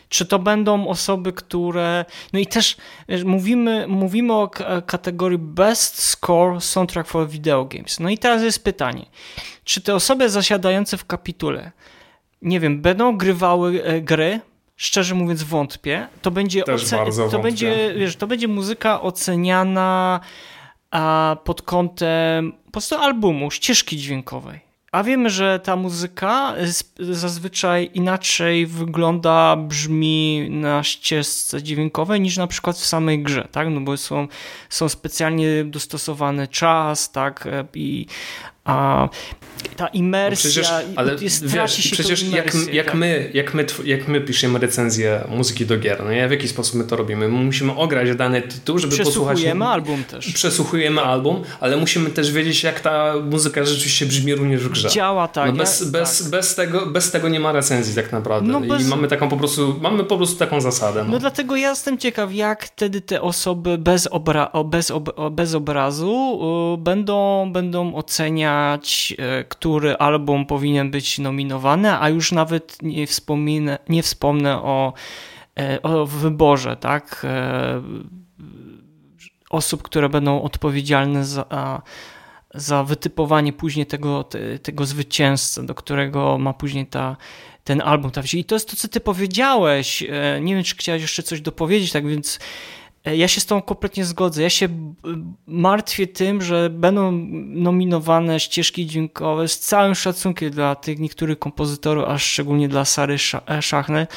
Czy 0.10 0.26
to 0.26 0.40
będą 0.40 0.88
osoby, 0.88 1.34
które. 1.34 2.06
No 2.34 2.40
i 2.40 2.48
też 2.48 2.78
mówimy, 3.26 3.88
mówimy 3.88 4.34
o 4.34 4.50
kategorii 4.86 5.38
Best 5.38 6.04
Score 6.04 6.62
Soundtrack 6.62 7.10
for 7.10 7.30
Video 7.30 7.66
Games. 7.66 8.00
No 8.00 8.10
i 8.10 8.18
teraz 8.18 8.44
jest 8.44 8.64
pytanie: 8.64 9.06
czy 9.64 9.82
te 9.82 9.96
osoby 9.96 10.30
zasiadające 10.30 10.98
w 10.98 11.06
kapitule, 11.06 11.72
nie 12.42 12.60
wiem, 12.60 12.82
będą 12.82 13.18
grywały 13.18 13.84
e, 13.84 14.02
gry? 14.02 14.40
Szczerze 14.76 15.16
mówiąc, 15.16 15.44
wątpię. 15.44 16.08
To 16.22 16.32
będzie, 16.32 16.64
bardzo 16.66 17.30
to, 17.30 17.40
będzie, 17.40 17.94
wiesz, 17.98 18.16
to 18.16 18.28
będzie 18.28 18.48
muzyka 18.48 19.02
oceniana 19.02 20.20
a 20.92 21.38
pod 21.44 21.62
kątem 21.62 22.54
po 22.66 22.72
prostu 22.72 22.96
albumu, 22.96 23.52
ścieżki 23.52 23.98
dźwiękowej. 23.98 24.70
A 24.92 25.04
wiemy, 25.04 25.30
że 25.30 25.60
ta 25.60 25.76
muzyka 25.76 26.56
zazwyczaj 27.00 27.92
inaczej 27.94 28.66
wygląda, 28.66 29.56
brzmi 29.56 30.48
na 30.50 30.84
ścieżce 30.84 31.64
dźwiękowej 31.64 32.22
niż 32.22 32.38
na 32.38 32.48
przykład 32.48 32.78
w 32.78 32.86
samej 32.86 33.24
grze, 33.24 33.48
tak? 33.52 33.68
No 33.70 33.82
bo 33.82 33.98
są, 33.98 34.28
są 34.70 34.90
specjalnie 34.90 35.66
dostosowany 35.66 36.48
czas, 36.48 37.12
tak? 37.12 37.48
I 37.74 38.06
a 38.70 39.10
ta 39.80 39.88
imersja, 39.88 40.50
no 40.50 40.52
przecież, 40.52 40.96
ale 40.96 41.16
jest, 41.22 41.46
wiesz, 41.46 41.84
się 41.84 41.92
przecież 41.92 42.24
jak, 42.24 42.56
jak, 42.72 42.86
tak? 42.86 42.96
my, 42.96 43.30
jak, 43.34 43.54
my, 43.54 43.66
jak 43.86 44.08
my 44.08 44.22
piszemy 44.22 44.60
recenzję 44.60 45.24
muzyki 45.30 45.66
do 45.66 45.78
gier, 45.78 46.04
no 46.04 46.12
ja 46.12 46.28
w 46.28 46.32
jaki 46.32 46.48
sposób 46.48 46.76
my 46.76 46.84
to 46.84 46.96
robimy? 46.96 47.28
My 47.28 47.44
musimy 47.44 47.76
ograć 47.76 48.16
dany 48.16 48.42
tytuł, 48.42 48.80
żeby 48.80 48.98
posłuchać... 48.98 49.36
Przesłuchujemy 49.36 49.66
album 49.66 50.04
też. 50.04 50.34
Przesłuchujemy 50.34 51.02
album, 51.02 51.44
ale 51.60 51.78
musimy 51.78 52.10
też 52.10 52.32
wiedzieć, 52.32 52.64
jak 52.64 52.80
ta 52.80 53.14
muzyka 53.32 53.64
rzeczywiście 53.64 54.06
brzmi 54.06 54.36
również 54.36 54.64
w 54.64 54.70
grze. 54.70 54.90
Działa 54.90 55.28
tak. 55.28 55.52
No 55.52 55.58
bez, 55.58 55.82
ja, 55.82 55.88
bez, 55.88 56.20
tak. 56.22 56.32
Bez, 56.32 56.56
tego, 56.56 56.86
bez 56.86 57.12
tego 57.12 57.30
nie 57.30 57.40
ma 57.40 57.52
recenzji 57.52 57.96
tak 57.96 58.12
naprawdę. 58.12 58.52
No 58.52 58.62
bez... 58.62 58.88
I 58.88 58.90
mamy 58.90 59.08
taką 59.08 59.30
po 59.30 59.38
prostu, 59.38 59.76
mamy 59.82 60.04
po 60.04 60.18
prostu 60.18 60.40
taką 60.40 60.62
zasadę. 60.62 61.04
No. 61.04 61.12
no 61.12 61.20
dlatego 61.20 61.56
ja 61.56 61.70
jestem 61.70 61.98
ciekaw, 61.98 62.34
jak 62.34 62.66
wtedy 62.66 63.02
te 63.02 63.22
osoby 63.22 63.78
bez, 63.78 64.08
obra 64.08 64.52
bez, 64.66 64.92
ob 64.92 65.32
bez 65.32 65.56
obrazu 65.56 66.40
y, 66.76 66.78
będą, 66.78 67.50
będą 67.54 67.96
oceniać, 67.96 68.59
y, 69.12 69.46
który 69.50 69.98
album 69.98 70.46
powinien 70.46 70.92
być 70.92 71.20
nominowany, 71.20 72.00
a 72.00 72.10
już 72.10 72.32
nawet 72.32 72.78
nie 72.82 73.08
wspominę, 73.08 73.80
nie 73.90 74.04
wspomnę 74.04 74.58
o, 74.58 74.94
e, 75.60 75.82
o 75.82 76.06
wyborze, 76.06 76.78
tak? 76.78 77.22
E, 77.24 77.82
osób, 79.50 79.84
które 79.84 80.10
będą 80.10 80.42
odpowiedzialne 80.42 81.26
za, 81.26 81.82
za 82.54 82.84
wytypowanie 82.84 83.54
później 83.54 83.86
tego, 83.86 84.30
tego 84.64 84.86
zwycięzcy, 84.86 85.66
do 85.66 85.76
którego 85.76 86.38
ma 86.38 86.54
później 86.54 86.88
ta, 86.88 87.18
ten 87.64 87.82
album. 87.82 88.12
I 88.34 88.46
to 88.46 88.56
jest 88.56 88.70
to, 88.70 88.76
co 88.76 88.88
ty 88.88 89.00
powiedziałeś. 89.00 90.04
E, 90.04 90.42
nie 90.42 90.56
wiem, 90.56 90.64
czy 90.64 90.76
chciałeś 90.76 91.02
jeszcze 91.02 91.24
coś 91.24 91.42
dopowiedzieć, 91.42 91.92
tak 91.92 92.08
więc 92.08 92.40
E, 92.40 92.42
ja 93.16 93.28
się 93.28 93.42
z 93.42 93.46
tą 93.46 93.62
kompletnie 93.62 94.06
zgodzę. 94.06 94.42
Ja 94.42 94.50
się 94.50 94.68
martwię 95.48 96.08
tym, 96.08 96.42
że 96.42 96.70
będą 96.70 97.12
nominowane 97.48 98.40
ścieżki 98.40 98.86
dźwiękowe 98.86 99.48
z 99.48 99.60
całym 99.60 99.96
szacunkiem 99.96 100.52
dla 100.52 100.76
tych 100.76 101.00
niektórych 101.00 101.40
kompozytorów, 101.40 102.04
a 102.08 102.18
szczególnie 102.18 102.70
dla 102.70 102.86
Sary 102.86 103.18
Szachner. 103.62 104.08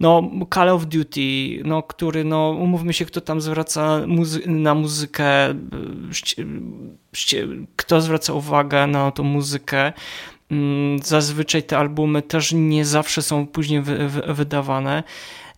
No, 0.00 0.30
Call 0.54 0.68
of 0.68 0.86
Duty, 0.86 1.62
no, 1.64 1.82
który, 1.82 2.24
no, 2.24 2.50
umówmy 2.50 2.92
się, 2.92 3.04
kto 3.04 3.20
tam 3.20 3.40
zwraca 3.40 4.00
muzy 4.06 4.42
na 4.46 4.74
muzykę, 4.74 5.54
kto 7.76 8.00
zwraca 8.00 8.32
uwagę 8.32 8.86
na 8.86 9.10
tą 9.10 9.22
muzykę. 9.22 9.92
Mm, 10.50 10.98
zazwyczaj 10.98 11.62
te 11.62 11.78
albumy 11.78 12.22
też 12.22 12.52
nie 12.52 12.84
zawsze 12.84 13.22
są 13.22 13.46
później 13.46 13.82
wy 13.82 14.08
wy 14.08 14.34
wydawane 14.34 15.02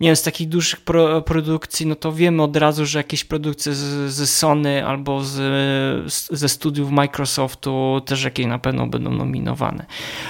nie 0.00 0.08
wiem, 0.08 0.16
z 0.16 0.22
takich 0.22 0.48
dużych 0.48 0.80
pro, 0.80 1.22
produkcji, 1.22 1.86
no 1.86 1.94
to 1.94 2.12
wiemy 2.12 2.42
od 2.42 2.56
razu, 2.56 2.86
że 2.86 2.98
jakieś 2.98 3.24
produkcje 3.24 3.74
z, 3.74 4.12
ze 4.12 4.26
Sony 4.26 4.86
albo 4.86 5.24
z, 5.24 5.38
ze 6.30 6.48
studiów 6.48 6.90
Microsoftu 6.90 8.00
też 8.06 8.24
jakieś 8.24 8.46
na 8.46 8.58
pewno 8.58 8.86
będą 8.86 9.10
nominowane. 9.10 9.86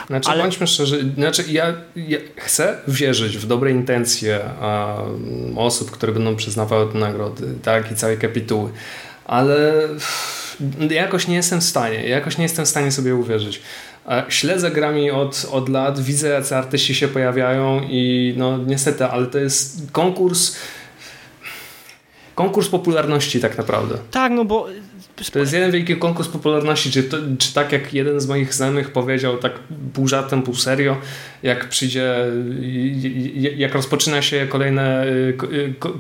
Znaczy, 0.07 0.31
Ale... 0.31 0.43
bądźmy 0.43 0.67
szczerzy, 0.67 1.13
znaczy 1.15 1.45
ja, 1.49 1.75
ja 1.97 2.19
chcę 2.37 2.79
wierzyć 2.89 3.39
w 3.39 3.47
dobre 3.47 3.71
intencje 3.71 4.41
um, 4.41 5.59
osób, 5.59 5.91
które 5.91 6.13
będą 6.13 6.37
przyznawały 6.37 6.93
te 6.93 6.99
nagrody, 6.99 7.55
tak, 7.63 7.93
i 7.93 7.95
całe 7.95 8.17
kapituły, 8.17 8.71
ale 9.25 9.73
jakoś 10.91 11.29
nie 11.29 11.37
jestem 11.37 11.61
w 11.61 11.65
stanie, 11.65 12.09
jakoś 12.09 12.39
nie 12.39 12.43
jestem 12.43 12.65
w 12.65 12.69
stanie 12.69 12.93
sobie 12.93 13.15
uwierzyć. 13.15 13.63
Śledzę 14.29 14.71
grami 14.71 15.11
od, 15.11 15.47
od 15.53 15.69
lat, 15.69 16.01
widzę 16.01 16.29
jacy 16.29 16.57
artyści 16.57 16.95
się 16.95 17.09
pojawiają 17.09 17.81
i 17.83 18.35
no 18.37 18.59
niestety, 18.59 19.05
ale 19.05 19.27
to 19.27 19.39
jest 19.39 19.93
konkurs 19.93 20.57
konkurs 22.35 22.69
popularności 22.69 23.41
tak 23.41 23.59
naprawdę. 23.59 23.99
Tak, 24.11 24.33
no 24.33 24.45
bo 24.45 24.67
to 25.33 25.39
jest 25.39 25.53
jeden 25.53 25.71
wielki 25.71 25.97
konkurs 25.97 26.29
popularności, 26.29 26.91
czy, 26.91 27.03
to, 27.03 27.17
czy 27.39 27.55
tak 27.55 27.73
jak 27.73 27.95
jeden 27.95 28.21
z 28.21 28.27
moich 28.27 28.55
znajomych 28.55 28.93
powiedział, 28.93 29.39
tak 29.39 29.53
pół 29.93 30.09
żartem, 30.09 30.43
pół 30.43 30.55
serio, 30.55 30.97
jak 31.43 31.69
przyjdzie, 31.69 32.15
jak 33.57 33.75
rozpoczyna 33.75 34.23
się 34.23 34.47
kolejne, 34.49 35.07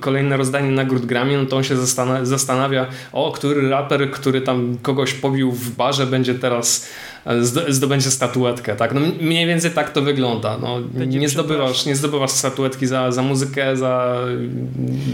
kolejne 0.00 0.36
rozdanie 0.36 0.70
nagród 0.70 1.06
Grammy, 1.06 1.36
no 1.36 1.46
to 1.46 1.56
on 1.56 1.64
się 1.64 1.76
zastanawia, 2.22 2.86
o, 3.12 3.32
który 3.32 3.68
raper, 3.68 4.10
który 4.10 4.40
tam 4.40 4.78
kogoś 4.82 5.12
pobił 5.12 5.52
w 5.52 5.70
barze, 5.76 6.06
będzie 6.06 6.34
teraz 6.34 6.88
zdobędzie 7.68 8.10
statuetkę, 8.10 8.76
tak? 8.76 8.94
No 8.94 9.00
mniej 9.20 9.46
więcej 9.46 9.70
tak 9.70 9.92
to 9.92 10.02
wygląda. 10.02 10.58
No, 10.58 10.80
nie, 11.06 11.28
zdobywasz, 11.28 11.86
nie 11.86 11.96
zdobywasz 11.96 12.30
statuetki 12.30 12.86
za, 12.86 13.12
za 13.12 13.22
muzykę, 13.22 13.76
za 13.76 14.16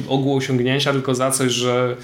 ogół 0.09 0.37
osiągnięcia, 0.37 0.93
tylko 0.93 1.15
za 1.15 1.31
coś, 1.31 1.53
że 1.53 1.97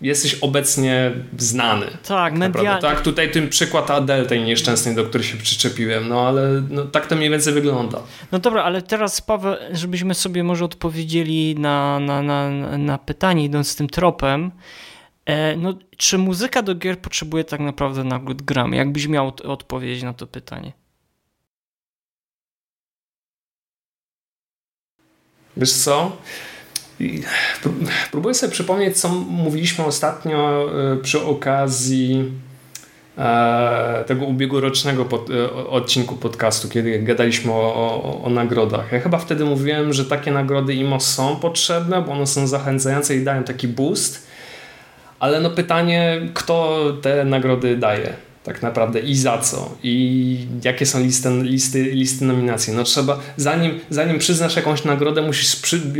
jesteś 0.00 0.34
obecnie 0.34 1.12
znany. 1.38 1.86
Tak, 2.08 2.34
medialnie. 2.34 2.82
Tak, 2.82 3.00
tutaj 3.00 3.30
ten 3.30 3.48
przykład 3.48 3.90
Adele 3.90 4.26
tej 4.26 4.40
nieszczęsnej, 4.40 4.94
do 4.94 5.04
której 5.04 5.26
się 5.26 5.36
przyczepiłem, 5.36 6.08
no 6.08 6.28
ale 6.28 6.62
no, 6.70 6.84
tak 6.84 7.06
to 7.06 7.16
mniej 7.16 7.30
więcej 7.30 7.54
wygląda. 7.54 8.02
No 8.32 8.38
dobra, 8.38 8.62
ale 8.62 8.82
teraz 8.82 9.20
Paweł, 9.20 9.54
żebyśmy 9.72 10.14
sobie 10.14 10.44
może 10.44 10.64
odpowiedzieli 10.64 11.54
na, 11.54 12.00
na, 12.00 12.22
na, 12.22 12.50
na 12.78 12.98
pytanie 12.98 13.44
idąc 13.44 13.68
z 13.68 13.76
tym 13.76 13.88
tropem, 13.88 14.50
e, 15.26 15.56
no, 15.56 15.74
czy 15.96 16.18
muzyka 16.18 16.62
do 16.62 16.74
gier 16.74 16.98
potrzebuje 16.98 17.44
tak 17.44 17.60
naprawdę 17.60 18.04
nagród 18.04 18.42
Grammy? 18.42 18.76
Jakbyś 18.76 19.06
miał 19.06 19.32
odpowiedzieć 19.44 20.02
na 20.02 20.12
to 20.14 20.26
pytanie? 20.26 20.72
Wiesz 25.56 25.72
co? 25.72 26.16
Próbuję 28.10 28.34
sobie 28.34 28.52
przypomnieć, 28.52 28.96
co 28.96 29.08
mówiliśmy 29.08 29.84
ostatnio 29.84 30.68
e, 30.92 30.96
przy 30.96 31.22
okazji 31.22 32.32
e, 33.18 34.04
tego 34.06 34.24
ubiegłorocznego 34.24 35.04
pod, 35.04 35.30
e, 35.30 35.52
odcinku 35.52 36.16
podcastu, 36.16 36.68
kiedy 36.68 36.98
gadaliśmy 36.98 37.52
o, 37.52 37.74
o, 37.74 38.22
o, 38.22 38.30
nagrodach. 38.30 38.92
Ja 38.92 39.00
chyba 39.00 39.18
wtedy 39.18 39.44
mówiłem, 39.44 39.92
że 39.92 40.04
takie 40.04 40.30
nagrody 40.30 40.74
IMO 40.74 41.00
są 41.00 41.36
potrzebne, 41.36 42.02
bo 42.02 42.12
one 42.12 42.26
są 42.26 42.46
zachęcające 42.46 43.16
i 43.16 43.24
dają 43.24 43.44
taki 43.44 43.68
boost. 43.68 44.28
Ale 45.20 45.40
no 45.40 45.50
pytanie, 45.50 46.20
kto 46.34 46.78
te 47.02 47.24
nagrody 47.24 47.76
daje? 47.76 48.27
Tak 48.44 48.62
naprawdę 48.62 49.00
i 49.00 49.14
za 49.16 49.38
co 49.38 49.76
i 49.82 50.46
jakie 50.64 50.86
są 50.86 51.02
listy, 51.02 51.42
listy, 51.42 51.82
listy 51.82 52.24
nominacji. 52.24 52.72
No 52.72 52.84
trzeba, 52.84 53.18
zanim, 53.36 53.80
zanim 53.90 54.18
przyznasz 54.18 54.56
jakąś 54.56 54.84
nagrodę, 54.84 55.22
musisz, 55.22 55.56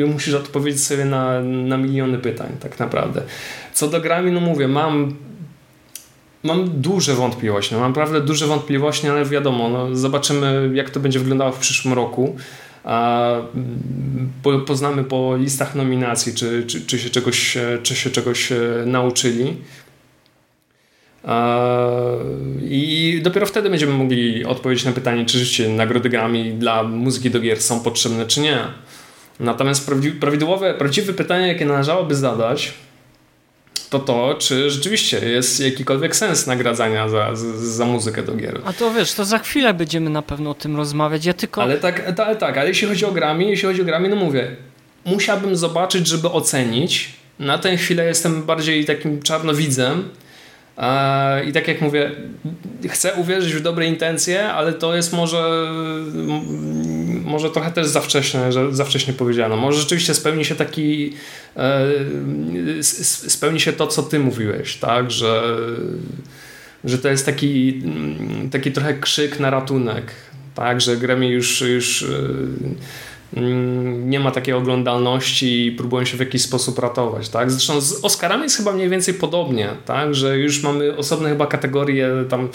musisz 0.06 0.34
odpowiedzieć 0.34 0.84
sobie 0.84 1.04
na, 1.04 1.40
na 1.42 1.76
miliony 1.76 2.18
pytań 2.18 2.56
tak 2.60 2.78
naprawdę. 2.78 3.22
Co 3.72 3.88
do 3.88 4.00
Grammy, 4.00 4.32
no 4.32 4.40
mówię, 4.40 4.68
mam 4.68 5.16
mam 6.42 6.80
duże 6.80 7.14
wątpliwości, 7.14 7.74
no 7.74 7.80
mam 7.80 7.90
naprawdę 7.90 8.20
duże 8.20 8.46
wątpliwości, 8.46 9.08
ale 9.08 9.24
wiadomo, 9.24 9.68
no 9.68 9.96
zobaczymy 9.96 10.70
jak 10.74 10.90
to 10.90 11.00
będzie 11.00 11.18
wyglądało 11.18 11.52
w 11.52 11.58
przyszłym 11.58 11.94
roku. 11.94 12.36
A 12.84 13.30
po, 14.42 14.58
poznamy 14.58 15.04
po 15.04 15.36
listach 15.36 15.74
nominacji, 15.74 16.34
czy, 16.34 16.64
czy, 16.66 16.80
czy, 16.80 16.98
się 16.98 17.10
czegoś, 17.10 17.58
czy 17.82 17.96
się 17.96 18.10
czegoś 18.10 18.52
e, 18.52 18.58
nauczyli. 18.86 19.56
I 22.62 23.20
dopiero 23.22 23.46
wtedy 23.46 23.70
będziemy 23.70 23.92
mogli 23.92 24.44
odpowiedzieć 24.44 24.84
na 24.84 24.92
pytanie, 24.92 25.26
czy 25.26 25.38
rzeczywiście 25.38 25.68
nagrody 25.68 26.08
Grammy 26.08 26.52
dla 26.52 26.82
muzyki 26.82 27.30
do 27.30 27.40
gier 27.40 27.60
są 27.60 27.80
potrzebne, 27.80 28.26
czy 28.26 28.40
nie. 28.40 28.58
Natomiast 29.40 29.90
prawidłowe, 30.20 30.74
prawdziwe 30.74 31.12
pytanie, 31.12 31.48
jakie 31.48 31.66
należałoby 31.66 32.14
zadać, 32.14 32.72
to 33.90 33.98
to, 33.98 34.34
czy 34.38 34.70
rzeczywiście 34.70 35.18
jest 35.18 35.60
jakikolwiek 35.60 36.16
sens 36.16 36.46
nagradzania 36.46 37.08
za, 37.08 37.30
za 37.56 37.84
muzykę 37.84 38.22
do 38.22 38.34
gier. 38.34 38.60
A 38.64 38.72
to 38.72 38.90
wiesz, 38.90 39.12
to 39.14 39.24
za 39.24 39.38
chwilę 39.38 39.74
będziemy 39.74 40.10
na 40.10 40.22
pewno 40.22 40.50
o 40.50 40.54
tym 40.54 40.76
rozmawiać. 40.76 41.24
Ja 41.24 41.32
tylko... 41.34 41.62
Ale 41.62 41.78
tak, 41.78 42.14
ta, 42.16 42.34
tak, 42.34 42.58
ale 42.58 42.68
jeśli 42.68 42.88
chodzi 42.88 43.04
o 43.04 43.12
Grammy, 43.12 43.44
jeśli 43.44 43.68
chodzi 43.68 43.82
o 43.82 43.84
Grammy, 43.84 44.08
no 44.08 44.16
mówię, 44.16 44.56
musiałbym 45.04 45.56
zobaczyć, 45.56 46.06
żeby 46.06 46.30
ocenić. 46.30 47.12
Na 47.38 47.58
tę 47.58 47.76
chwilę 47.76 48.04
jestem 48.04 48.42
bardziej 48.42 48.84
takim 48.84 49.22
czarnowidzem, 49.22 50.08
i 51.46 51.52
tak 51.52 51.68
jak 51.68 51.80
mówię, 51.80 52.10
chcę 52.88 53.14
uwierzyć 53.14 53.54
w 53.54 53.60
dobre 53.60 53.86
intencje, 53.86 54.52
ale 54.52 54.72
to 54.72 54.96
jest 54.96 55.12
może, 55.12 55.72
może 57.24 57.50
trochę 57.50 57.70
też 57.70 57.86
za 57.86 58.00
wcześnie, 58.00 58.52
że 58.52 58.74
za 58.74 58.84
wcześnie 58.84 59.12
powiedziano. 59.12 59.56
Może 59.56 59.80
rzeczywiście 59.80 60.14
spełni 60.14 60.44
się 60.44 60.54
taki, 60.54 61.12
e, 61.56 61.86
spełni 63.28 63.60
się 63.60 63.72
to, 63.72 63.86
co 63.86 64.02
ty 64.02 64.18
mówiłeś, 64.18 64.76
tak, 64.76 65.10
że, 65.10 65.56
że 66.84 66.98
to 66.98 67.08
jest 67.08 67.26
taki, 67.26 67.82
taki 68.50 68.72
trochę 68.72 68.94
krzyk 68.94 69.40
na 69.40 69.50
ratunek, 69.50 70.12
tak, 70.54 70.80
że 70.80 70.96
Grammy 70.96 71.28
już, 71.28 71.60
już 71.60 72.02
e, 72.02 72.06
Mm, 72.06 72.76
nie 73.32 74.20
ma 74.20 74.30
takiej 74.30 74.54
oglądalności 74.54 75.66
i 75.66 75.72
próbują 75.72 76.04
się 76.04 76.16
w 76.16 76.20
jakiś 76.20 76.42
sposób 76.42 76.78
ratować. 76.78 77.28
Tak? 77.28 77.50
Zresztą 77.50 77.80
z 77.80 78.04
Oscarami 78.04 78.42
jest 78.42 78.56
chyba 78.56 78.72
mniej 78.72 78.88
więcej 78.88 79.14
podobnie, 79.14 79.68
tak? 79.84 80.14
że 80.14 80.38
już 80.38 80.62
mamy 80.62 80.96
osobne 80.96 81.28
chyba 81.28 81.46
kategorie 81.46 82.08
tam 82.30 82.48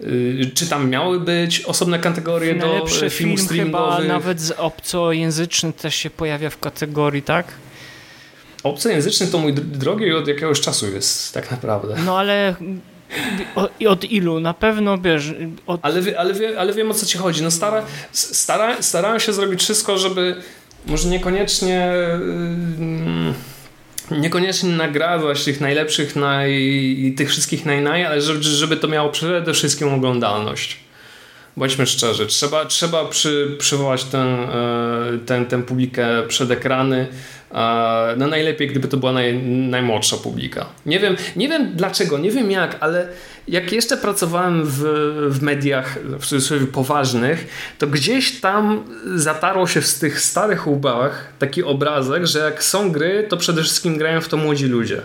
y, 0.00 0.50
czy 0.54 0.68
tam 0.68 0.90
miały 0.90 1.20
być 1.20 1.60
osobne 1.60 1.98
kategorie 1.98 2.54
do 2.54 2.86
filmu 2.86 3.10
film 3.10 3.38
streamingowych? 3.38 3.96
chyba 3.96 4.14
nawet 4.14 4.40
z 4.40 4.50
obcojęzyczny 4.50 5.72
też 5.72 5.94
się 5.94 6.10
pojawia 6.10 6.50
w 6.50 6.58
kategorii, 6.58 7.22
tak? 7.22 7.46
Obcojęzyczny 8.62 9.26
to 9.26 9.38
mój 9.38 9.54
drogi 9.54 10.12
od 10.12 10.28
jakiegoś 10.28 10.60
czasu 10.60 10.86
jest 10.86 11.34
tak 11.34 11.50
naprawdę. 11.50 11.96
No 12.06 12.18
ale 12.18 12.54
i 13.80 13.86
od 13.86 14.04
ilu? 14.04 14.40
Na 14.40 14.54
pewno 14.54 14.98
wiesz. 14.98 15.34
Od... 15.66 15.80
Ale, 15.82 16.02
wie, 16.02 16.20
ale, 16.20 16.34
wie, 16.34 16.60
ale 16.60 16.72
wiem 16.72 16.90
o 16.90 16.94
co 16.94 17.06
ci 17.06 17.18
chodzi. 17.18 17.42
No 17.42 17.50
stara, 17.50 17.82
stara, 18.12 18.82
starałem 18.82 19.20
się 19.20 19.32
zrobić 19.32 19.60
wszystko, 19.60 19.98
żeby 19.98 20.36
może 20.86 21.08
niekoniecznie. 21.08 21.92
Yy, 24.10 24.18
niekoniecznie 24.18 24.70
nagradzać 24.70 25.44
tych 25.44 25.60
najlepszych, 25.60 26.16
naj, 26.16 27.14
tych 27.16 27.28
wszystkich 27.28 27.66
najnaj, 27.66 28.06
ale 28.06 28.20
żeby, 28.20 28.42
żeby 28.42 28.76
to 28.76 28.88
miało 28.88 29.10
przede 29.10 29.52
wszystkim 29.52 29.94
oglądalność. 29.94 30.87
Bądźmy 31.58 31.86
szczerzy, 31.86 32.26
trzeba, 32.26 32.64
trzeba 32.64 33.04
przy, 33.04 33.56
przywołać 33.58 34.04
tę, 34.04 34.18
e, 34.18 35.18
tę, 35.26 35.44
tę 35.44 35.62
publikę 35.62 36.06
przed 36.28 36.50
ekrany 36.50 37.06
no 38.16 38.26
najlepiej, 38.26 38.68
gdyby 38.68 38.88
to 38.88 38.96
była 38.96 39.12
naj, 39.12 39.42
najmłodsza 39.44 40.16
publika. 40.16 40.66
Nie 40.86 41.00
wiem, 41.00 41.16
nie 41.36 41.48
wiem 41.48 41.72
dlaczego, 41.74 42.18
nie 42.18 42.30
wiem 42.30 42.50
jak, 42.50 42.76
ale 42.80 43.08
jak 43.48 43.72
jeszcze 43.72 43.96
pracowałem 43.96 44.62
w, 44.64 44.82
w 45.28 45.42
mediach 45.42 45.98
w 46.20 46.26
cudzysłowie 46.26 46.66
poważnych, 46.66 47.46
to 47.78 47.86
gdzieś 47.86 48.40
tam 48.40 48.84
zatarło 49.14 49.66
się 49.66 49.80
w 49.80 49.98
tych 49.98 50.20
starych 50.20 50.66
łbach 50.66 51.32
taki 51.38 51.62
obrazek, 51.62 52.26
że 52.26 52.38
jak 52.38 52.64
są 52.64 52.92
gry, 52.92 53.26
to 53.28 53.36
przede 53.36 53.62
wszystkim 53.62 53.98
grają 53.98 54.20
w 54.20 54.28
to 54.28 54.36
młodzi 54.36 54.66
ludzie. 54.66 55.02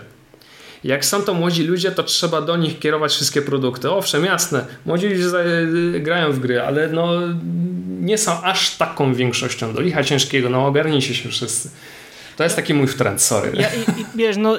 Jak 0.84 1.04
są 1.04 1.22
to 1.22 1.34
młodzi 1.34 1.64
ludzie, 1.64 1.90
to 1.90 2.02
trzeba 2.02 2.40
do 2.40 2.56
nich 2.56 2.78
kierować 2.78 3.12
wszystkie 3.12 3.42
produkty. 3.42 3.90
Owszem, 3.90 4.24
jasne, 4.24 4.66
młodzi 4.86 5.08
ludzie 5.08 5.28
grają 6.00 6.32
w 6.32 6.38
gry, 6.38 6.60
ale 6.60 6.88
no, 6.88 7.10
nie 8.00 8.18
są 8.18 8.42
aż 8.42 8.76
taką 8.76 9.14
większością. 9.14 9.74
Do 9.74 9.80
licha 9.80 10.04
ciężkiego, 10.04 10.50
no 10.50 10.66
ogarnijcie 10.66 11.14
się 11.14 11.28
wszyscy. 11.28 11.70
To 12.36 12.44
jest 12.44 12.56
taki 12.56 12.74
mój 12.74 12.88
trend, 12.88 13.22
sorry. 13.22 13.52
Ja, 13.54 13.68
i, 13.74 14.04
wiesz, 14.14 14.36
no, 14.36 14.58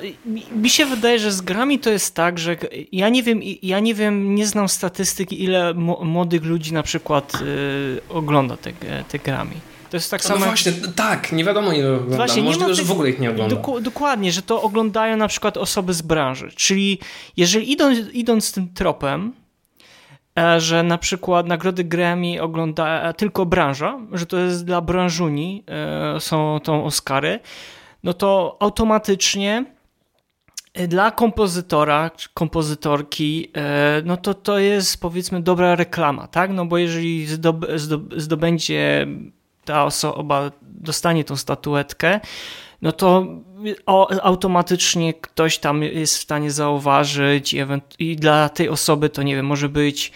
mi 0.55 0.69
się 0.69 0.86
wydaje, 0.86 1.19
że 1.19 1.32
z 1.32 1.41
grami 1.41 1.80
to 1.80 1.89
jest 1.89 2.15
tak, 2.15 2.39
że 2.39 2.57
ja 2.91 3.09
nie 3.09 3.23
wiem, 3.23 3.41
ja 3.63 3.80
nie 3.80 3.93
wiem, 3.93 4.36
nie 4.36 4.47
znam 4.47 4.69
statystyk, 4.69 5.34
ile 5.34 5.73
młodych 6.03 6.43
ludzi 6.43 6.73
na 6.73 6.84
przykład 6.84 7.34
y, 7.36 8.01
ogląda 8.09 8.57
te, 8.57 8.71
te 9.09 9.19
grami. 9.19 9.55
To 9.95 9.97
jest 9.97 10.11
tak 10.11 10.23
no 10.23 10.27
samo. 10.27 10.39
No 10.39 10.45
właśnie, 10.45 10.71
tak, 10.95 11.31
nie 11.31 11.43
wiadomo 11.43 11.73
ile 11.73 11.93
ogląda. 11.93 12.15
Właśnie, 12.15 12.43
Możliwe, 12.43 12.75
że 12.75 12.83
w 12.83 12.91
ogóle 12.91 13.09
ich 13.09 13.19
nie 13.19 13.29
ogląda. 13.29 13.55
dokładnie, 13.81 14.31
że 14.31 14.41
to 14.41 14.61
oglądają 14.61 15.17
na 15.17 15.27
przykład 15.27 15.57
osoby 15.57 15.93
z 15.93 16.01
branży. 16.01 16.51
Czyli 16.55 16.99
jeżeli 17.37 17.71
idąc, 17.71 17.99
idąc 18.13 18.51
tym 18.51 18.73
tropem, 18.73 19.33
E, 20.39 20.61
że 20.61 20.83
na 20.83 20.97
przykład 20.97 21.47
nagrody 21.47 21.83
Grammy 21.83 22.41
ogląda 22.41 23.01
e, 23.01 23.13
tylko 23.13 23.45
branża, 23.45 23.99
że 24.11 24.25
to 24.25 24.37
jest 24.37 24.65
dla 24.65 24.81
branżuni, 24.81 25.63
e, 25.67 26.19
są 26.19 26.59
tą 26.63 26.85
Oscary, 26.85 27.39
no 28.03 28.13
to 28.13 28.57
automatycznie 28.59 29.65
dla 30.87 31.11
kompozytora, 31.11 32.11
kompozytorki, 32.33 33.51
no 34.05 34.17
to 34.17 34.33
to 34.33 34.59
jest 34.59 35.01
powiedzmy 35.01 35.41
dobra 35.41 35.75
reklama, 35.75 36.27
tak? 36.27 36.51
No 36.51 36.65
bo 36.65 36.77
jeżeli 36.77 37.27
zdobędzie 38.17 39.07
ta 39.66 39.86
osoba, 39.86 40.51
dostanie 40.61 41.24
tą 41.24 41.36
statuetkę, 41.36 42.20
no 42.82 42.91
to 42.91 43.28
automatycznie 44.24 45.13
ktoś 45.13 45.57
tam 45.57 45.84
jest 45.84 46.18
w 46.18 46.22
stanie 46.22 46.51
zauważyć 46.51 47.55
i, 47.99 48.16
dla 48.16 48.49
tej 48.49 48.70
osoby 48.70 49.09
to 49.09 49.24
nie 49.24 49.36
wiem, 49.36 49.45
może 49.45 49.70
być 49.70 50.11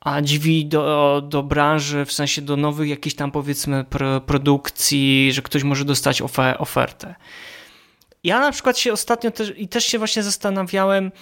a 0.00 0.20
drzwi 0.20 0.66
do, 0.66 1.22
do 1.28 1.42
branży, 1.42 2.04
w 2.04 2.12
sensie 2.12 2.42
do 2.42 2.56
nowych 2.56 2.88
jakichś 2.88 3.16
tam 3.16 3.30
powiedzmy 3.30 3.84
produkcji, 4.26 5.32
że 5.32 5.42
ktoś 5.42 5.62
może 5.62 5.84
dostać 5.84 6.22
ofer 6.22 6.56
ofertę. 6.58 7.14
Ja 8.24 8.40
na 8.40 8.52
przykład 8.52 8.78
się 8.78 8.92
ostatnio 8.92 9.30
też 9.30 9.52
i 9.56 9.68
też 9.68 9.84
się 9.84 9.98
właśnie 9.98 10.22
zastanawiałem, 10.22 11.12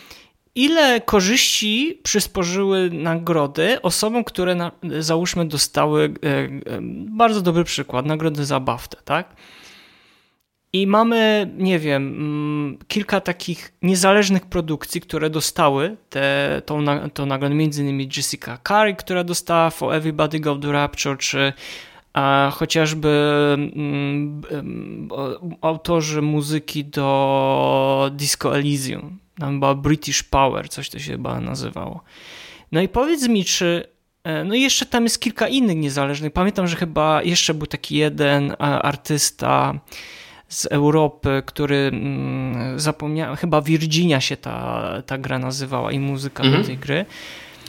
ile 0.58 1.00
korzyści 1.00 2.00
przysporzyły 2.02 2.90
nagrody 2.90 3.82
osobom, 3.82 4.24
które 4.24 4.54
na, 4.54 4.72
załóżmy 4.98 5.44
dostały 5.44 6.04
e, 6.04 6.28
e, 6.28 6.78
bardzo 7.10 7.42
dobry 7.42 7.64
przykład, 7.64 8.06
nagrody 8.06 8.44
za 8.44 8.60
BAFTę, 8.60 8.96
tak? 9.04 9.36
I 10.72 10.86
mamy, 10.86 11.50
nie 11.58 11.78
wiem, 11.78 12.08
mm, 12.08 12.78
kilka 12.88 13.20
takich 13.20 13.72
niezależnych 13.82 14.46
produkcji, 14.46 15.00
które 15.00 15.30
dostały 15.30 15.96
te, 16.10 16.62
tą, 16.66 16.84
tą 17.14 17.26
nagrodę, 17.26 17.54
między 17.54 17.82
innymi 17.82 18.08
Jessica 18.16 18.56
Curry, 18.56 18.94
która 18.94 19.24
dostała 19.24 19.70
For 19.70 19.94
Everybody 19.94 20.40
Go 20.40 20.56
to 20.56 20.72
Rapture, 20.72 21.18
czy 21.18 21.52
a 22.12 22.52
chociażby 22.54 23.08
mm, 23.54 24.42
autorzy 25.60 26.22
muzyki 26.22 26.84
do 26.84 28.10
Disco 28.14 28.56
Elysium, 28.56 29.18
tam 29.38 29.54
chyba 29.54 29.74
British 29.74 30.22
Power, 30.22 30.68
coś 30.68 30.90
to 30.90 30.98
się 30.98 31.12
chyba 31.12 31.40
nazywało. 31.40 32.02
No 32.72 32.80
i 32.80 32.88
powiedz 32.88 33.28
mi, 33.28 33.44
czy 33.44 33.88
e, 34.24 34.44
no 34.44 34.54
i 34.54 34.60
jeszcze 34.60 34.86
tam 34.86 35.04
jest 35.04 35.20
kilka 35.20 35.48
innych 35.48 35.76
niezależnych. 35.76 36.32
Pamiętam, 36.32 36.66
że 36.66 36.76
chyba 36.76 37.22
jeszcze 37.22 37.54
był 37.54 37.66
taki 37.66 37.96
jeden 37.96 38.56
artysta, 38.58 39.80
z 40.48 40.66
Europy, 40.66 41.42
który 41.46 41.76
mm, 41.76 42.80
zapomniałem, 42.80 43.36
chyba 43.36 43.62
Virginia 43.62 44.20
się 44.20 44.36
ta, 44.36 45.02
ta 45.06 45.18
gra 45.18 45.38
nazywała 45.38 45.92
i 45.92 45.98
muzyka 45.98 46.42
mhm. 46.42 46.62
do 46.62 46.66
tej 46.66 46.78
gry. 46.78 47.04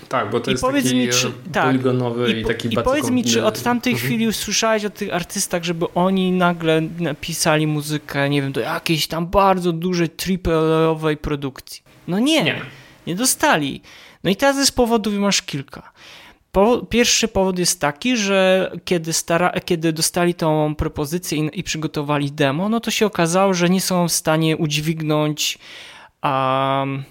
Tak, 0.10 0.30
bo 0.30 0.40
to 0.40 0.52
I 0.52 0.54
jest 0.54 0.64
taki 0.64 0.96
mi, 0.96 1.10
czy, 1.10 1.32
tak, 1.52 1.66
poligonowy 1.66 2.34
i, 2.34 2.42
i 2.42 2.46
taki 2.46 2.74
I 2.74 2.78
powiedz 2.84 3.10
mi, 3.10 3.24
czy 3.24 3.46
od 3.46 3.62
tamtej 3.62 3.94
mhm. 3.94 4.08
chwili 4.08 4.28
usłyszałeś 4.28 4.86
o 4.86 4.90
tych 4.90 5.14
artystach, 5.14 5.64
żeby 5.64 5.86
oni 5.94 6.32
nagle 6.32 6.82
napisali 6.82 7.68
muzykę, 7.68 8.30
nie 8.30 8.42
wiem, 8.42 8.52
do 8.52 8.62
jakiejś 8.62 9.08
tam 9.08 9.28
bardzo 9.28 9.72
dużej 9.72 10.10
triple 10.10 10.96
produkcji? 11.22 11.84
No 12.08 12.20
nie, 12.20 12.44
nie, 12.44 12.62
nie 13.08 13.16
dostali. 13.16 13.82
No 14.24 14.30
i 14.30 14.36
teraz 14.36 14.68
z 14.68 14.72
powodów 14.72 15.14
masz 15.14 15.42
kilka. 15.42 15.92
Po, 16.52 16.78
pierwszy 16.78 17.28
powód 17.28 17.60
jest 17.60 17.82
taki, 17.82 18.18
że 18.18 18.72
kiedy, 18.86 19.14
stara, 19.14 19.52
kiedy 19.66 19.94
dostali 19.94 20.34
tą 20.34 20.76
propozycję 20.76 21.38
i, 21.38 21.60
i, 21.60 21.64
przygotowali 21.64 22.32
demo, 22.32 22.70
no 22.70 22.80
to 22.80 22.92
się 22.92 23.06
okazało, 23.06 23.54
że 23.54 23.70
nie 23.70 23.82
są 23.82 24.08
w 24.08 24.12
stanie 24.12 24.58
udźwignąć 24.58 25.58
um, 26.24 27.04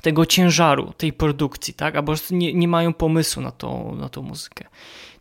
tego 0.00 0.26
ciężaru 0.26 0.92
tej 0.96 1.12
produkcji, 1.12 1.74
tak? 1.74 1.96
Albo 1.96 2.14
nie, 2.30 2.54
nie 2.54 2.68
mają 2.68 2.92
pomysłu 2.92 3.42
na 3.42 3.50
tą, 3.50 3.94
na 3.94 4.08
tą 4.08 4.22
muzykę. 4.22 4.64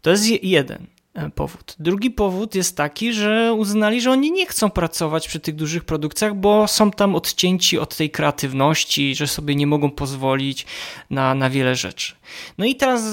To 0.02 0.10
jest 0.12 0.44
jeden. 0.44 0.88
E, 1.16 1.30
powód. 1.30 1.76
Drugi 1.80 2.12
powód 2.12 2.56
jest 2.56 2.78
taki, 2.78 3.14
że 3.14 3.54
uznali, 3.54 4.02
że 4.02 4.12
oni 4.12 4.32
nie 4.32 4.46
chcą 4.46 4.70
pracować 4.70 5.28
przy 5.28 5.40
tych 5.40 5.56
dużych 5.56 5.84
produkcjach, 5.84 6.36
bo 6.36 6.68
są 6.68 6.92
tam 6.92 7.16
odcięci 7.16 7.80
od 7.80 7.96
tej 7.96 8.10
kreatywności, 8.10 9.16
że 9.16 9.28
sobie 9.28 9.56
nie 9.56 9.68
mogą 9.68 9.92
pozwolić 9.92 10.66
na, 11.10 11.36
na 11.36 11.50
wiele 11.50 11.76
rzeczy. 11.76 12.14
No 12.58 12.66
i 12.66 12.76
teraz 12.76 13.04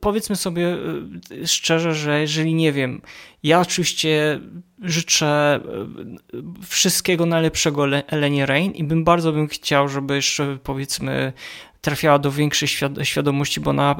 powiedzmy 0.00 0.36
sobie 0.36 0.76
e, 1.42 1.46
szczerze, 1.46 1.94
że 1.94 2.20
jeżeli 2.20 2.54
nie 2.54 2.72
wiem, 2.72 3.02
ja 3.42 3.60
oczywiście 3.60 4.40
życzę 4.82 5.26
e, 5.26 5.60
wszystkiego 6.66 7.26
najlepszego 7.26 7.86
Elenie 8.06 8.46
Rain 8.46 8.72
i 8.72 8.84
bym 8.84 9.04
bardzo 9.04 9.32
bym 9.32 9.48
chciał, 9.48 9.88
żeby 9.88 10.14
jeszcze 10.14 10.58
powiedzmy 10.62 11.32
trafiała 11.80 12.18
do 12.18 12.30
większej 12.30 12.68
świadomości, 13.02 13.60
bo 13.60 13.70
ona 13.70 13.96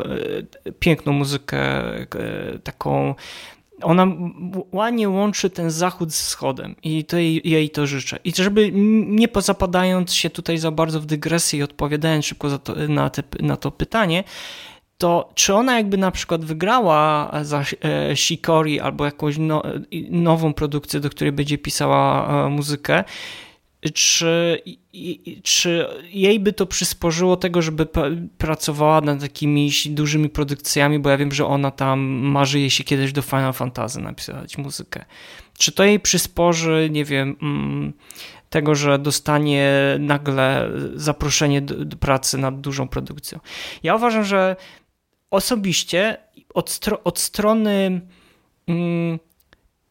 e, 0.67 0.73
piękną 0.73 1.13
muzykę, 1.13 1.59
e, 1.59 2.07
taką 2.65 3.15
ona 3.83 4.07
ładnie 4.73 5.09
łączy 5.09 5.51
ten 5.51 5.71
zachód 5.71 6.15
z 6.15 6.23
wschodem 6.23 6.77
i 6.83 7.05
to 7.05 7.17
jej, 7.17 7.41
jej, 7.45 7.71
to 7.71 7.87
życzę. 7.87 8.19
I 8.25 8.33
żeby 8.37 8.71
nie 9.07 9.29
zapadając 9.41 10.13
się 10.15 10.31
tutaj 10.31 10.59
za 10.59 10.71
bardzo 10.71 11.01
w 11.01 11.07
dygresję 11.07 11.59
i 11.59 11.63
odpowiadając 11.63 12.27
szybko 12.27 12.59
to, 12.59 12.75
na, 12.89 13.11
te, 13.11 13.23
na 13.41 13.57
to 13.57 13.71
pytanie, 13.71 14.25
to 14.99 15.31
czy 15.35 15.55
ona 15.55 15.77
jakby 15.77 15.99
na 15.99 16.11
przykład 16.11 16.45
wygrała 16.45 17.31
za 17.43 17.65
e, 17.81 18.17
Shikori 18.17 18.81
albo 18.81 19.05
jakąś 19.05 19.39
no, 19.39 19.63
nową 20.11 20.55
produkcję, 20.55 21.01
do 21.01 21.11
której 21.11 21.33
będzie 21.33 21.59
pisała 21.59 22.49
muzykę, 22.49 23.05
czy, 23.95 24.63
czy 25.43 25.87
jej 26.13 26.41
by 26.41 26.53
to 26.53 26.67
przysporzyło 26.67 27.37
tego, 27.37 27.63
żeby 27.63 27.87
pracowała 28.39 29.01
nad 29.01 29.21
takimiś 29.21 29.89
dużymi 29.89 30.29
produkcjami, 30.29 30.99
bo 30.99 31.11
ja 31.11 31.17
wiem, 31.17 31.33
że 31.33 31.47
ona 31.47 31.71
tam 31.71 32.01
marzy 32.09 32.71
się 32.71 32.85
kiedyś 32.85 33.13
do 33.13 33.23
Final 33.23 33.53
Fantasy 33.53 34.01
napisać 34.01 34.59
muzykę. 34.59 35.05
Czy 35.59 35.73
to 35.73 35.85
jej 35.85 36.01
przysporzy, 36.01 36.89
nie 36.93 37.05
wiem, 37.05 37.37
mm, 37.43 37.93
tego, 38.51 38.75
że 38.75 38.99
dostanie 38.99 39.73
nagle 39.99 40.71
zaproszenie 40.95 41.63
do 41.63 41.97
pracy 41.97 42.39
nad 42.39 42.61
dużą 42.61 42.89
produkcją? 42.89 43.41
Ja 43.83 43.97
uważam, 43.97 44.25
że 44.25 44.57
osobiście 45.31 46.17
od, 46.55 46.71
stro 46.71 47.05
od 47.05 47.19
strony 47.19 48.01
mm, 48.67 49.19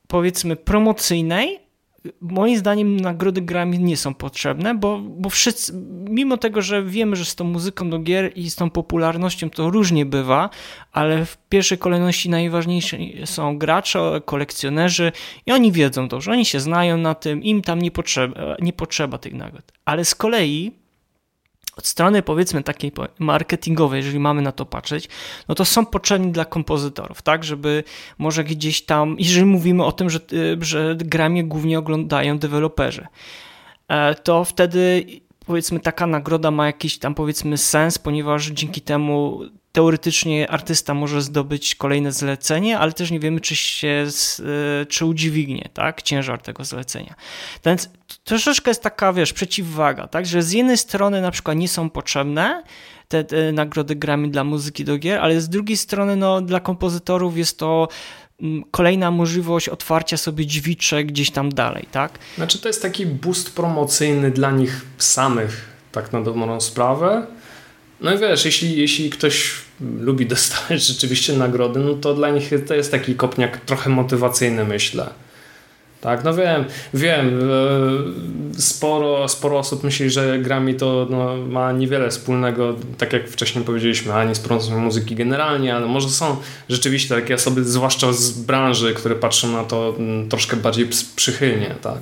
powiedzmy 0.07 0.55
promocyjnej 0.55 1.67
moim 2.21 2.57
zdaniem 2.57 2.99
nagrody 2.99 3.41
Grammy 3.41 3.77
nie 3.77 3.97
są 3.97 4.13
potrzebne, 4.13 4.75
bo, 4.75 4.99
bo 4.99 5.29
wszyscy, 5.29 5.73
mimo 6.09 6.37
tego, 6.37 6.61
że 6.61 6.83
wiemy, 6.83 7.15
że 7.15 7.25
z 7.25 7.35
tą 7.35 7.43
muzyką 7.43 7.89
do 7.89 7.99
gier 7.99 8.31
i 8.35 8.49
z 8.49 8.55
tą 8.55 8.69
popularnością 8.69 9.49
to 9.49 9.69
różnie 9.69 10.05
bywa, 10.05 10.49
ale 10.91 11.25
w 11.25 11.37
pierwszej 11.49 11.77
kolejności 11.77 12.29
najważniejsi 12.29 13.17
są 13.25 13.57
gracze, 13.57 14.21
kolekcjonerzy 14.25 15.11
i 15.45 15.51
oni 15.51 15.71
wiedzą 15.71 16.09
to, 16.09 16.21
że 16.21 16.31
oni 16.31 16.45
się 16.45 16.59
znają 16.59 16.97
na 16.97 17.15
tym, 17.15 17.43
im 17.43 17.61
tam 17.61 17.81
nie 17.81 17.91
potrzeba, 17.91 18.55
nie 18.59 18.73
potrzeba 18.73 19.17
tych 19.17 19.33
nagród. 19.33 19.71
Ale 19.85 20.05
z 20.05 20.15
kolei 20.15 20.71
od 21.77 21.87
strony 21.87 22.21
powiedzmy 22.21 22.63
takiej 22.63 22.91
marketingowej, 23.19 23.97
jeżeli 23.97 24.19
mamy 24.19 24.41
na 24.41 24.51
to 24.51 24.65
patrzeć, 24.65 25.09
no 25.47 25.55
to 25.55 25.65
są 25.65 25.85
potrzebni 25.85 26.31
dla 26.31 26.45
kompozytorów, 26.45 27.21
tak, 27.21 27.43
żeby 27.43 27.83
może 28.17 28.43
gdzieś 28.43 28.81
tam, 28.81 29.15
jeżeli 29.19 29.45
mówimy 29.45 29.85
o 29.85 29.91
tym, 29.91 30.09
że, 30.09 30.19
y, 30.33 30.57
że 30.61 30.95
gramie 30.95 31.43
głównie 31.43 31.79
oglądają 31.79 32.39
deweloperzy, 32.39 33.07
e, 33.87 34.15
to 34.15 34.43
wtedy 34.43 35.05
powiedzmy 35.45 35.79
taka 35.79 36.07
nagroda 36.07 36.51
ma 36.51 36.65
jakiś 36.65 36.99
tam 36.99 37.15
powiedzmy 37.15 37.57
sens, 37.57 37.97
ponieważ 37.97 38.47
dzięki 38.47 38.81
temu 38.81 39.41
teoretycznie 39.77 40.51
artysta 40.51 40.93
może 40.93 41.21
zdobyć 41.21 41.75
kolejne 41.75 42.11
zlecenie, 42.11 42.79
ale 42.79 42.93
też 42.93 43.11
nie 43.11 43.19
wiemy, 43.19 43.41
czy 43.41 43.55
się, 43.55 44.07
e, 44.81 44.85
czy 44.85 45.05
udźwignie, 45.05 45.69
tak, 45.73 46.01
ciężar 46.01 46.41
tego 46.41 46.65
zlecenia. 46.65 47.15
Więc 47.65 47.89
troszeczkę 48.23 48.71
jest 48.71 48.81
taka, 48.81 49.13
wiesz, 49.13 49.33
przeciwwaga, 49.33 50.07
tak, 50.07 50.25
że 50.25 50.43
z 50.43 50.51
jednej 50.51 50.77
strony 50.77 51.21
na 51.21 51.31
przykład 51.31 51.57
nie 51.57 51.67
są 51.67 51.89
potrzebne 51.89 52.63
te, 53.07 53.23
te 53.23 53.51
nagrody 53.51 53.95
grami 53.95 54.29
dla 54.29 54.43
muzyki 54.43 54.85
do 54.85 54.97
gier, 54.97 55.19
ale 55.19 55.41
z 55.41 55.49
drugiej 55.49 55.77
strony, 55.77 56.15
no, 56.15 56.41
dla 56.41 56.59
kompozytorów 56.59 57.37
jest 57.37 57.59
to 57.59 57.87
mm, 58.41 58.63
kolejna 58.71 59.11
możliwość 59.11 59.69
otwarcia 59.69 60.17
sobie 60.17 60.45
drzwiczek 60.45 61.07
gdzieś 61.07 61.31
tam 61.31 61.49
dalej, 61.49 61.87
tak? 61.91 62.19
Znaczy 62.35 62.59
to 62.59 62.69
jest 62.69 62.81
taki 62.81 63.05
boost 63.05 63.55
promocyjny 63.55 64.31
dla 64.31 64.51
nich 64.51 64.85
samych, 64.97 65.65
tak 65.91 66.13
na 66.13 66.21
dobrą 66.21 66.61
sprawę. 66.61 67.27
No 68.01 68.13
i 68.13 68.17
wiesz, 68.17 68.45
jeśli, 68.45 68.77
jeśli 68.77 69.09
ktoś 69.09 69.66
lubi 69.99 70.25
dostawać 70.35 70.87
rzeczywiście 70.87 71.33
nagrody, 71.33 71.79
no 71.79 71.93
to 71.93 72.13
dla 72.13 72.29
nich 72.29 72.49
to 72.67 72.73
jest 72.73 72.91
taki 72.91 73.15
kopniak 73.15 73.57
trochę 73.57 73.89
motywacyjny, 73.89 74.65
myślę. 74.65 75.09
Tak, 76.01 76.23
no 76.23 76.33
wiem, 76.33 76.65
wiem, 76.93 77.39
e, 78.55 78.61
sporo, 78.61 79.27
sporo 79.27 79.59
osób 79.59 79.83
myśli, 79.83 80.09
że 80.09 80.39
Grammy 80.39 80.73
to 80.73 81.07
no, 81.09 81.37
ma 81.37 81.71
niewiele 81.71 82.09
wspólnego, 82.09 82.75
tak 82.97 83.13
jak 83.13 83.29
wcześniej 83.29 83.65
powiedzieliśmy, 83.65 84.13
ani 84.13 84.35
z 84.35 84.39
promocją 84.39 84.79
muzyki 84.79 85.15
generalnie, 85.15 85.75
ale 85.75 85.87
może 85.87 86.09
są 86.09 86.37
rzeczywiście 86.69 87.15
takie 87.15 87.35
osoby, 87.35 87.63
zwłaszcza 87.63 88.13
z 88.13 88.31
branży, 88.31 88.93
które 88.93 89.15
patrzą 89.15 89.51
na 89.51 89.63
to 89.63 89.95
mm, 89.99 90.29
troszkę 90.29 90.57
bardziej 90.57 90.87
przychylnie, 91.15 91.75
tak 91.81 91.99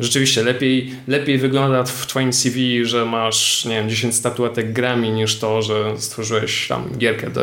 rzeczywiście 0.00 0.42
lepiej, 0.42 0.94
lepiej 1.08 1.38
wygląda 1.38 1.84
w 1.84 2.06
twoim 2.06 2.32
CV, 2.32 2.84
że 2.84 3.04
masz, 3.04 3.64
nie 3.64 3.74
wiem, 3.74 3.88
10 3.88 4.14
statuetek 4.14 4.72
Grammy 4.72 5.10
niż 5.10 5.38
to, 5.38 5.62
że 5.62 5.98
stworzyłeś 5.98 6.68
tam 6.68 6.98
gierkę, 6.98 7.30
do, 7.30 7.40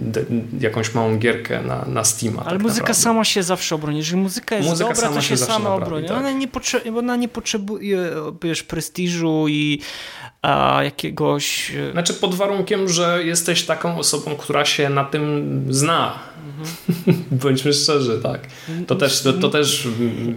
do 0.00 0.20
jakąś 0.60 0.94
małą 0.94 1.18
gierkę 1.18 1.62
na, 1.62 1.84
na 1.84 2.04
Steama. 2.04 2.42
Ale 2.42 2.50
tak 2.50 2.62
muzyka 2.62 2.80
naprawdę. 2.80 3.02
sama 3.02 3.24
się 3.24 3.42
zawsze 3.42 3.74
obroni. 3.74 3.98
Jeżeli 3.98 4.22
muzyka 4.22 4.56
jest 4.56 4.68
muzyka 4.68 4.92
dobra, 4.94 5.08
to 5.08 5.20
się, 5.20 5.28
się 5.28 5.36
sama 5.36 5.74
obroni. 5.74 6.08
Tak. 6.08 6.16
Ona, 6.16 6.32
nie 6.32 6.48
ona 6.98 7.16
nie 7.16 7.28
potrzebuje 7.28 8.10
wiesz, 8.42 8.62
prestiżu 8.62 9.46
i 9.48 9.80
a, 10.42 10.80
jakiegoś... 10.84 11.70
E, 11.70 11.92
znaczy 11.92 12.14
pod 12.14 12.34
warunkiem, 12.34 12.88
że 12.88 13.24
jesteś 13.24 13.62
taką 13.62 13.98
osobą, 13.98 14.36
która 14.36 14.64
się 14.64 14.88
na 14.90 15.04
tym 15.04 15.64
zna. 15.70 16.18
Mhm. 16.40 17.24
Bądźmy 17.42 17.72
szczerzy, 17.72 18.20
tak. 18.22 18.48
To 18.86 18.96
też, 18.96 19.22
to, 19.22 19.32
to 19.32 19.48
też 19.48 19.88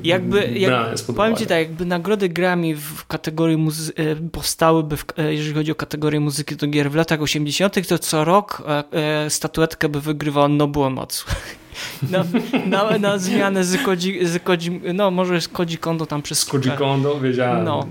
jakby, 0.04 0.54
jak, 0.60 0.74
Powiem 1.16 1.36
ci 1.36 1.46
tak, 1.46 1.58
jakby 1.58 1.86
nagrody 1.86 2.30
Grammy 2.30 2.76
w 2.76 3.06
kategorii 3.08 3.58
muzy- 3.58 3.92
e, 3.96 4.16
powstałyby, 4.16 4.98
w, 4.98 5.06
e, 5.18 5.34
jeżeli 5.34 5.56
chodzi 5.56 5.72
o 5.72 5.76
kategorię 5.76 6.20
muzyki 6.20 6.56
do 6.56 6.68
gier 6.68 6.92
w 6.92 6.96
latach 6.96 7.22
80., 7.22 7.88
to 7.88 8.00
co 8.00 8.26
rok 8.26 8.64
e, 8.92 9.30
statuetkę 9.30 9.90
by 9.90 10.02
wygrywał 10.02 10.50
Nobuo 10.50 10.90
Matsu. 10.90 11.26
Na, 12.12 12.24
na, 12.66 12.98
na 12.98 13.18
zmianę 13.18 13.64
z 13.64 13.78
Koji, 13.84 14.26
z 14.26 14.44
Koji, 14.44 14.82
no 14.94 15.12
może 15.12 15.42
z 15.42 15.48
Koji 15.48 15.78
Kondo 15.78 16.06
tam 16.06 16.22
przez... 16.22 16.40
Z 16.40 16.46
Koji 16.46 16.72
Kondo, 16.72 17.20
wiedziałem. 17.20 17.64
No. 17.66 17.88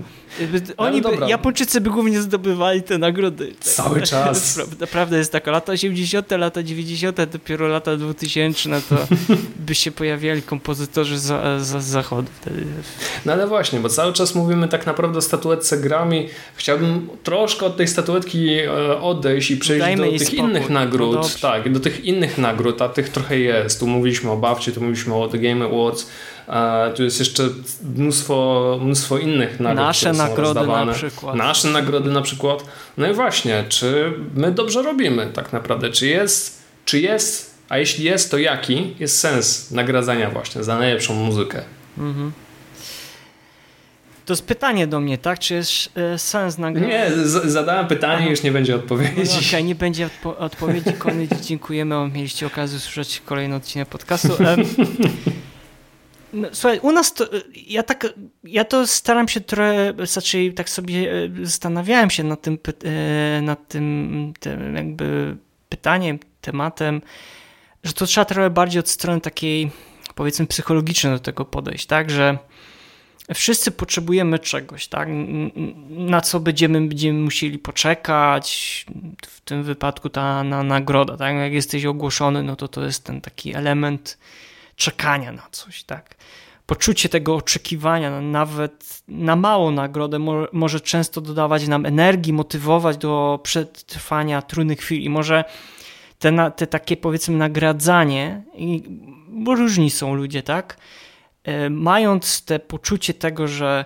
Oni 0.77 1.01
no, 1.01 1.09
by, 1.09 1.29
Japończycy 1.29 1.81
by 1.81 1.89
głównie 1.89 2.21
zdobywali 2.21 2.83
te 2.83 2.97
nagrody. 2.97 3.55
Cały 3.59 4.01
czas. 4.11 4.59
Naprawdę 4.79 5.17
jest 5.17 5.31
taka, 5.31 5.51
lata 5.51 5.71
80., 5.71 6.31
lata 6.31 6.63
90., 6.63 7.17
dopiero 7.31 7.67
lata 7.67 7.97
2000, 8.03 8.81
to 8.89 8.95
by 9.67 9.75
się 9.75 9.91
pojawiali 9.91 10.41
kompozytorzy 10.41 11.19
z 11.19 11.61
za, 11.61 11.81
zachodu 11.81 12.27
wtedy. 12.41 12.65
No 13.25 13.33
ale 13.33 13.47
właśnie, 13.47 13.79
bo 13.79 13.89
cały 13.89 14.13
czas 14.13 14.35
mówimy 14.35 14.67
tak 14.67 14.85
naprawdę 14.85 15.17
o 15.17 15.21
statuetce 15.21 15.77
Grammy. 15.77 16.27
Chciałbym 16.55 17.09
troszkę 17.23 17.65
od 17.65 17.77
tej 17.77 17.87
statuetki 17.87 18.49
e, 18.49 19.01
odejść 19.01 19.51
i 19.51 19.57
przejść 19.57 19.85
Dajmy 19.85 20.05
do 20.05 20.11
tych 20.11 20.27
spokój. 20.27 20.49
innych 20.49 20.69
nagród. 20.69 21.15
No 21.15 21.29
tak, 21.41 21.71
do 21.71 21.79
tych 21.79 22.05
innych 22.05 22.37
nagród, 22.37 22.81
a 22.81 22.89
tych 22.89 23.09
trochę 23.09 23.39
jest. 23.39 23.79
Tu 23.79 23.87
mówiliśmy 23.87 24.31
o 24.31 24.37
BAFcie, 24.37 24.71
tu 24.71 24.81
mówiliśmy 24.81 25.15
o 25.15 25.27
The 25.27 25.37
Game 25.37 25.65
Awards, 25.65 26.07
a 26.47 26.89
tu 26.95 27.03
jest 27.03 27.19
jeszcze 27.19 27.49
mnóstwo, 27.95 28.79
mnóstwo 28.81 29.17
innych 29.17 29.59
nagród. 29.59 29.85
Nasze 29.85 30.13
nagrody 30.13 30.67
na 30.67 30.93
przykład. 30.93 31.35
Nasze 31.35 31.67
nagrody 31.67 32.11
na 32.11 32.21
przykład. 32.21 32.65
No 32.97 33.07
i 33.07 33.13
właśnie, 33.13 33.65
czy 33.69 34.13
my 34.35 34.51
dobrze 34.51 34.81
robimy 34.81 35.29
tak 35.33 35.53
naprawdę? 35.53 35.89
Czy 35.89 36.07
jest, 36.07 36.63
czy 36.85 36.99
jest, 36.99 37.52
a 37.73 37.77
jeśli 37.77 38.05
jest, 38.05 38.31
to 38.31 38.37
jaki 38.37 38.95
jest 38.99 39.19
sens 39.19 39.71
nagradzania 39.71 40.29
właśnie 40.29 40.63
za 40.63 40.77
najlepszą 40.77 41.13
muzykę? 41.13 41.61
Mhm. 41.97 42.31
To 44.25 44.33
jest 44.33 44.45
pytanie 44.45 44.87
do 44.87 44.99
mnie, 44.99 45.17
tak? 45.17 45.39
Czy 45.39 45.53
jest 45.53 45.89
e, 45.97 46.17
sens 46.17 46.57
nagrania? 46.57 46.87
Nie, 46.87 47.11
zadałem 47.43 47.87
pytanie, 47.87 48.29
już 48.29 48.43
nie 48.43 48.51
będzie 48.51 48.75
odpowiedzi. 48.75 49.13
No, 49.17 49.23
Okej, 49.23 49.47
okay, 49.47 49.63
nie 49.63 49.75
będzie 49.75 50.05
odpo 50.05 50.37
odpowiedzi. 50.37 50.93
Koniec, 50.97 51.31
dziękujemy. 51.41 52.09
Mieliście 52.13 52.47
okazję 52.47 52.77
usłyszeć 52.77 53.21
kolejny 53.25 53.55
odcinek 53.55 53.89
podcastu. 53.89 54.29
No, 56.33 56.47
słuchaj, 56.51 56.79
u 56.79 56.91
nas 56.91 57.13
to, 57.13 57.25
ja 57.67 57.83
tak, 57.83 58.13
ja 58.43 58.65
to 58.65 58.87
staram 58.87 59.27
się 59.27 59.41
trochę, 59.41 59.93
znaczy 60.03 60.53
tak 60.55 60.69
sobie 60.69 61.11
e, 61.11 61.45
zastanawiałem 61.45 62.09
się 62.09 62.23
nad 62.23 62.41
tym, 62.41 62.57
e, 62.83 63.41
nad 63.41 63.67
tym, 63.67 64.33
tym 64.39 64.75
jakby 64.75 65.35
pytaniem, 65.69 66.19
tematem, 66.41 67.01
że 67.83 67.93
to 67.93 68.05
trzeba 68.05 68.25
trochę 68.25 68.49
bardziej 68.49 68.79
od 68.79 68.89
strony 68.89 69.21
takiej, 69.21 69.71
powiedzmy, 70.15 70.47
psychologicznej 70.47 71.13
do 71.13 71.19
tego 71.19 71.45
podejść, 71.45 71.85
tak, 71.85 72.09
że 72.09 72.37
wszyscy 73.33 73.71
potrzebujemy 73.71 74.39
czegoś, 74.39 74.87
tak, 74.87 75.07
na 75.89 76.21
co 76.21 76.39
będziemy, 76.39 76.87
będziemy 76.87 77.19
musieli 77.19 77.59
poczekać, 77.59 78.85
w 79.27 79.41
tym 79.41 79.63
wypadku 79.63 80.09
ta 80.09 80.43
na 80.43 80.63
nagroda, 80.63 81.17
tak, 81.17 81.35
jak 81.35 81.53
jesteś 81.53 81.85
ogłoszony, 81.85 82.43
no 82.43 82.55
to 82.55 82.67
to 82.67 82.85
jest 82.85 83.03
ten 83.03 83.21
taki 83.21 83.55
element 83.55 84.17
czekania 84.75 85.31
na 85.31 85.47
coś, 85.51 85.83
tak? 85.83 86.15
Poczucie 86.65 87.09
tego 87.09 87.35
oczekiwania, 87.35 88.21
nawet 88.21 89.03
na 89.07 89.35
małą 89.35 89.71
nagrodę, 89.71 90.19
może 90.53 90.81
często 90.81 91.21
dodawać 91.21 91.67
nam 91.67 91.85
energii, 91.85 92.33
motywować 92.33 92.97
do 92.97 93.39
przetrwania 93.43 94.41
trudnych 94.41 94.79
chwil 94.79 95.01
i 95.01 95.09
może 95.09 95.43
te, 96.23 96.51
te 96.55 96.67
takie 96.67 96.97
powiedzmy 96.97 97.37
nagradzanie, 97.37 98.43
bo 99.27 99.55
różni 99.55 99.89
są 99.89 100.13
ludzie, 100.15 100.43
tak? 100.43 100.77
E, 101.43 101.69
mając 101.69 102.45
te 102.45 102.59
poczucie 102.59 103.13
tego, 103.13 103.47
że 103.47 103.85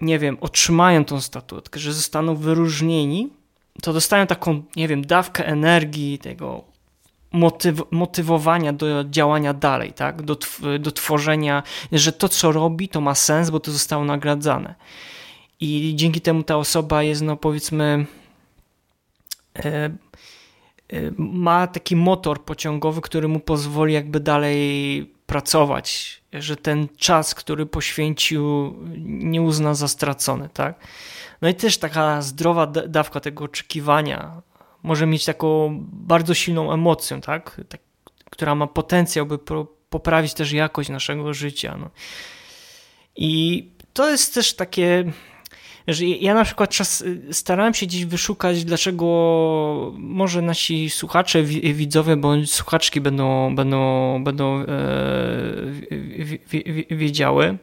nie 0.00 0.18
wiem, 0.18 0.38
otrzymają 0.40 1.04
tą 1.04 1.20
statuetkę, 1.20 1.80
że 1.80 1.92
zostaną 1.92 2.36
wyróżnieni, 2.36 3.30
to 3.82 3.92
dostają 3.92 4.26
taką, 4.26 4.62
nie 4.76 4.88
wiem, 4.88 5.06
dawkę 5.06 5.46
energii, 5.46 6.18
tego 6.18 6.64
motyw 7.32 7.82
motywowania 7.90 8.72
do 8.72 9.04
działania 9.04 9.54
dalej, 9.54 9.92
tak? 9.92 10.22
do, 10.22 10.36
do 10.80 10.92
tworzenia, 10.92 11.62
że 11.92 12.12
to, 12.12 12.28
co 12.28 12.52
robi, 12.52 12.88
to 12.88 13.00
ma 13.00 13.14
sens, 13.14 13.50
bo 13.50 13.60
to 13.60 13.72
zostało 13.72 14.04
nagradzane. 14.04 14.74
I 15.60 15.92
dzięki 15.96 16.20
temu 16.20 16.42
ta 16.42 16.56
osoba 16.56 17.02
jest, 17.02 17.22
no 17.22 17.36
powiedzmy, 17.36 18.06
e, 19.64 19.90
ma 21.16 21.66
taki 21.66 21.96
motor 21.96 22.44
pociągowy, 22.44 23.00
który 23.00 23.28
mu 23.28 23.40
pozwoli 23.40 23.94
jakby 23.94 24.20
dalej 24.20 25.14
pracować, 25.26 26.20
że 26.32 26.56
ten 26.56 26.88
czas, 26.96 27.34
który 27.34 27.66
poświęcił, 27.66 28.74
nie 29.06 29.42
uzna 29.42 29.74
za 29.74 29.88
stracony, 29.88 30.48
tak? 30.52 30.80
No 31.42 31.48
i 31.48 31.54
też 31.54 31.78
taka 31.78 32.22
zdrowa 32.22 32.66
dawka 32.66 33.20
tego 33.20 33.44
oczekiwania, 33.44 34.42
może 34.82 35.06
mieć 35.06 35.24
taką 35.24 35.78
bardzo 35.92 36.34
silną 36.34 36.72
emocję, 36.72 37.20
tak? 37.20 37.60
tak 37.68 37.80
która 38.30 38.54
ma 38.54 38.66
potencjał, 38.66 39.26
by 39.26 39.38
poprawić 39.90 40.34
też 40.34 40.52
jakość 40.52 40.88
naszego 40.88 41.34
życia. 41.34 41.76
No. 41.80 41.90
I 43.16 43.68
to 43.92 44.10
jest 44.10 44.34
też 44.34 44.54
takie, 44.54 45.12
że 45.88 46.06
ja 46.06 46.34
na 46.34 46.44
przykład 46.44 46.70
czas, 46.70 47.04
starałem 47.32 47.74
się 47.74 47.86
gdzieś 47.86 48.04
wyszukać, 48.04 48.64
dlaczego 48.64 49.92
może 49.98 50.42
nasi 50.42 50.90
słuchacze, 50.90 51.42
widzowie 51.42 52.16
bądź 52.16 52.52
słuchaczki 52.52 53.00
będą, 53.00 53.54
będą, 53.56 54.24
będą 54.24 54.60
e, 54.60 54.66
wiedziały, 56.90 57.58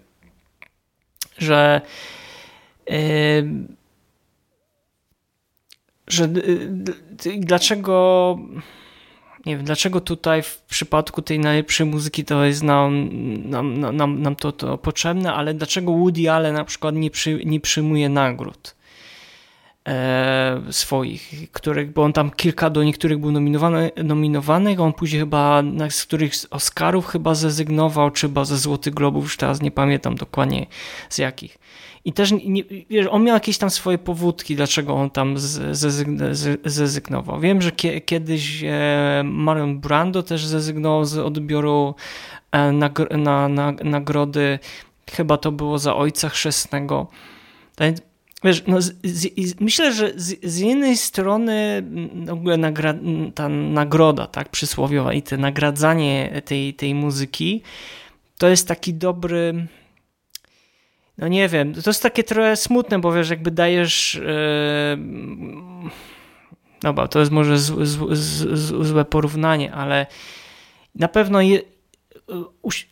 że 1.38 1.82
e, 2.90 2.98
że 6.08 6.24
y, 6.24 7.40
dlaczego 7.40 8.38
nie 9.48 9.58
wiem, 9.58 9.66
dlaczego 9.66 10.02
tutaj 10.02 10.44
w 10.44 10.62
przypadku 10.62 11.22
tej 11.22 11.40
najlepszej 11.40 11.86
muzyki 11.86 12.26
to 12.26 12.46
jest 12.46 12.64
nam, 12.64 13.10
nam, 13.50 13.80
nam, 13.96 14.22
nam 14.22 14.36
to, 14.36 14.52
to 14.52 14.78
potrzebne, 14.78 15.34
ale 15.34 15.54
dlaczego 15.54 15.92
Woody 15.92 16.32
Allen 16.32 16.54
na 16.54 16.66
przykład 16.66 16.96
nie, 16.96 17.12
przy, 17.12 17.46
nie 17.46 17.60
przyjmuje 17.60 18.10
nagród 18.10 18.77
swoich, 20.72 21.52
których, 21.52 21.94
bo 21.94 22.04
on 22.04 22.14
tam 22.14 22.32
kilka 22.32 22.70
do 22.70 22.84
niektórych 22.84 23.18
był 23.18 23.32
nominowany, 23.32 23.92
nominowany 24.04 24.82
on 24.82 24.94
później 24.94 25.22
chyba 25.22 25.64
z 25.90 26.06
których 26.06 26.34
Oscarów 26.50 27.08
chyba 27.08 27.36
zrezygnował, 27.36 28.12
czy 28.12 28.28
chyba 28.28 28.46
ze 28.46 28.58
Złotych 28.58 28.94
Globów, 28.94 29.24
już 29.24 29.38
teraz 29.38 29.62
nie 29.62 29.72
pamiętam 29.72 30.16
dokładnie 30.16 30.66
z 31.10 31.18
jakich. 31.18 31.58
I 32.06 32.14
też 32.14 32.32
nie, 32.46 32.64
wiesz, 32.90 33.08
on 33.10 33.24
miał 33.24 33.34
jakieś 33.34 33.58
tam 33.58 33.70
swoje 33.70 33.98
powódki, 33.98 34.56
dlaczego 34.56 34.94
on 34.94 35.10
tam 35.10 35.36
zrezygnował. 36.64 37.40
Wiem, 37.40 37.62
że 37.62 37.72
kiedyś 38.06 38.64
e, 38.64 39.22
Marion 39.26 39.80
Brando 39.80 40.24
też 40.24 40.46
zrezygnował 40.46 41.06
z 41.06 41.18
odbioru 41.18 41.96
e, 42.52 42.72
na, 42.72 42.90
na, 43.50 43.72
nagrody, 43.84 44.60
chyba 45.12 45.38
to 45.38 45.52
było 45.52 45.80
za 45.80 45.96
Ojca 45.96 46.30
Chrzestnego. 46.30 47.08
Wiesz, 48.44 48.64
no, 48.68 48.82
z, 48.82 48.94
z, 49.04 49.60
myślę, 49.60 49.94
że 49.94 50.12
z, 50.16 50.46
z, 50.46 50.60
jednej 50.60 50.98
strony 50.98 51.84
w 52.26 52.30
ogóle 52.30 52.58
nagra, 52.58 52.94
ta 53.36 53.50
nagroda 53.50 54.28
tak, 54.28 54.50
przysłowiowa 54.50 55.14
i 55.14 55.22
to 55.22 55.38
nagradzanie 55.38 56.42
tej, 56.46 56.74
tej 56.74 56.96
muzyki 56.96 57.62
to 58.38 58.48
jest 58.48 58.68
taki 58.68 58.94
dobry 58.94 59.68
no 61.18 61.28
nie 61.28 61.50
wiem, 61.50 61.74
to 61.74 61.90
jest 61.90 62.04
takie 62.04 62.24
trochę 62.24 62.56
smutne, 62.56 63.00
bo 63.00 63.14
wiesz, 63.14 63.30
jakby 63.30 63.52
dajesz. 63.52 64.16
Yy, 64.16 64.98
dobra, 66.82 67.08
to 67.08 67.20
jest 67.20 67.32
może 67.32 67.58
z, 67.58 67.88
z, 67.88 68.18
z, 68.18 68.88
złe 68.88 69.06
porównanie, 69.06 69.74
ale 69.74 70.06
na 70.96 71.08
pewno 71.08 71.42
je, 71.42 71.62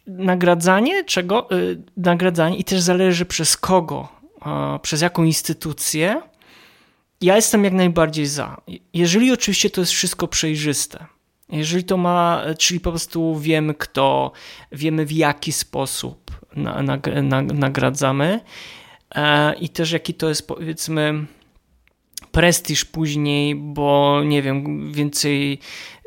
nagradzanie 0.07 1.03
czego? 1.03 1.47
Yy, 1.51 1.83
nagradzanie 1.97 2.57
i 2.57 2.63
też 2.63 2.81
zależy 2.81 3.25
przez 3.25 3.57
kogo, 3.57 4.07
yy, 4.13 4.14
przez 4.81 5.01
jaką 5.01 5.23
instytucję. 5.23 6.21
Ja 7.21 7.35
jestem 7.35 7.63
jak 7.63 7.73
najbardziej 7.73 8.25
za. 8.25 8.61
Jeżeli 8.93 9.31
oczywiście 9.31 9.69
to 9.69 9.81
jest 9.81 9.91
wszystko 9.91 10.27
przejrzyste. 10.27 11.05
Jeżeli 11.49 11.83
to 11.83 11.97
ma, 11.97 12.41
czyli 12.57 12.79
po 12.79 12.89
prostu 12.89 13.39
wiemy 13.39 13.73
kto, 13.73 14.31
wiemy 14.71 15.05
w 15.05 15.11
jaki 15.11 15.51
sposób, 15.51 16.31
na, 16.55 16.81
na, 16.81 16.99
na, 17.21 17.41
nagradzamy 17.41 18.39
e, 19.15 19.55
i 19.55 19.69
też 19.69 19.91
jaki 19.91 20.13
to 20.13 20.29
jest 20.29 20.47
powiedzmy 20.47 21.25
prestiż 22.31 22.85
później, 22.85 23.55
bo 23.55 24.21
nie 24.25 24.41
wiem, 24.41 24.91
więcej 24.93 25.59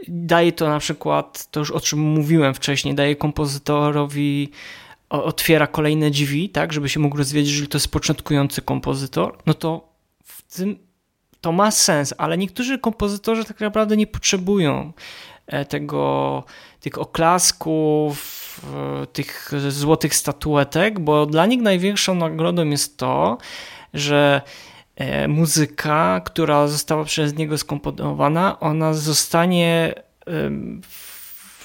daje 0.08 0.52
to 0.52 0.68
na 0.68 0.78
przykład, 0.78 1.50
to 1.50 1.60
już 1.60 1.70
o 1.70 1.80
czym 1.80 1.98
mówiłem 1.98 2.54
wcześniej, 2.54 2.94
daje 2.94 3.16
kompozytorowi 3.16 4.50
otwiera 5.08 5.66
kolejne 5.66 6.10
drzwi, 6.10 6.50
tak, 6.50 6.72
żeby 6.72 6.88
się 6.88 7.00
mógł 7.00 7.16
rozwijać, 7.16 7.48
jeżeli 7.48 7.68
to 7.68 7.78
jest 7.78 7.92
początkujący 7.92 8.62
kompozytor, 8.62 9.38
no 9.46 9.54
to 9.54 9.88
w 10.24 10.56
tym 10.56 10.88
to 11.40 11.52
ma 11.52 11.70
sens, 11.70 12.14
ale 12.18 12.38
niektórzy 12.38 12.78
kompozytorzy 12.78 13.44
tak 13.44 13.60
naprawdę 13.60 13.96
nie 13.96 14.06
potrzebują 14.06 14.92
e, 15.46 15.64
tego, 15.64 16.44
tych 16.80 16.98
oklasków, 16.98 18.38
tych 19.12 19.52
złotych 19.68 20.14
statuetek, 20.14 21.00
bo 21.00 21.26
dla 21.26 21.46
nich 21.46 21.62
największą 21.62 22.14
nagrodą 22.14 22.64
jest 22.66 22.96
to, 22.96 23.38
że 23.94 24.42
e, 24.96 25.28
muzyka, 25.28 26.20
która 26.24 26.66
została 26.68 27.04
przez 27.04 27.36
niego 27.36 27.58
skomponowana, 27.58 28.60
ona 28.60 28.94
zostanie 28.94 29.94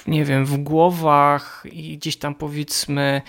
nie 0.06 0.24
wiem, 0.24 0.44
w 0.46 0.56
głowach 0.56 1.66
i 1.72 1.98
gdzieś 1.98 2.16
tam 2.16 2.34
powiedzmy 2.34 3.22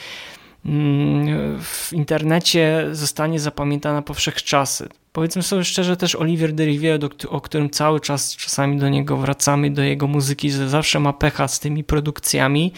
mm, 0.66 1.60
w 1.62 1.94
internecie 1.94 2.88
zostanie 2.92 3.40
zapamiętana 3.40 4.02
po 4.02 4.14
wszechczasy. 4.14 4.90
Powiedzmy 5.12 5.44
sobie 5.44 5.64
szczerze, 5.64 5.98
też 5.98 6.16
Olivier 6.16 6.54
Derivière, 6.54 7.10
o 7.30 7.42
którym 7.42 7.70
cały 7.70 8.00
czas 8.00 8.36
czasami 8.36 8.78
do 8.78 8.90
niego 8.90 9.18
wracamy, 9.18 9.72
do 9.72 9.84
jego 9.84 10.08
muzyki, 10.08 10.52
że 10.52 10.70
zawsze 10.70 11.00
ma 11.00 11.14
pecha 11.14 11.48
z 11.48 11.60
tymi 11.60 11.84
produkcjami, 11.84 12.72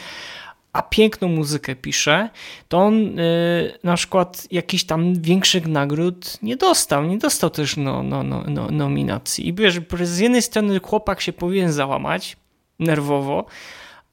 a 0.74 0.82
piękną 0.82 1.28
muzykę 1.28 1.76
pisze, 1.76 2.30
to 2.68 2.78
on 2.78 3.20
y, 3.20 3.80
na 3.84 3.96
przykład 3.96 4.48
jakichś 4.52 4.84
tam 4.84 5.22
większych 5.22 5.68
nagród 5.68 6.38
nie 6.42 6.58
dostał, 6.58 7.06
nie 7.06 7.18
dostał 7.18 7.50
też 7.50 7.78
no, 7.78 8.04
no, 8.04 8.24
no, 8.24 8.44
no, 8.48 8.72
nominacji. 8.72 9.48
I 9.48 9.54
wiesz, 9.54 9.80
z 10.04 10.18
jednej 10.18 10.42
strony 10.42 10.80
chłopak 10.80 11.22
się 11.22 11.34
powinien 11.34 11.72
załamać 11.72 12.38
nerwowo, 12.80 13.46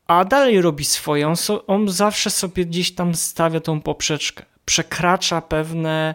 a 0.06 0.24
dalej 0.24 0.62
robi 0.62 0.84
swoje. 0.84 1.28
On, 1.28 1.34
on 1.66 1.88
zawsze 1.88 2.30
sobie 2.30 2.66
gdzieś 2.66 2.94
tam 2.94 3.14
stawia 3.14 3.60
tą 3.60 3.80
poprzeczkę. 3.80 4.44
Przekracza 4.64 5.40
pewne 5.40 6.14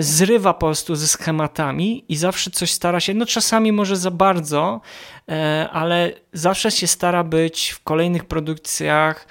zrywa 0.00 0.54
po 0.54 0.60
prostu 0.60 0.94
ze 0.94 1.06
schematami 1.06 2.04
i 2.08 2.16
zawsze 2.16 2.50
coś 2.50 2.70
stara 2.70 3.00
się, 3.00 3.14
no 3.14 3.26
czasami 3.26 3.72
może 3.72 3.96
za 3.96 4.10
bardzo, 4.10 4.80
e, 5.28 5.68
ale 5.72 6.12
zawsze 6.32 6.70
się 6.70 6.86
stara 6.86 7.24
być 7.24 7.70
w 7.70 7.82
kolejnych 7.82 8.24
produkcjach, 8.24 9.26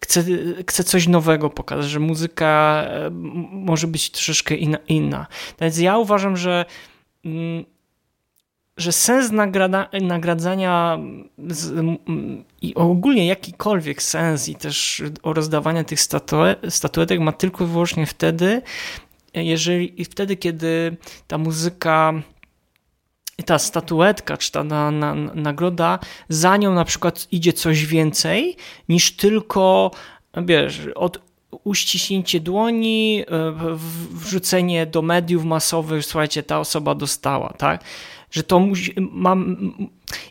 chce, 0.00 0.24
chce 0.68 0.84
coś 0.84 1.08
nowego 1.08 1.50
pokazać, 1.50 1.90
że 1.90 2.00
muzyka 2.00 2.82
e, 2.86 3.10
może 3.50 3.86
być 3.86 4.10
troszeczkę 4.10 4.54
inna. 4.54 4.78
inna. 4.88 5.26
Więc 5.60 5.78
ja 5.78 5.98
uważam, 5.98 6.36
że 6.36 6.64
mm, 7.24 7.64
że 8.80 8.92
sens 8.92 9.30
nagrada, 9.30 9.88
nagradzania 10.02 10.98
z, 11.48 11.86
i 12.62 12.74
ogólnie 12.74 13.26
jakikolwiek 13.26 14.02
sens 14.02 14.48
i 14.48 14.54
też 14.54 15.02
rozdawania 15.24 15.84
tych 15.84 16.00
statue, 16.00 16.54
statuetek 16.68 17.20
ma 17.20 17.32
tylko 17.32 17.64
i 17.64 17.66
wyłącznie 17.66 18.06
wtedy, 18.06 18.62
jeżeli 19.34 20.04
wtedy, 20.04 20.36
kiedy 20.36 20.96
ta 21.26 21.38
muzyka 21.38 22.22
ta 23.46 23.58
statuetka, 23.58 24.36
czy 24.36 24.52
ta 24.52 24.64
na, 24.64 24.90
na, 24.90 25.14
nagroda, 25.14 25.98
za 26.28 26.56
nią 26.56 26.74
na 26.74 26.84
przykład 26.84 27.28
idzie 27.32 27.52
coś 27.52 27.86
więcej 27.86 28.56
niż 28.88 29.16
tylko, 29.16 29.90
wiesz, 30.36 30.80
od 30.94 31.20
uściśnięcie 31.64 32.40
dłoni, 32.40 33.24
e, 33.28 33.54
wrzucenie 34.10 34.86
do 34.86 35.02
mediów 35.02 35.44
masowych, 35.44 36.04
słuchajcie, 36.04 36.42
ta 36.42 36.60
osoba 36.60 36.94
dostała, 36.94 37.52
tak? 37.58 37.84
Że 38.30 38.42
to 38.42 38.58
musi, 38.58 38.94
mam, 39.10 39.56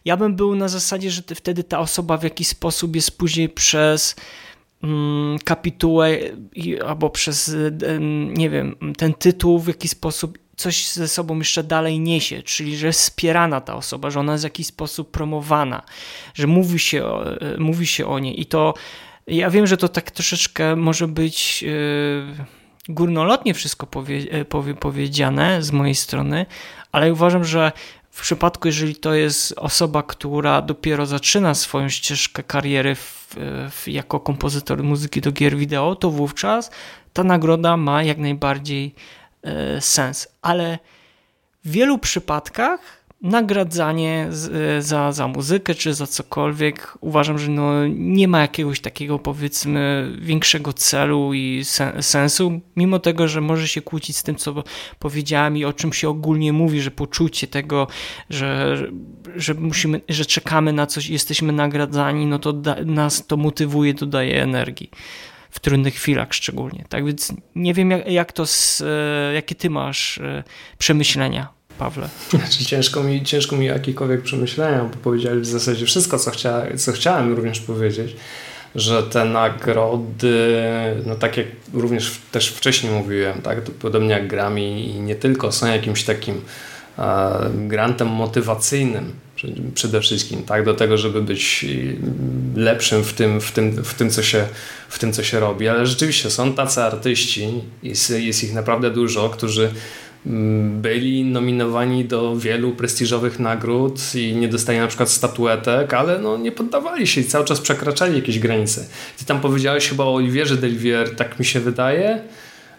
ja 0.05 0.17
bym 0.17 0.35
był 0.35 0.55
na 0.55 0.67
zasadzie, 0.67 1.11
że 1.11 1.21
wtedy 1.35 1.63
ta 1.63 1.79
osoba 1.79 2.17
w 2.17 2.23
jakiś 2.23 2.47
sposób 2.47 2.95
jest 2.95 3.17
później 3.17 3.49
przez 3.49 4.15
Mm, 4.83 5.39
kapitułę 5.39 6.17
albo 6.87 7.09
przez, 7.09 7.55
nie 8.29 8.49
wiem, 8.49 8.75
ten 8.97 9.13
tytuł 9.13 9.59
w 9.59 9.67
jakiś 9.67 9.91
sposób 9.91 10.37
coś 10.55 10.91
ze 10.91 11.07
sobą 11.07 11.37
jeszcze 11.37 11.63
dalej 11.63 11.99
niesie, 11.99 12.43
czyli 12.43 12.77
że 12.77 12.87
jest 12.87 12.99
wspierana 12.99 13.61
ta 13.61 13.75
osoba, 13.75 14.09
że 14.09 14.19
ona 14.19 14.31
jest 14.31 14.43
w 14.43 14.51
jakiś 14.51 14.67
sposób 14.67 15.11
promowana, 15.11 15.83
że 16.33 16.47
mówi 16.47 16.79
się, 16.79 17.05
e, 17.05 17.57
mówi 17.57 17.87
się 17.87 18.07
o 18.07 18.19
niej. 18.19 18.41
I 18.41 18.45
to 18.45 18.73
ja 19.27 19.49
wiem, 19.49 19.67
że 19.67 19.77
to 19.77 19.89
tak 19.89 20.11
troszeczkę 20.11 20.75
może 20.75 21.07
być 21.07 21.63
e, 21.63 22.91
górnolotnie 22.93 23.53
wszystko 23.53 23.87
powie, 23.87 24.45
powie, 24.45 24.73
powiedziane 24.73 25.63
z 25.63 25.71
mojej 25.71 25.95
strony, 25.95 26.45
ale 26.91 27.13
uważam, 27.13 27.43
że 27.43 27.71
w 28.11 28.21
przypadku, 28.21 28.67
jeżeli 28.67 28.95
to 28.95 29.13
jest 29.13 29.53
osoba, 29.57 30.03
która 30.03 30.61
dopiero 30.61 31.05
zaczyna 31.05 31.53
swoją 31.55 31.89
ścieżkę 31.89 32.43
kariery 32.43 32.95
w, 32.95 33.35
w, 33.71 33.87
jako 33.87 34.19
kompozytor 34.19 34.83
muzyki 34.83 35.21
do 35.21 35.31
gier 35.31 35.57
wideo, 35.57 35.95
to 35.95 36.11
wówczas 36.11 36.71
ta 37.13 37.23
nagroda 37.23 37.77
ma 37.77 38.03
jak 38.03 38.17
najbardziej 38.17 38.95
e, 39.43 39.81
sens. 39.81 40.27
Ale 40.41 40.79
w 41.65 41.71
wielu 41.71 41.97
przypadkach 41.97 42.98
nagradzanie 43.21 44.27
z, 44.29 44.85
za, 44.85 45.11
za 45.11 45.27
muzykę 45.27 45.75
czy 45.75 45.93
za 45.93 46.07
cokolwiek. 46.07 46.97
Uważam, 47.01 47.39
że 47.39 47.51
no 47.51 47.87
nie 47.87 48.27
ma 48.27 48.41
jakiegoś 48.41 48.79
takiego 48.79 49.19
powiedzmy 49.19 50.11
większego 50.21 50.73
celu 50.73 51.33
i 51.33 51.61
sen, 51.63 52.03
sensu, 52.03 52.61
mimo 52.75 52.99
tego, 52.99 53.27
że 53.27 53.41
może 53.41 53.67
się 53.67 53.81
kłócić 53.81 54.17
z 54.17 54.23
tym, 54.23 54.35
co 54.35 54.63
powiedziałem 54.99 55.57
i 55.57 55.65
o 55.65 55.73
czym 55.73 55.93
się 55.93 56.09
ogólnie 56.09 56.53
mówi, 56.53 56.81
że 56.81 56.91
poczucie 56.91 57.47
tego, 57.47 57.87
że, 58.29 58.77
że 59.35 59.53
musimy, 59.53 60.01
że 60.09 60.25
czekamy 60.25 60.73
na 60.73 60.85
coś 60.85 61.09
i 61.09 61.13
jesteśmy 61.13 61.53
nagradzani, 61.53 62.25
no 62.25 62.39
to 62.39 62.53
da, 62.53 62.75
nas 62.85 63.27
to 63.27 63.37
motywuje, 63.37 63.93
dodaje 63.93 64.43
energii. 64.43 64.89
W 65.51 65.59
trudnych 65.59 65.93
chwilach 65.93 66.33
szczególnie. 66.33 66.85
Tak 66.89 67.05
więc 67.05 67.33
nie 67.55 67.73
wiem, 67.73 67.91
jak, 67.91 68.11
jak 68.11 68.31
to, 68.31 68.45
z, 68.45 68.81
e, 68.81 69.33
jakie 69.33 69.55
ty 69.55 69.69
masz 69.69 70.17
e, 70.17 70.43
przemyślenia 70.77 71.58
Pawle? 71.79 72.09
Znaczy, 72.29 72.65
ciężko, 72.65 73.03
mi, 73.03 73.23
ciężko 73.23 73.55
mi 73.55 73.65
jakiekolwiek 73.65 74.21
przemyślenia, 74.21 74.83
bo 74.83 74.97
powiedzieli 74.97 75.41
w 75.41 75.45
zasadzie 75.45 75.85
wszystko, 75.85 76.19
co, 76.19 76.31
chcia, 76.31 76.63
co 76.77 76.91
chciałem 76.91 77.33
również 77.33 77.59
powiedzieć, 77.59 78.15
że 78.75 79.03
te 79.03 79.25
nagrody, 79.25 80.63
no 81.05 81.15
tak 81.15 81.37
jak 81.37 81.47
również 81.73 82.19
też 82.31 82.47
wcześniej 82.47 82.93
mówiłem, 82.93 83.41
tak, 83.41 83.61
podobnie 83.61 84.09
jak 84.09 84.27
Grammy 84.27 84.81
i 84.81 84.99
nie 84.99 85.15
tylko, 85.15 85.51
są 85.51 85.67
jakimś 85.67 86.03
takim 86.03 86.41
e, 86.97 87.49
grantem 87.67 88.07
motywacyjnym 88.07 89.11
przede 89.73 90.01
wszystkim, 90.01 90.43
tak, 90.43 90.65
do 90.65 90.73
tego, 90.73 90.97
żeby 90.97 91.21
być 91.21 91.65
lepszym 92.55 93.03
w 93.03 93.13
tym, 93.13 93.41
w 93.41 93.51
tym, 93.51 93.83
w 93.83 93.93
tym, 93.93 94.09
co, 94.09 94.23
się, 94.23 94.47
w 94.89 94.99
tym 94.99 95.13
co 95.13 95.23
się 95.23 95.39
robi, 95.39 95.67
ale 95.67 95.85
rzeczywiście 95.85 96.29
są 96.29 96.53
tacy 96.53 96.81
artyści, 96.81 97.49
jest, 97.83 98.09
jest 98.09 98.43
ich 98.43 98.53
naprawdę 98.53 98.91
dużo, 98.91 99.29
którzy 99.29 99.71
byli 100.81 101.25
nominowani 101.25 102.05
do 102.05 102.35
wielu 102.35 102.71
prestiżowych 102.71 103.39
nagród 103.39 104.15
i 104.15 104.35
nie 104.35 104.47
dostali 104.47 104.79
na 104.79 104.87
przykład 104.87 105.09
statuetek, 105.09 105.93
ale 105.93 106.19
no 106.19 106.37
nie 106.37 106.51
poddawali 106.51 107.07
się 107.07 107.21
i 107.21 107.23
cały 107.23 107.45
czas 107.45 107.61
przekraczali 107.61 108.15
jakieś 108.15 108.39
granice. 108.39 108.85
Ty 109.17 109.25
tam 109.25 109.41
powiedziałeś 109.41 109.89
chyba 109.89 110.03
o 110.03 110.13
Olivierze 110.13 110.57
Delvier, 110.57 111.15
tak 111.15 111.39
mi 111.39 111.45
się 111.45 111.59
wydaje, 111.59 112.21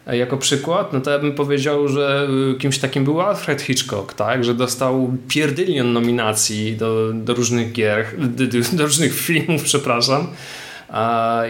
e, 0.07 0.17
jako 0.17 0.37
przykład, 0.37 0.93
no 0.93 1.01
to 1.01 1.11
ja 1.11 1.19
bym 1.19 1.35
powiedział, 1.35 1.89
że 1.89 2.29
y, 2.55 2.59
kimś 2.59 2.79
takim 2.79 3.05
był 3.05 3.21
Alfred 3.21 3.63
Hitchcock, 3.63 4.15
tak, 4.15 4.45
że 4.45 4.55
dostał 4.55 5.17
pierdylion 5.29 5.93
nominacji 5.93 6.77
do, 6.77 7.13
do 7.13 7.35
różnych 7.35 7.73
gier, 7.73 8.07
do, 8.19 8.45
do 8.73 8.85
różnych 8.85 9.15
filmów, 9.27 9.63
przepraszam, 9.63 10.27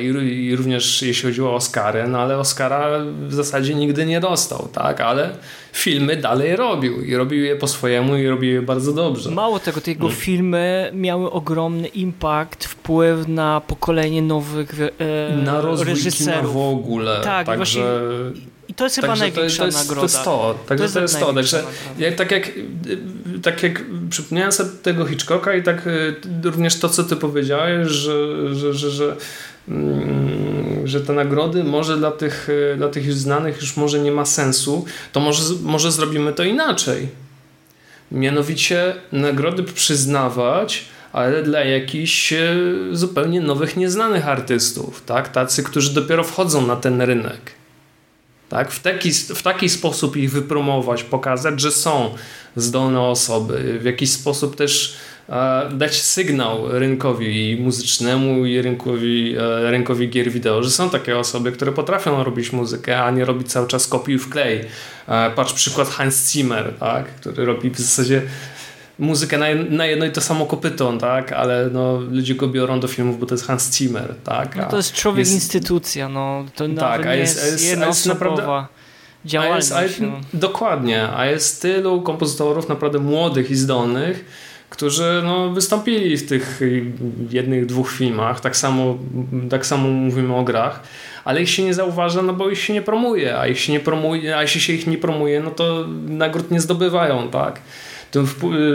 i, 0.00 0.56
również 0.56 1.02
jeśli 1.02 1.28
chodziło 1.28 1.50
o 1.50 1.54
Oscary, 1.54 2.08
no 2.08 2.18
ale 2.18 2.38
Oscara 2.38 2.88
w 3.26 3.34
zasadzie 3.34 3.74
nigdy 3.74 4.06
nie 4.06 4.20
dostał, 4.20 4.68
tak, 4.72 5.00
ale 5.00 5.30
filmy 5.72 6.16
dalej 6.16 6.56
robił 6.56 7.04
i 7.04 7.16
robił 7.16 7.44
je 7.44 7.56
po 7.56 7.68
swojemu 7.68 8.16
i 8.16 8.28
robił 8.28 8.52
je 8.52 8.62
bardzo 8.62 8.92
dobrze. 8.92 9.30
Mało 9.30 9.58
tego, 9.58 9.80
te 9.80 9.90
jego 9.90 10.06
hmm. 10.06 10.20
filmy 10.20 10.90
miały 10.94 11.30
ogromny 11.30 11.88
impact, 11.88 12.64
wpływ 12.64 13.28
na 13.28 13.60
pokolenie 13.60 14.22
nowych 14.22 14.80
e, 14.80 15.36
na 15.36 15.60
rozwój 15.60 15.88
reżyserów. 15.88 16.40
Kina 16.40 16.52
w 16.52 16.56
ogóle. 16.56 17.20
Tak, 17.24 17.46
Także... 17.46 17.80
I 18.34 18.59
to 18.80 18.84
jest 18.86 18.96
chyba 18.96 19.16
największa 19.16 19.56
to, 19.56 19.62
to 19.62 19.66
jest, 19.66 19.78
nagroda. 19.78 20.00
To 20.00 20.14
jest 20.14 20.24
to. 20.24 20.58
Także 20.68 20.78
to 20.78 20.82
jest, 20.84 20.94
to 20.94 21.00
jest 21.00 21.18
to. 21.18 21.34
Także 21.34 21.64
jak, 21.98 22.14
tak, 22.14 22.30
jak, 22.30 22.50
tak 23.42 23.62
jak 23.62 23.82
przypomniałem 24.10 24.52
sobie 24.52 24.70
tego 24.82 25.06
Hitchcocka 25.06 25.54
i 25.54 25.62
tak 25.62 25.86
e, 25.86 25.90
również 26.42 26.78
to, 26.78 26.88
co 26.88 27.04
ty 27.04 27.16
powiedziałeś, 27.16 27.88
że, 27.88 28.14
że, 28.54 28.74
że, 28.74 28.90
że 28.90 29.16
mm, 29.68 30.86
że 30.88 31.00
te 31.00 31.12
nagrody 31.12 31.64
może 31.64 31.96
dla 31.96 32.10
tych, 32.10 32.48
e, 32.72 32.76
dla 32.76 32.88
tych 32.88 33.06
już 33.06 33.14
znanych 33.14 33.60
już 33.60 33.76
może 33.76 33.98
nie 33.98 34.12
ma 34.12 34.24
sensu, 34.26 34.84
to 35.12 35.20
może, 35.20 35.42
może 35.62 35.92
zrobimy 35.92 36.32
to 36.32 36.44
inaczej. 36.44 37.08
Mianowicie 38.12 38.94
nagrody 39.12 39.62
przyznawać, 39.62 40.84
ale 41.12 41.42
dla 41.42 41.60
jakichś 41.60 42.32
e, 42.32 42.56
zupełnie 42.92 43.40
nowych, 43.40 43.76
nieznanych 43.76 44.28
artystów, 44.28 45.02
tak? 45.06 45.28
Tacy, 45.28 45.62
którzy 45.62 45.94
dopiero 45.94 46.24
wchodzą 46.24 46.66
na 46.66 46.76
ten 46.76 47.02
rynek. 47.02 47.59
Tak? 48.50 48.72
W, 48.72 48.82
taki, 48.82 49.12
w 49.12 49.42
taki 49.42 49.68
sposób 49.68 50.16
ich 50.16 50.32
wypromować, 50.32 51.04
pokazać, 51.04 51.60
że 51.60 51.72
są 51.72 52.14
zdolne 52.56 53.00
osoby, 53.00 53.78
w 53.80 53.84
jakiś 53.84 54.10
sposób 54.10 54.56
też 54.56 54.96
e, 55.28 55.68
dać 55.72 56.02
sygnał 56.02 56.78
rynkowi 56.78 57.56
muzycznemu 57.60 58.46
i 58.46 58.62
rynkowi, 58.62 59.36
e, 59.38 59.70
rynkowi 59.70 60.08
gier 60.08 60.30
wideo, 60.30 60.62
że 60.62 60.70
są 60.70 60.90
takie 60.90 61.18
osoby, 61.18 61.52
które 61.52 61.72
potrafią 61.72 62.24
robić 62.24 62.52
muzykę, 62.52 63.02
a 63.02 63.10
nie 63.10 63.24
robić 63.24 63.52
cały 63.52 63.66
czas 63.66 63.86
kopiuj 63.86 64.18
w 64.18 64.28
klej. 64.28 64.60
E, 65.08 65.30
patrz 65.30 65.52
przykład 65.52 65.88
Hans 65.88 66.32
Zimmer, 66.32 66.74
tak? 66.80 67.04
który 67.06 67.44
robi 67.44 67.70
w 67.70 67.78
zasadzie 67.78 68.22
muzykę 69.00 69.38
na, 69.38 69.46
na 69.70 69.86
jedno 69.86 70.06
i 70.06 70.10
to 70.10 70.20
samo 70.20 70.46
kopyton, 70.46 70.98
tak? 70.98 71.32
Ale 71.32 71.70
no, 71.72 71.98
ludzie 72.10 72.34
go 72.34 72.48
biorą 72.48 72.80
do 72.80 72.88
filmów, 72.88 73.20
bo 73.20 73.26
to 73.26 73.34
jest 73.34 73.46
Hans 73.46 73.76
Zimmer, 73.76 74.14
tak? 74.24 74.56
No 74.56 74.64
to 74.64 74.76
jest 74.76 74.92
człowiek 74.92 75.18
jest, 75.18 75.32
instytucja, 75.32 76.08
no. 76.08 76.44
To 76.54 76.68
tak, 76.68 77.06
a 77.06 77.14
jest, 77.14 77.36
jest, 77.36 77.68
jest, 77.68 77.80
jest 77.80 78.06
naprawdę 78.06 78.66
działalność. 79.24 79.72
A 79.72 79.82
jest, 79.82 80.00
a 80.00 80.06
no. 80.06 80.12
Dokładnie, 80.34 81.08
a 81.08 81.26
jest 81.26 81.62
tylu 81.62 82.02
kompozytorów 82.02 82.68
naprawdę 82.68 82.98
młodych 82.98 83.50
i 83.50 83.56
zdolnych, 83.56 84.24
którzy 84.70 85.20
no, 85.24 85.50
wystąpili 85.50 86.16
w 86.16 86.28
tych 86.28 86.60
jednych, 87.30 87.66
dwóch 87.66 87.92
filmach. 87.92 88.40
Tak 88.40 88.56
samo, 88.56 88.98
tak 89.50 89.66
samo 89.66 89.88
mówimy 89.88 90.36
o 90.36 90.42
grach, 90.42 90.82
ale 91.24 91.42
ich 91.42 91.50
się 91.50 91.62
nie 91.62 91.74
zauważa, 91.74 92.22
no 92.22 92.32
bo 92.32 92.50
ich 92.50 92.60
się 92.60 92.72
nie 92.72 92.82
promuje, 92.82 93.38
a 93.38 93.46
ich 93.46 93.60
się 93.60 93.72
nie 93.72 93.80
promuje, 93.80 94.36
a 94.36 94.42
jeśli 94.42 94.60
się 94.60 94.72
ich 94.72 94.86
nie 94.86 94.98
promuje, 94.98 95.40
no 95.40 95.50
to 95.50 95.86
nagród 96.08 96.50
nie 96.50 96.60
zdobywają, 96.60 97.28
tak? 97.28 97.60
Tym, 98.10 98.26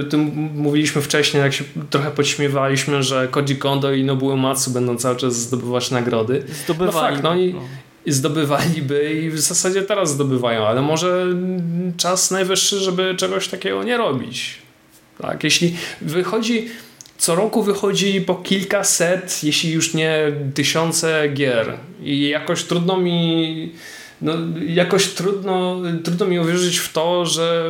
tym 0.10 0.50
mówiliśmy 0.56 1.02
wcześniej, 1.02 1.44
jak 1.44 1.54
się 1.54 1.64
trochę 1.90 2.12
podśmiewaliśmy, 2.12 3.04
że 3.04 3.28
Koji 3.28 3.56
Kondo 3.56 3.94
i 3.94 4.04
Nobuo 4.04 4.36
Matsu 4.36 4.72
będą 4.72 4.98
cały 4.98 5.16
czas 5.16 5.36
zdobywać 5.36 5.92
nagrody. 5.92 6.44
Zdobywali. 6.64 6.96
No 6.96 7.02
fakt, 7.02 7.24
no 7.24 7.36
i, 7.36 7.54
no 7.54 7.62
i 8.06 8.12
zdobywaliby 8.12 9.14
i 9.14 9.30
w 9.30 9.40
zasadzie 9.40 9.82
teraz 9.82 10.12
zdobywają, 10.12 10.68
ale 10.68 10.82
może 10.82 11.26
czas 11.98 12.32
najwyższy, 12.32 12.80
żeby 12.80 13.16
czegoś 13.16 13.48
takiego 13.48 13.84
nie 13.84 13.98
robić. 13.98 14.58
Tak, 15.22 15.44
jeśli 15.44 15.76
wychodzi, 16.02 16.70
co 17.18 17.36
roku 17.36 17.64
wychodzi 17.64 18.22
po 18.22 18.36
kilkaset, 18.36 19.44
jeśli 19.44 19.72
już 19.72 19.94
nie 19.94 20.32
tysiące 20.54 21.30
gier 21.30 21.78
i 22.04 22.28
jakoś 22.28 22.64
trudno 22.64 22.98
mi 22.98 23.72
no, 24.22 24.34
jakoś 24.68 25.08
trudno, 25.08 25.82
trudno 26.04 26.26
mi 26.26 26.40
uwierzyć 26.40 26.78
w 26.78 26.94
to, 26.94 27.26
że 27.26 27.70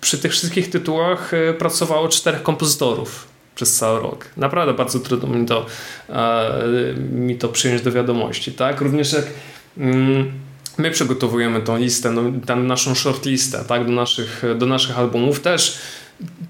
przy 0.00 0.18
tych 0.18 0.32
wszystkich 0.32 0.70
tytułach 0.70 1.34
e, 1.34 1.54
pracowało 1.54 2.08
czterech 2.08 2.42
kompozytorów 2.42 3.28
przez 3.54 3.76
cały 3.76 4.00
rok. 4.00 4.26
Naprawdę 4.36 4.74
bardzo 4.74 5.00
trudno 5.00 5.28
mi 5.28 5.46
to, 5.46 5.66
e, 6.08 6.94
mi 7.12 7.36
to 7.36 7.48
przyjąć 7.48 7.82
do 7.82 7.92
wiadomości. 7.92 8.52
Tak? 8.52 8.80
Również 8.80 9.12
jak 9.12 9.26
mm, 9.78 10.32
my 10.78 10.90
przygotowujemy 10.90 11.60
tą 11.60 11.76
listę, 11.78 12.10
no, 12.10 12.56
naszą 12.56 12.94
shortlistę 12.94 13.64
tak? 13.68 13.86
do, 13.86 13.92
naszych, 13.92 14.42
do 14.58 14.66
naszych 14.66 14.98
albumów 14.98 15.40
też 15.40 15.78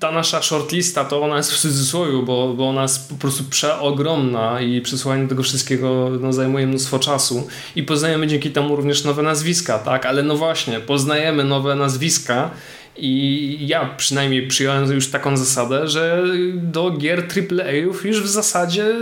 ta 0.00 0.12
nasza 0.12 0.42
shortlista 0.42 1.04
to 1.04 1.22
ona 1.22 1.36
jest 1.36 1.52
w 1.52 1.58
cudzysłowie, 1.58 2.22
bo, 2.22 2.54
bo 2.54 2.68
ona 2.68 2.82
jest 2.82 3.08
po 3.08 3.14
prostu 3.14 3.44
przeogromna 3.44 4.60
i 4.60 4.80
przesłuchanie 4.80 5.28
tego 5.28 5.42
wszystkiego 5.42 6.10
no, 6.20 6.32
zajmuje 6.32 6.66
mnóstwo 6.66 6.98
czasu 6.98 7.48
i 7.76 7.82
poznajemy 7.82 8.26
dzięki 8.26 8.50
temu 8.50 8.76
również 8.76 9.04
nowe 9.04 9.22
nazwiska, 9.22 9.78
tak? 9.78 10.06
Ale 10.06 10.22
no 10.22 10.36
właśnie, 10.36 10.80
poznajemy 10.80 11.44
nowe 11.44 11.74
nazwiska 11.74 12.50
i 12.96 13.56
ja 13.60 13.94
przynajmniej 13.96 14.48
przyjąłem 14.48 14.92
już 14.92 15.10
taką 15.10 15.36
zasadę, 15.36 15.88
że 15.88 16.24
do 16.54 16.90
gier 16.90 17.18
AAA-ów 17.18 18.06
już 18.06 18.22
w 18.22 18.28
zasadzie 18.28 18.94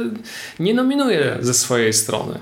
nie 0.61 0.75
nominuję 0.75 1.39
ze 1.41 1.55
swojej 1.55 1.93
strony. 1.93 2.39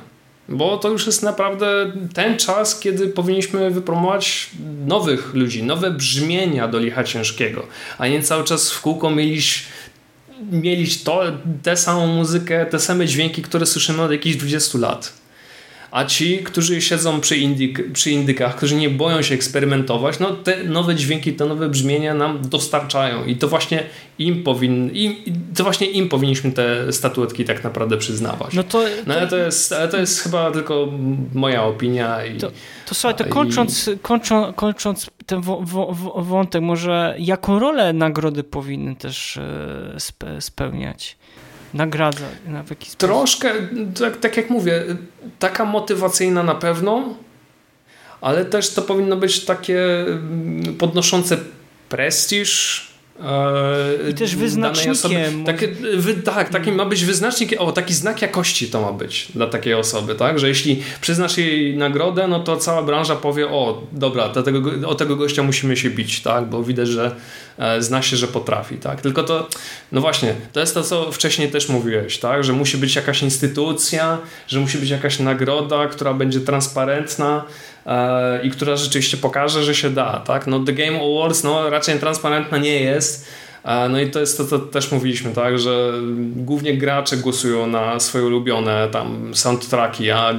Bo 0.48 0.78
to 0.78 0.88
już 0.88 1.06
jest 1.06 1.22
naprawdę 1.22 1.92
ten 2.14 2.38
czas, 2.38 2.80
kiedy 2.80 3.08
powinniśmy 3.08 3.70
wypromować 3.70 4.50
nowych 4.86 5.34
ludzi, 5.34 5.62
nowe 5.62 5.90
brzmienia 5.90 6.68
do 6.68 6.78
licha 6.78 7.04
ciężkiego, 7.04 7.66
a 7.98 8.08
nie 8.08 8.22
cały 8.22 8.44
czas 8.44 8.70
w 8.70 8.80
kółko 8.80 9.10
mieliś, 9.10 9.64
mieliś 10.52 11.02
to, 11.02 11.22
tę 11.62 11.76
samą 11.76 12.06
muzykę, 12.06 12.66
te 12.66 12.78
same 12.78 13.06
dźwięki, 13.06 13.42
które 13.42 13.66
słyszymy 13.66 14.02
od 14.02 14.10
jakichś 14.10 14.36
20 14.36 14.78
lat 14.78 15.25
a 15.96 16.04
ci, 16.04 16.38
którzy 16.38 16.82
siedzą 16.82 17.20
przy, 17.20 17.36
indyk, 17.36 17.92
przy 17.92 18.10
indykach, 18.10 18.56
którzy 18.56 18.74
nie 18.74 18.90
boją 18.90 19.22
się 19.22 19.34
eksperymentować, 19.34 20.18
no 20.18 20.30
te 20.30 20.64
nowe 20.64 20.94
dźwięki, 20.94 21.32
te 21.32 21.46
nowe 21.46 21.68
brzmienia 21.68 22.14
nam 22.14 22.48
dostarczają 22.48 23.24
i 23.24 23.36
to 23.36 23.48
właśnie 23.48 23.82
im, 24.18 24.42
powin, 24.42 24.90
im, 24.90 25.14
to 25.56 25.62
właśnie 25.62 25.86
im 25.86 26.08
powinniśmy 26.08 26.52
te 26.52 26.92
statuetki 26.92 27.44
tak 27.44 27.64
naprawdę 27.64 27.96
przyznawać. 27.96 28.54
No, 28.54 28.62
to, 28.62 28.82
no 29.06 29.14
ale, 29.14 29.26
to 29.26 29.36
jest, 29.36 29.72
ale 29.72 29.88
to 29.88 29.96
jest 29.96 30.20
chyba 30.20 30.50
tylko 30.50 30.88
moja 31.34 31.64
opinia. 31.64 32.24
I, 32.24 32.38
to, 32.38 32.50
to 32.86 32.94
słuchaj, 32.94 33.18
to 33.18 33.24
kończąc, 33.24 33.88
i... 33.88 33.98
kończą, 33.98 34.52
kończąc 34.52 35.10
ten 35.26 35.40
wątek, 36.16 36.62
może 36.62 37.14
jaką 37.18 37.58
rolę 37.58 37.92
nagrody 37.92 38.44
powinny 38.44 38.96
też 38.96 39.36
e, 39.36 40.40
spełniać? 40.40 41.16
Nagradza 41.76 42.26
na 42.46 42.62
w 42.62 42.70
jakiś 42.70 42.88
sposób. 42.88 43.10
Troszkę, 43.10 43.52
tak, 44.00 44.16
tak 44.16 44.36
jak 44.36 44.50
mówię, 44.50 44.84
taka 45.38 45.64
motywacyjna 45.64 46.42
na 46.42 46.54
pewno, 46.54 47.14
ale 48.20 48.44
też 48.44 48.74
to 48.74 48.82
powinno 48.82 49.16
być 49.16 49.44
takie 49.44 50.00
mm, 50.00 50.74
podnoszące 50.78 51.38
prestiż 51.88 52.86
i 54.10 54.14
też 54.14 54.36
wyznacznikiem. 54.36 55.44
Takie, 55.44 55.68
wy, 55.96 56.14
tak, 56.14 56.48
taki 56.48 56.72
ma 56.72 56.84
być 56.84 57.04
wyznacznik, 57.04 57.54
o, 57.58 57.72
taki 57.72 57.94
znak 57.94 58.22
jakości 58.22 58.66
to 58.66 58.80
ma 58.80 58.92
być 58.92 59.28
dla 59.34 59.46
takiej 59.46 59.74
osoby, 59.74 60.14
tak? 60.14 60.38
Że 60.38 60.48
jeśli 60.48 60.82
przyznasz 61.00 61.38
jej 61.38 61.76
nagrodę, 61.76 62.28
no 62.28 62.40
to 62.40 62.56
cała 62.56 62.82
branża 62.82 63.16
powie, 63.16 63.48
o, 63.48 63.82
dobra, 63.92 64.28
do 64.28 64.42
tego, 64.42 64.88
o 64.88 64.94
tego 64.94 65.16
gościa 65.16 65.42
musimy 65.42 65.76
się 65.76 65.90
bić, 65.90 66.22
tak? 66.22 66.44
Bo 66.44 66.62
widać, 66.62 66.88
że 66.88 67.06
e, 67.06 67.14
zna 67.78 68.02
się, 68.02 68.16
że 68.16 68.28
potrafi, 68.28 68.76
tak? 68.76 69.00
Tylko 69.00 69.22
to, 69.22 69.48
no 69.92 70.00
właśnie, 70.00 70.34
to 70.52 70.60
jest 70.60 70.74
to, 70.74 70.82
co 70.82 71.12
wcześniej 71.12 71.50
też 71.50 71.68
mówiłeś, 71.68 72.18
tak? 72.18 72.44
Że 72.44 72.52
musi 72.52 72.78
być 72.78 72.96
jakaś 72.96 73.22
instytucja, 73.22 74.18
że 74.46 74.60
musi 74.60 74.78
być 74.78 74.90
jakaś 74.90 75.18
nagroda, 75.18 75.86
która 75.86 76.14
będzie 76.14 76.40
transparentna, 76.40 77.44
E, 77.86 78.40
i 78.42 78.50
która 78.50 78.76
rzeczywiście 78.76 79.16
pokaże, 79.16 79.64
że 79.64 79.74
się 79.74 79.90
da. 79.90 80.22
Tak? 80.26 80.46
No, 80.46 80.60
The 80.60 80.72
Game 80.72 80.98
Awards 80.98 81.44
no, 81.44 81.70
raczej 81.70 81.98
transparentna 81.98 82.58
nie 82.58 82.80
jest. 82.80 83.26
E, 83.66 83.88
no 83.88 84.00
i 84.00 84.10
to 84.10 84.20
jest 84.20 84.38
to, 84.38 84.44
co 84.44 84.58
też 84.58 84.92
mówiliśmy, 84.92 85.32
tak, 85.32 85.58
że 85.58 85.92
głównie 86.36 86.78
gracze 86.78 87.16
głosują 87.16 87.66
na 87.66 88.00
swoje 88.00 88.24
ulubione 88.24 88.88
tam 88.92 89.34
soundtracki, 89.34 90.10
a 90.10 90.34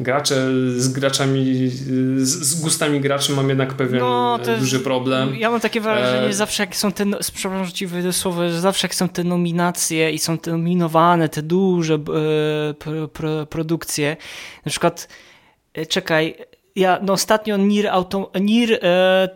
gracze 0.00 0.48
z 0.76 0.88
graczami, 0.88 1.68
z, 2.16 2.28
z 2.28 2.60
gustami 2.60 3.00
graczy 3.00 3.32
mam 3.32 3.48
jednak 3.48 3.74
pewien 3.74 4.00
no, 4.00 4.38
duży 4.58 4.80
problem. 4.80 5.36
Ja 5.36 5.50
mam 5.50 5.60
takie 5.60 5.80
wrażenie, 5.80 6.28
że 6.28 6.34
zawsze 6.34 6.62
jak 6.62 6.76
są 6.76 6.92
te, 6.92 7.04
no, 7.04 7.18
przepraszam, 7.34 7.64
że 7.64 7.72
ci 7.72 7.88
słowo, 8.12 8.48
że 8.48 8.60
zawsze 8.60 8.86
jak 8.86 8.94
są 8.94 9.08
te 9.08 9.24
nominacje 9.24 10.10
i 10.10 10.18
są 10.18 10.38
te 10.38 10.50
nominowane, 10.50 11.28
te 11.28 11.42
duże 11.42 11.94
e, 11.94 12.74
pro, 12.74 13.08
pro, 13.08 13.46
produkcje, 13.46 14.16
na 14.66 14.70
przykład 14.70 15.08
czekaj, 15.88 16.36
ja 16.76 16.98
no 17.02 17.12
ostatnio 17.12 17.56
Nier, 17.56 17.88
Auto, 17.88 18.30
Nier 18.40 18.78
e, 18.82 19.28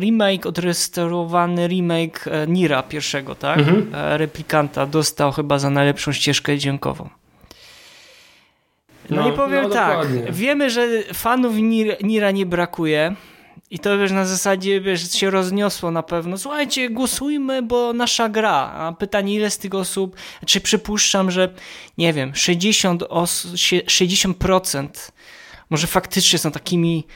remake, 0.00 0.46
odrestaurowany 0.46 1.68
remake 1.68 2.26
e, 2.26 2.46
Nira 2.46 2.82
pierwszego, 2.82 3.34
tak? 3.34 3.58
Mhm. 3.58 3.94
E, 3.94 4.18
replikanta 4.18 4.86
dostał 4.86 5.32
chyba 5.32 5.58
za 5.58 5.70
najlepszą 5.70 6.12
ścieżkę 6.12 6.58
dźwiękową. 6.58 7.08
No, 9.10 9.22
no 9.22 9.28
i 9.28 9.32
powiem 9.32 9.62
no, 9.62 9.70
tak, 9.70 10.32
wiemy, 10.32 10.70
że 10.70 10.88
fanów 11.14 11.56
Nir, 11.56 11.96
Nira 12.02 12.30
nie 12.30 12.46
brakuje 12.46 13.16
i 13.72 13.78
to 13.78 13.98
wiesz, 13.98 14.12
na 14.12 14.24
zasadzie 14.24 14.80
wiesz, 14.80 15.12
się 15.12 15.30
rozniosło 15.30 15.90
na 15.90 16.02
pewno. 16.02 16.38
Słuchajcie, 16.38 16.90
głosujmy, 16.90 17.62
bo 17.62 17.92
nasza 17.92 18.28
gra. 18.28 18.72
A 18.74 18.92
pytanie, 18.98 19.34
ile 19.34 19.50
z 19.50 19.58
tych 19.58 19.74
osób, 19.74 20.16
czy 20.46 20.60
przypuszczam, 20.60 21.30
że 21.30 21.54
nie 21.98 22.12
wiem, 22.12 22.34
60, 22.34 23.02
os, 23.08 23.46
60% 23.46 24.88
może 25.72 25.86
faktycznie 25.86 26.38
są 26.38 26.50
takimi 26.50 27.06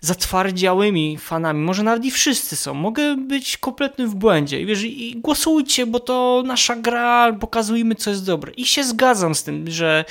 zatwardziałymi 0.00 1.18
fanami, 1.18 1.60
może 1.60 1.82
nawet 1.82 2.04
i 2.04 2.10
wszyscy 2.10 2.56
są, 2.56 2.74
mogę 2.74 3.16
być 3.16 3.56
kompletnym 3.56 4.08
w 4.08 4.14
błędzie. 4.14 4.66
Wiesz, 4.66 4.82
i 4.82 5.16
głosujcie, 5.16 5.86
bo 5.86 6.00
to 6.00 6.42
nasza 6.46 6.76
gra, 6.76 7.32
pokazujmy 7.32 7.94
co 7.94 8.10
jest 8.10 8.26
dobre. 8.26 8.52
I 8.52 8.66
się 8.66 8.84
zgadzam 8.84 9.34
z 9.34 9.42
tym, 9.42 9.70
że 9.70 10.04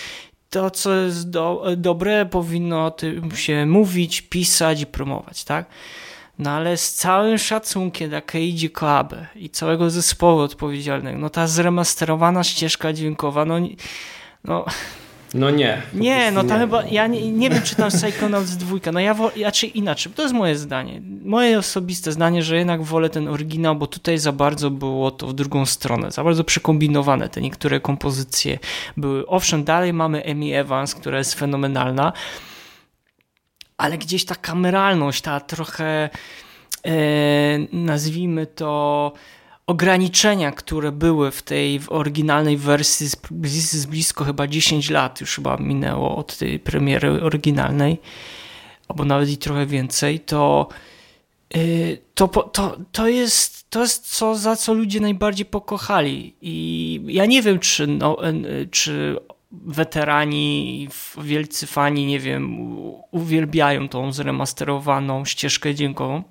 to 0.50 0.72
co 0.72 0.94
jest 0.94 1.30
do, 1.30 1.66
dobre 1.78 2.26
powinno 2.26 2.86
o 2.86 2.92
tym 2.92 3.32
się 3.36 3.66
mówić, 3.66 4.22
pisać 4.22 4.82
i 4.82 4.86
promować, 4.86 5.44
tak? 5.44 5.66
No 6.40 6.50
ale 6.50 6.78
z 6.78 6.94
całym 6.94 7.38
szacunkiem 7.38 8.10
dla 8.10 8.22
Keiji 8.22 8.70
Koabe 8.70 9.28
i 9.36 9.50
całego 9.50 9.90
zespołu 9.90 10.40
odpowiedzialnego, 10.40 11.20
no 11.20 11.30
ta 11.30 11.48
zremasterowana 11.48 12.44
ścieżka 12.44 12.94
dźwiękowa, 12.94 13.46
no, 13.46 13.56
no 14.44 14.66
no 15.34 15.50
nie. 15.50 15.82
Nie, 15.94 16.32
no 16.32 16.44
tam 16.44 16.60
chyba, 16.60 16.84
ja 16.84 17.08
nie, 17.08 17.32
nie 17.32 17.50
wiem, 17.50 17.62
czy 17.62 17.76
tam 17.76 17.90
Psychonauts 17.90 18.58
dwójka, 18.58 18.92
no 18.92 19.00
ja, 19.00 19.14
wo, 19.14 19.32
ja 19.36 19.52
czy 19.52 19.68
inaczej, 19.68 20.14
to 20.14 20.22
jest 20.22 20.34
moje 20.34 20.56
zdanie, 20.58 21.02
moje 21.24 21.60
osobiste 21.60 22.12
zdanie, 22.12 22.44
że 22.44 22.58
jednak 22.58 22.84
wolę 22.84 23.10
ten 23.10 23.28
oryginał, 23.28 23.76
bo 23.76 23.88
tutaj 23.88 24.18
za 24.18 24.32
bardzo 24.32 24.70
było 24.70 25.12
to 25.12 25.28
w 25.28 25.34
drugą 25.34 25.66
stronę, 25.66 26.12
za 26.12 26.24
bardzo 26.24 26.44
przekombinowane 26.44 27.30
te 27.30 27.42
niektóre 27.42 27.80
kompozycje 27.80 28.60
były. 28.98 29.28
Owszem, 29.28 29.64
dalej 29.64 29.94
mamy 29.94 30.24
Amy 30.32 30.58
Evans, 30.58 30.96
która 30.96 31.18
jest 31.18 31.34
fenomenalna, 31.34 32.14
ale 33.78 33.98
gdzieś 33.98 34.26
ta 34.26 34.36
kameralność, 34.36 35.22
ta 35.22 35.40
trochę, 35.40 36.10
e, 36.86 36.94
nazwijmy 37.72 38.46
to 38.46 39.14
ograniczenia, 39.68 40.52
które 40.52 40.92
były 40.92 41.32
w 41.32 41.42
tej 41.42 41.80
w 41.80 41.92
oryginalnej 41.92 42.58
wersji 42.58 43.08
z, 43.08 43.86
blisko 43.86 44.24
chyba 44.24 44.48
10 44.48 44.90
lat 44.90 45.22
już 45.22 45.36
chyba 45.36 45.58
minęło 45.58 46.18
od 46.18 46.38
tej 46.38 46.60
premiery 46.60 47.24
oryginalnej, 47.24 47.98
albo 48.88 49.06
nawet 49.06 49.30
i 49.30 49.38
trochę 49.38 49.66
więcej, 49.66 50.20
to 50.20 50.68
y, 51.56 51.98
to, 52.14 52.28
to, 52.28 52.78
to, 52.92 53.08
jest, 53.08 53.70
to 53.70 53.82
jest 53.82 54.16
co, 54.16 54.36
za 54.36 54.56
co 54.56 54.74
ludzie 54.74 55.00
najbardziej 55.00 55.46
pokochali. 55.46 56.36
I 56.42 57.02
ja 57.06 57.26
nie 57.26 57.42
wiem, 57.42 57.60
czy, 57.60 57.88
no, 57.88 58.18
czy 58.72 59.18
weterani, 59.52 60.88
wielcy 61.18 61.68
fani, 61.68 62.06
nie 62.06 62.20
wiem, 62.20 62.58
uwielbiają 63.12 63.90
tą 63.90 64.14
zremasterowaną 64.14 65.26
ścieżkę 65.26 65.76
dźwiękową 65.76 66.24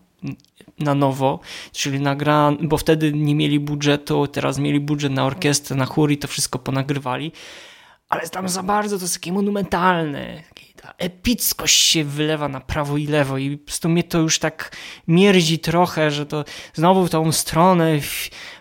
na 0.80 0.94
nowo, 0.94 1.40
czyli 1.72 2.00
nagra, 2.00 2.52
bo 2.62 2.76
wtedy 2.76 3.12
nie 3.12 3.34
mieli 3.34 3.60
budżetu, 3.60 4.26
teraz 4.26 4.58
mieli 4.58 4.80
budżet 4.80 5.12
na 5.12 5.24
orkiestrę, 5.24 5.76
na 5.76 5.86
chór 5.86 6.10
i 6.10 6.18
to 6.18 6.28
wszystko 6.28 6.58
ponagrywali, 6.58 7.32
ale 8.08 8.28
tam 8.28 8.48
za 8.48 8.62
bardzo 8.62 8.98
to 8.98 9.04
jest 9.04 9.14
takie 9.14 9.32
monumentalne, 9.32 10.42
ta 10.82 10.94
epickość 10.98 11.80
się 11.80 12.04
wylewa 12.04 12.48
na 12.48 12.60
prawo 12.60 12.96
i 12.96 13.06
lewo 13.06 13.38
i 13.38 13.56
po 13.56 13.66
prostu 13.66 13.88
mnie 13.88 14.04
to 14.04 14.18
już 14.18 14.38
tak 14.38 14.76
mierdzi 15.08 15.58
trochę, 15.58 16.10
że 16.10 16.26
to 16.26 16.44
znowu 16.74 17.06
w 17.06 17.10
tą 17.10 17.32
stronę 17.32 17.98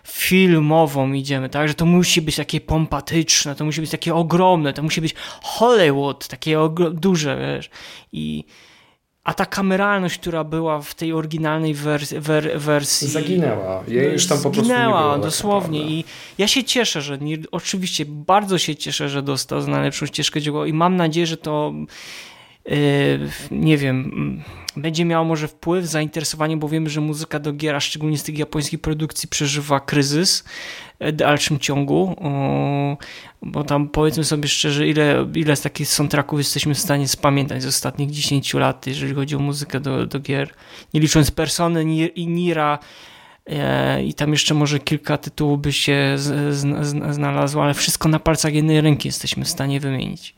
filmową 0.04 1.12
idziemy, 1.12 1.48
tak, 1.48 1.68
że 1.68 1.74
to 1.74 1.86
musi 1.86 2.22
być 2.22 2.36
takie 2.36 2.60
pompatyczne, 2.60 3.54
to 3.54 3.64
musi 3.64 3.80
być 3.80 3.90
takie 3.90 4.14
ogromne, 4.14 4.72
to 4.72 4.82
musi 4.82 5.00
być 5.00 5.14
Hollywood, 5.42 6.28
takie 6.28 6.58
duże, 6.92 7.36
wiesz, 7.36 7.70
i 8.12 8.44
a 9.24 9.34
ta 9.34 9.46
kameralność, 9.46 10.18
która 10.18 10.44
była 10.44 10.82
w 10.82 10.94
tej 10.94 11.12
oryginalnej 11.12 11.74
wers 11.74 12.14
wer 12.18 12.60
wersji. 12.60 13.08
Zaginęła. 13.08 13.84
Jej 13.88 14.12
już 14.12 14.26
tam 14.26 14.42
po 14.42 14.50
prostu 14.50 14.74
było. 14.74 15.12
Tak 15.12 15.22
dosłownie. 15.22 15.80
I 15.82 16.04
ja 16.38 16.48
się 16.48 16.64
cieszę, 16.64 17.02
że 17.02 17.18
oczywiście 17.50 18.04
bardzo 18.06 18.58
się 18.58 18.76
cieszę, 18.76 19.08
że 19.08 19.22
dostał 19.22 19.60
za 19.60 19.70
najlepszą 19.70 20.06
ścieżkę 20.06 20.40
dźwiękową 20.40 20.64
i 20.64 20.72
mam 20.72 20.96
nadzieję, 20.96 21.26
że 21.26 21.36
to 21.36 21.72
nie 23.50 23.78
wiem, 23.78 24.42
będzie 24.76 25.04
miało 25.04 25.24
może 25.24 25.48
wpływ, 25.48 25.86
zainteresowanie, 25.86 26.56
bo 26.56 26.68
wiemy, 26.68 26.90
że 26.90 27.00
muzyka 27.00 27.38
do 27.38 27.52
gier, 27.52 27.76
a 27.76 27.80
szczególnie 27.80 28.18
z 28.18 28.22
tych 28.22 28.38
japońskich 28.38 28.80
produkcji, 28.80 29.28
przeżywa 29.28 29.80
kryzys 29.80 30.44
w 31.00 31.12
dalszym 31.12 31.58
ciągu, 31.58 32.16
bo 33.42 33.64
tam 33.64 33.88
powiedzmy 33.88 34.24
sobie 34.24 34.48
szczerze, 34.48 34.88
ile, 34.88 35.26
ile 35.34 35.56
z 35.56 35.60
takich 35.60 35.88
soundtracków 35.88 36.38
jesteśmy 36.38 36.74
w 36.74 36.78
stanie 36.78 37.08
spamiętać 37.08 37.62
z 37.62 37.66
ostatnich 37.66 38.10
10 38.10 38.54
lat, 38.54 38.86
jeżeli 38.86 39.14
chodzi 39.14 39.36
o 39.36 39.38
muzykę 39.38 39.80
do, 39.80 40.06
do 40.06 40.20
gier, 40.20 40.54
nie 40.94 41.00
licząc 41.00 41.30
Persony 41.30 41.84
i 41.94 42.26
Nira, 42.26 42.78
e, 43.46 44.04
i 44.04 44.14
tam 44.14 44.32
jeszcze 44.32 44.54
może 44.54 44.78
kilka 44.78 45.18
tytułów 45.18 45.60
by 45.60 45.72
się 45.72 46.16
znalazło, 47.10 47.64
ale 47.64 47.74
wszystko 47.74 48.08
na 48.08 48.18
palcach 48.18 48.54
jednej 48.54 48.80
ręki 48.80 49.08
jesteśmy 49.08 49.44
w 49.44 49.48
stanie 49.48 49.80
wymienić. 49.80 50.34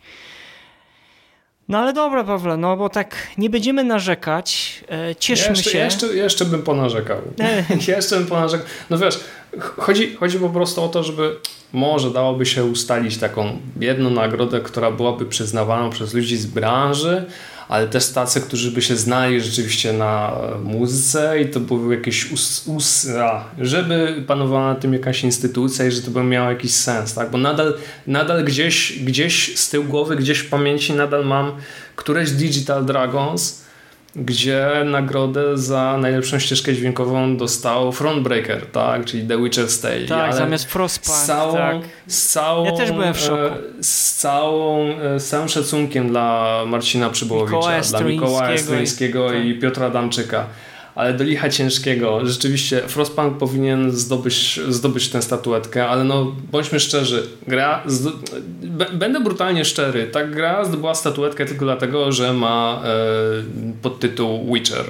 No 1.73 1.79
ale 1.79 1.93
dobra, 1.93 2.25
Pawle, 2.25 2.57
no 2.57 2.77
bo 2.77 2.89
tak 2.89 3.17
nie 3.39 3.51
będziemy 3.51 3.85
narzekać, 3.85 4.81
e, 4.91 5.17
cieszmy 5.17 5.49
jeszcze, 5.49 5.71
się. 5.71 5.79
Jeszcze, 5.79 6.07
jeszcze 6.07 6.45
bym 6.45 6.63
ponarzekał. 6.63 7.19
jeszcze 7.89 8.17
bym 8.17 8.27
ponarzekał. 8.27 8.67
No 8.91 8.99
wiesz, 8.99 9.21
chodzi, 9.59 10.17
chodzi 10.17 10.39
po 10.39 10.49
prostu 10.49 10.83
o 10.83 10.89
to, 10.89 11.03
żeby 11.03 11.37
może 11.73 12.11
dałoby 12.11 12.47
się 12.47 12.65
ustalić 12.65 13.17
taką 13.17 13.59
jedną 13.81 14.11
nagrodę, 14.11 14.61
która 14.61 14.91
byłaby 14.91 15.27
przyznawana 15.27 15.91
przez 15.91 16.15
ludzi 16.15 16.37
z 16.37 16.47
branży, 16.47 17.25
ale 17.73 17.89
też 17.89 18.09
tacy, 18.09 18.41
którzy 18.41 18.71
by 18.71 18.83
się 18.83 18.97
znali 18.97 19.41
rzeczywiście 19.41 19.93
na 19.93 20.33
muzyce 20.65 21.41
i 21.41 21.49
to 21.49 21.61
były 21.61 21.97
jakieś 21.97 22.33
us, 22.33 22.65
us 22.67 23.09
żeby 23.59 24.25
panowała 24.27 24.75
na 24.75 24.81
tym 24.81 24.93
jakaś 24.93 25.25
instytucja 25.25 25.87
i 25.87 25.91
że 25.91 26.03
to 26.03 26.11
by 26.11 26.25
miało 26.25 26.51
jakiś 26.51 26.73
sens, 26.73 27.15
tak? 27.15 27.31
Bo 27.31 27.39
nadal, 27.39 27.75
nadal 28.07 28.45
gdzieś, 28.45 28.99
gdzieś 28.99 29.59
z 29.59 29.71
tyłu 29.71 29.85
głowy, 29.85 30.17
gdzieś 30.17 30.39
w 30.39 30.49
pamięci 30.49 30.93
nadal 30.93 31.25
mam 31.25 31.53
któreś 31.97 32.31
Digital 32.31 32.85
Dragons, 32.85 33.63
gdzie 34.17 34.71
nagrodę 34.85 35.59
za 35.59 35.99
najlepszą 35.99 36.39
ścieżkę 36.39 36.75
dźwiękową 36.75 37.37
dostał 37.37 37.93
Frontbreaker, 37.93 38.67
tak? 38.67 39.05
czyli 39.05 39.29
The 39.29 39.43
Witcher 39.43 39.69
Stay. 39.69 40.07
Tak, 40.07 40.19
Ale 40.19 40.33
zamiast 40.33 40.65
Frostpunk. 40.65 41.19
Z 41.19 41.27
całą, 41.27 41.55
tak. 41.55 41.77
z 42.07 42.27
całą, 42.27 42.65
ja 42.65 42.73
też 42.73 42.93
byłem 42.93 43.15
w 43.15 43.19
szoku. 43.19 43.43
E, 43.43 43.83
z, 43.83 44.15
całą, 44.15 44.89
e, 44.89 45.21
z 45.21 45.29
całym 45.29 45.49
szacunkiem 45.49 46.09
dla 46.09 46.59
Marcina 46.67 47.11
Przybyłowicza, 47.11 47.57
Mikołaja 47.57 47.83
dla 47.83 48.01
Mikołaja 48.01 48.59
Stroińskiego 48.59 49.33
i, 49.33 49.49
i 49.49 49.53
tak. 49.53 49.63
Piotra 49.63 49.87
Adamczyka 49.87 50.47
ale 50.95 51.15
do 51.15 51.25
licha 51.25 51.49
ciężkiego. 51.49 52.27
Rzeczywiście 52.27 52.83
Frostpunk 52.87 53.39
powinien 53.39 53.91
zdobyć, 53.91 54.61
zdobyć 54.69 55.09
tę 55.09 55.23
statuetkę, 55.23 55.89
ale 55.89 56.05
no 56.05 56.33
bądźmy 56.53 56.81
szczerzy, 56.81 57.29
gra, 57.49 57.83
będę 58.93 59.21
brutalnie 59.21 59.65
szczery, 59.65 60.07
ta 60.07 60.27
gra 60.27 60.65
zdobyła 60.65 60.95
statuetkę 60.95 61.47
tylko 61.47 61.65
dlatego, 61.65 62.13
że 62.13 62.33
ma 62.33 62.83
e, 62.85 62.89
podtytuł 63.83 64.55
Witcher. 64.55 64.85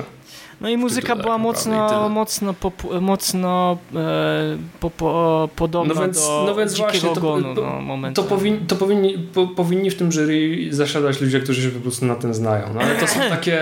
No 0.62 0.68
i 0.68 0.76
muzyka 0.76 1.16
była 1.16 1.38
mocno, 1.38 2.08
mocno, 2.08 2.54
pop, 2.54 3.00
mocno 3.00 3.78
e, 3.94 4.56
po, 4.80 4.90
po, 4.90 5.48
podobna 5.56 5.94
no 5.94 6.00
więc, 6.00 6.26
do 6.26 6.44
no 6.46 6.54
więc 6.54 6.74
właśnie, 6.74 7.00
to, 7.00 7.12
ogonu, 7.12 7.54
to, 7.54 7.80
no, 7.80 8.12
to, 8.12 8.22
powin, 8.22 8.66
to 8.66 8.76
powinni, 8.76 9.18
po, 9.18 9.46
powinni 9.46 9.90
w 9.90 9.94
tym 9.94 10.12
jury 10.12 10.66
zasiadać 10.70 11.20
ludzie, 11.20 11.40
którzy 11.40 11.62
się 11.62 11.68
po 11.68 11.80
prostu 11.80 12.06
na 12.06 12.14
tym 12.14 12.34
znają. 12.34 12.74
No, 12.74 12.80
ale 12.80 12.94
to 12.94 13.06
są 13.06 13.20
takie, 13.36 13.60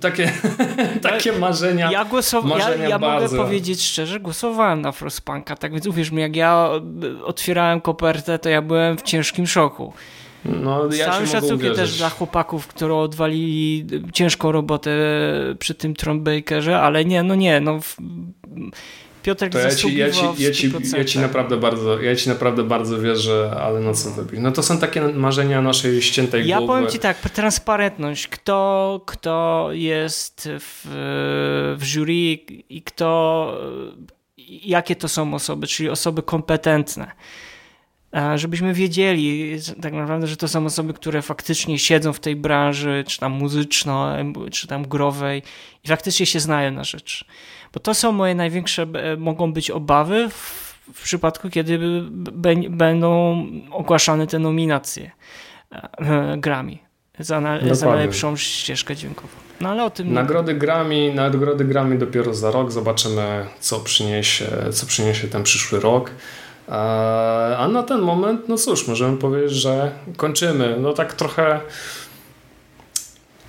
takie, 0.00 0.32
takie 1.02 1.32
marzenia. 1.32 1.92
Ja, 1.92 2.04
głosow, 2.04 2.44
marzenia 2.44 2.82
ja, 2.82 2.88
ja 2.88 2.98
mogę 2.98 3.28
powiedzieć 3.28 3.82
szczerze, 3.82 4.20
głosowałem 4.20 4.80
na 4.80 4.92
Frostpunka, 4.92 5.56
tak 5.56 5.72
więc 5.72 5.86
uwierz 5.86 6.10
mi, 6.10 6.22
jak 6.22 6.36
ja 6.36 6.70
otwierałem 7.24 7.80
kopertę, 7.80 8.38
to 8.38 8.48
ja 8.48 8.62
byłem 8.62 8.98
w 8.98 9.02
ciężkim 9.02 9.46
szoku. 9.46 9.92
No, 10.44 10.88
ja 10.92 11.06
całym 11.06 11.26
szacunkiem 11.26 11.74
też 11.74 11.98
dla 11.98 12.10
chłopaków, 12.10 12.66
którzy 12.66 12.94
odwalili 12.94 13.86
ciężką 14.12 14.52
robotę 14.52 14.90
przy 15.58 15.74
tym 15.74 15.94
Bakerze, 16.14 16.80
ale 16.80 17.04
nie, 17.04 17.22
no 17.22 17.34
nie, 17.34 17.60
no 17.60 17.80
Piotrek 19.22 19.52
to 19.52 19.58
ja 19.58 19.74
ci, 19.74 19.96
ja, 19.96 20.10
ci, 20.10 20.24
ja, 20.38 20.50
ci, 20.50 20.72
ja 20.96 21.04
ci 21.04 21.18
naprawdę 21.18 21.56
bardzo, 21.56 22.00
ja 22.00 22.16
ci 22.16 22.28
naprawdę 22.28 22.62
bardzo 22.62 23.00
wierzę, 23.00 23.56
ale 23.60 23.80
no 23.80 23.94
co 23.94 24.10
zrobić? 24.10 24.40
No 24.40 24.52
to 24.52 24.62
są 24.62 24.78
takie 24.78 25.00
marzenia 25.00 25.62
naszej 25.62 26.02
ściętej 26.02 26.48
ja 26.48 26.58
głowy. 26.58 26.72
Ja 26.72 26.78
powiem 26.78 26.92
ci 26.92 26.98
tak, 26.98 27.30
transparentność. 27.30 28.28
Kto, 28.28 29.00
kto 29.06 29.68
jest 29.72 30.48
w, 30.60 30.84
w 31.78 31.84
jury 31.84 32.14
i 32.68 32.82
kto, 32.84 33.60
jakie 34.64 34.96
to 34.96 35.08
są 35.08 35.34
osoby, 35.34 35.66
czyli 35.66 35.88
osoby 35.88 36.22
kompetentne 36.22 37.12
żebyśmy 38.36 38.74
wiedzieli 38.74 39.56
tak 39.82 39.92
naprawdę, 39.92 40.26
że 40.26 40.36
to 40.36 40.48
są 40.48 40.66
osoby, 40.66 40.94
które 40.94 41.22
faktycznie 41.22 41.78
siedzą 41.78 42.12
w 42.12 42.20
tej 42.20 42.36
branży, 42.36 43.04
czy 43.06 43.18
tam 43.18 43.32
muzyczno, 43.32 44.12
czy 44.52 44.66
tam 44.66 44.88
growej 44.88 45.42
i 45.84 45.88
faktycznie 45.88 46.26
się 46.26 46.40
znają 46.40 46.70
na 46.70 46.84
rzecz. 46.84 47.24
Bo 47.72 47.80
to 47.80 47.94
są 47.94 48.12
moje 48.12 48.34
największe, 48.34 48.82
e, 48.82 49.16
mogą 49.16 49.52
być 49.52 49.70
obawy 49.70 50.28
w, 50.28 50.78
w 50.94 51.02
przypadku, 51.02 51.50
kiedy 51.50 51.78
będą 52.70 53.42
ogłaszane 53.70 54.26
te 54.26 54.38
nominacje 54.38 55.10
e, 55.72 56.36
Grammy 56.38 56.78
za, 57.18 57.40
na, 57.40 57.74
za 57.74 57.86
najlepszą 57.86 58.36
ścieżkę 58.36 58.96
dźwiękową. 58.96 59.28
No 59.60 59.68
ale 59.68 59.84
o 59.84 59.90
tym 59.90 60.12
nagrody 60.12 60.52
nie... 60.52 60.58
Grammy, 60.58 61.14
nagrody 61.14 61.64
Grammy 61.64 61.98
dopiero 61.98 62.34
za 62.34 62.50
rok 62.50 62.72
zobaczymy 62.72 63.46
co 63.60 63.80
przyniesie, 63.80 64.46
co 64.72 64.86
przyniesie 64.86 65.28
ten 65.28 65.42
przyszły 65.42 65.80
rok. 65.80 66.10
A 66.68 67.68
na 67.72 67.82
ten 67.82 68.00
moment, 68.00 68.48
no 68.48 68.56
cóż, 68.56 68.88
możemy 68.88 69.16
powiedzieć, 69.16 69.52
że 69.52 69.92
kończymy. 70.16 70.76
No 70.80 70.92
tak 70.92 71.12
trochę. 71.12 71.60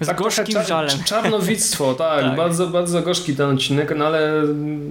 Z 0.02 0.08
tak 0.08 0.18
gorzkim 0.18 0.46
trochę 0.46 0.68
żalem. 0.68 1.04
Czarnowictwo, 1.06 1.94
tak, 1.96 2.24
tak. 2.24 2.36
Bardzo, 2.36 2.68
bardzo 2.68 3.02
gorzki 3.02 3.36
ten 3.36 3.50
odcinek, 3.50 3.94
no 3.98 4.06
ale 4.06 4.44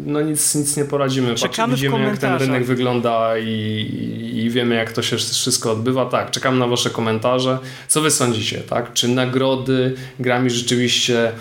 no 0.07 0.21
nic, 0.21 0.55
nic 0.55 0.77
nie 0.77 0.85
poradzimy. 0.85 1.35
Czekamy 1.35 1.73
Patrz, 1.73 1.83
widzimy 1.83 2.05
jak 2.05 2.19
ten 2.19 2.37
rynek 2.37 2.65
wygląda 2.65 3.39
i, 3.39 4.31
i 4.35 4.51
wiemy 4.51 4.75
jak 4.75 4.93
to 4.93 5.03
się 5.03 5.17
wszystko 5.17 5.73
odbywa. 5.73 6.07
Tak, 6.07 6.31
czekam 6.31 6.59
na 6.59 6.67
wasze 6.67 6.91
komentarze. 6.91 7.59
Co 7.89 8.01
wy 8.01 8.11
sądzicie, 8.11 8.61
tak? 8.61 8.93
Czy 8.93 9.09
nagrody 9.09 9.95
grami 10.21 10.51
rzeczywiście 10.51 11.33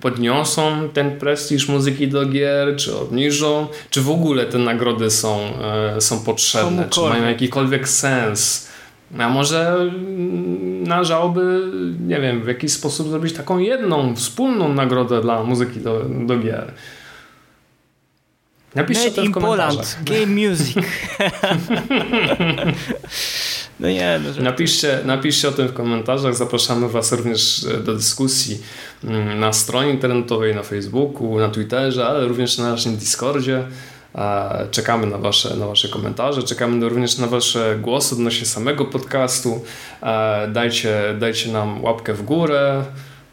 podniosą 0.00 0.88
ten 0.92 1.18
prestiż 1.18 1.68
muzyki 1.68 2.08
do 2.08 2.26
gier, 2.26 2.76
czy 2.76 2.96
obniżą, 2.96 3.66
czy 3.90 4.02
w 4.02 4.10
ogóle 4.10 4.46
te 4.46 4.58
nagrody 4.58 5.10
są, 5.10 5.40
e, 5.96 6.00
są 6.00 6.24
potrzebne, 6.24 6.88
czy 6.90 7.00
mają 7.00 7.24
jakikolwiek 7.24 7.88
sens. 7.88 8.68
A 9.18 9.28
może 9.28 9.76
mm, 9.76 10.82
należałoby, 10.82 11.72
nie 12.00 12.20
wiem, 12.20 12.42
w 12.42 12.46
jakiś 12.46 12.72
sposób 12.72 13.08
zrobić 13.08 13.32
taką 13.32 13.58
jedną, 13.58 14.16
wspólną 14.16 14.74
nagrodę 14.74 15.20
dla 15.20 15.42
muzyki 15.42 15.80
do, 15.80 16.02
do 16.26 16.38
gier. 16.38 16.72
Napiszcie 18.74 19.04
Made 19.04 19.16
to 19.16 19.22
w 19.22 19.30
komentarzach. 19.30 19.74
Poland, 19.74 19.98
game 20.04 20.48
music. 20.48 20.76
No 23.80 23.88
nie, 23.88 24.20
no 24.24 24.42
napiszcie, 24.42 24.98
napiszcie 25.04 25.48
o 25.48 25.52
tym 25.52 25.68
w 25.68 25.72
komentarzach. 25.72 26.34
Zapraszamy 26.34 26.88
Was 26.88 27.12
również 27.12 27.64
e, 27.64 27.80
do 27.80 27.94
dyskusji 27.94 28.58
mm, 29.04 29.40
na 29.40 29.52
stronie 29.52 29.90
internetowej, 29.90 30.54
na 30.54 30.62
Facebooku, 30.62 31.38
na 31.38 31.48
Twitterze, 31.48 32.06
ale 32.06 32.28
również 32.28 32.58
na 32.58 32.70
naszym 32.70 32.96
Discordzie. 32.96 33.64
Czekamy 34.70 35.06
na 35.06 35.18
wasze, 35.18 35.56
na 35.56 35.66
wasze 35.66 35.88
komentarze, 35.88 36.42
czekamy 36.42 36.88
również 36.88 37.18
na 37.18 37.26
Wasze 37.26 37.78
głosy 37.82 38.14
odnośnie 38.14 38.46
samego 38.46 38.84
podcastu. 38.84 39.64
Dajcie, 40.52 41.14
dajcie 41.18 41.52
nam 41.52 41.84
łapkę 41.84 42.14
w 42.14 42.22
górę. 42.22 42.84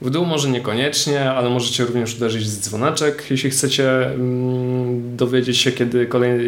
W 0.04 0.10
dół 0.10 0.26
może 0.26 0.50
niekoniecznie, 0.50 1.32
ale 1.32 1.50
możecie 1.50 1.86
również 1.86 2.16
uderzyć 2.16 2.44
w 2.44 2.60
dzwoneczek, 2.60 3.26
jeśli 3.30 3.50
chcecie 3.50 4.06
mm, 4.06 5.18
dowiedzieć 5.18 5.58
się, 5.58 5.72
kiedy, 5.72 6.06
kolejny, 6.06 6.44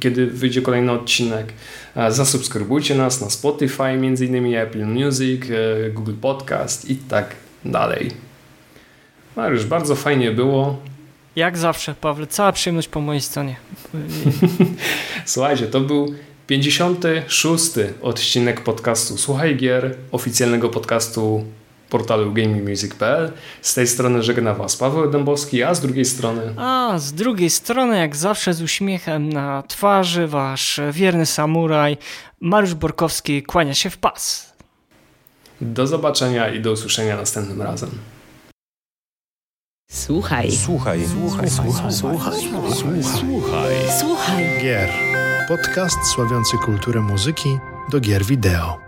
kiedy 0.00 0.26
wyjdzie 0.26 0.62
kolejny 0.62 0.92
odcinek. 0.92 1.52
Zasubskrybujcie 2.08 2.94
nas 2.94 3.20
na 3.20 3.30
Spotify, 3.30 3.96
między 3.96 4.26
innymi 4.26 4.56
Apple 4.56 4.86
Music, 4.86 5.42
e, 5.50 5.90
Google 5.90 6.14
Podcast 6.20 6.90
i 6.90 6.96
tak 6.96 7.36
dalej. 7.64 8.10
Mariusz, 9.36 9.64
bardzo 9.64 9.96
fajnie 9.96 10.30
było. 10.30 10.76
Jak 11.36 11.58
zawsze, 11.58 11.94
Pawle, 11.94 12.26
cała 12.26 12.52
przyjemność 12.52 12.88
po 12.88 13.00
mojej 13.00 13.20
stronie. 13.20 13.56
Słuchajcie, 15.24 15.66
to 15.66 15.80
był 15.80 16.14
56. 16.46 17.64
odcinek 18.02 18.60
podcastu 18.60 19.16
Słuchaj 19.16 19.56
Gier, 19.56 19.94
oficjalnego 20.12 20.68
podcastu 20.68 21.44
portalu 21.90 22.32
gamingmusic.pl. 22.32 23.32
Z 23.62 23.74
tej 23.74 23.86
strony 23.86 24.22
żegna 24.22 24.54
Was 24.54 24.76
Paweł 24.76 25.10
Dębowski, 25.10 25.62
a 25.62 25.74
z 25.74 25.80
drugiej 25.80 26.04
strony... 26.04 26.54
A 26.56 26.94
z 26.98 27.12
drugiej 27.12 27.50
strony, 27.50 27.98
jak 27.98 28.16
zawsze 28.16 28.54
z 28.54 28.62
uśmiechem 28.62 29.32
na 29.32 29.62
twarzy, 29.62 30.26
Wasz 30.26 30.80
wierny 30.92 31.26
samuraj 31.26 31.96
Mariusz 32.40 32.74
Borkowski 32.74 33.42
kłania 33.42 33.74
się 33.74 33.90
w 33.90 33.98
pas. 33.98 34.52
Do 35.60 35.86
zobaczenia 35.86 36.48
i 36.48 36.60
do 36.60 36.72
usłyszenia 36.72 37.16
następnym 37.16 37.62
razem. 37.62 37.90
Słuchaj. 39.90 40.52
Słuchaj, 40.52 41.00
słuchaj, 41.12 41.50
słuchaj, 41.50 41.92
Słuchaj. 41.92 41.92
słuchaj, 41.92 43.02
słuchaj. 43.02 43.74
Słuchaj. 44.00 44.44
Gier. 44.62 44.90
Podcast 45.48 45.98
sławiący 46.14 46.56
kulturę 46.64 47.00
muzyki 47.00 47.58
do 47.90 48.00
gier 48.00 48.24
wideo. 48.24 48.87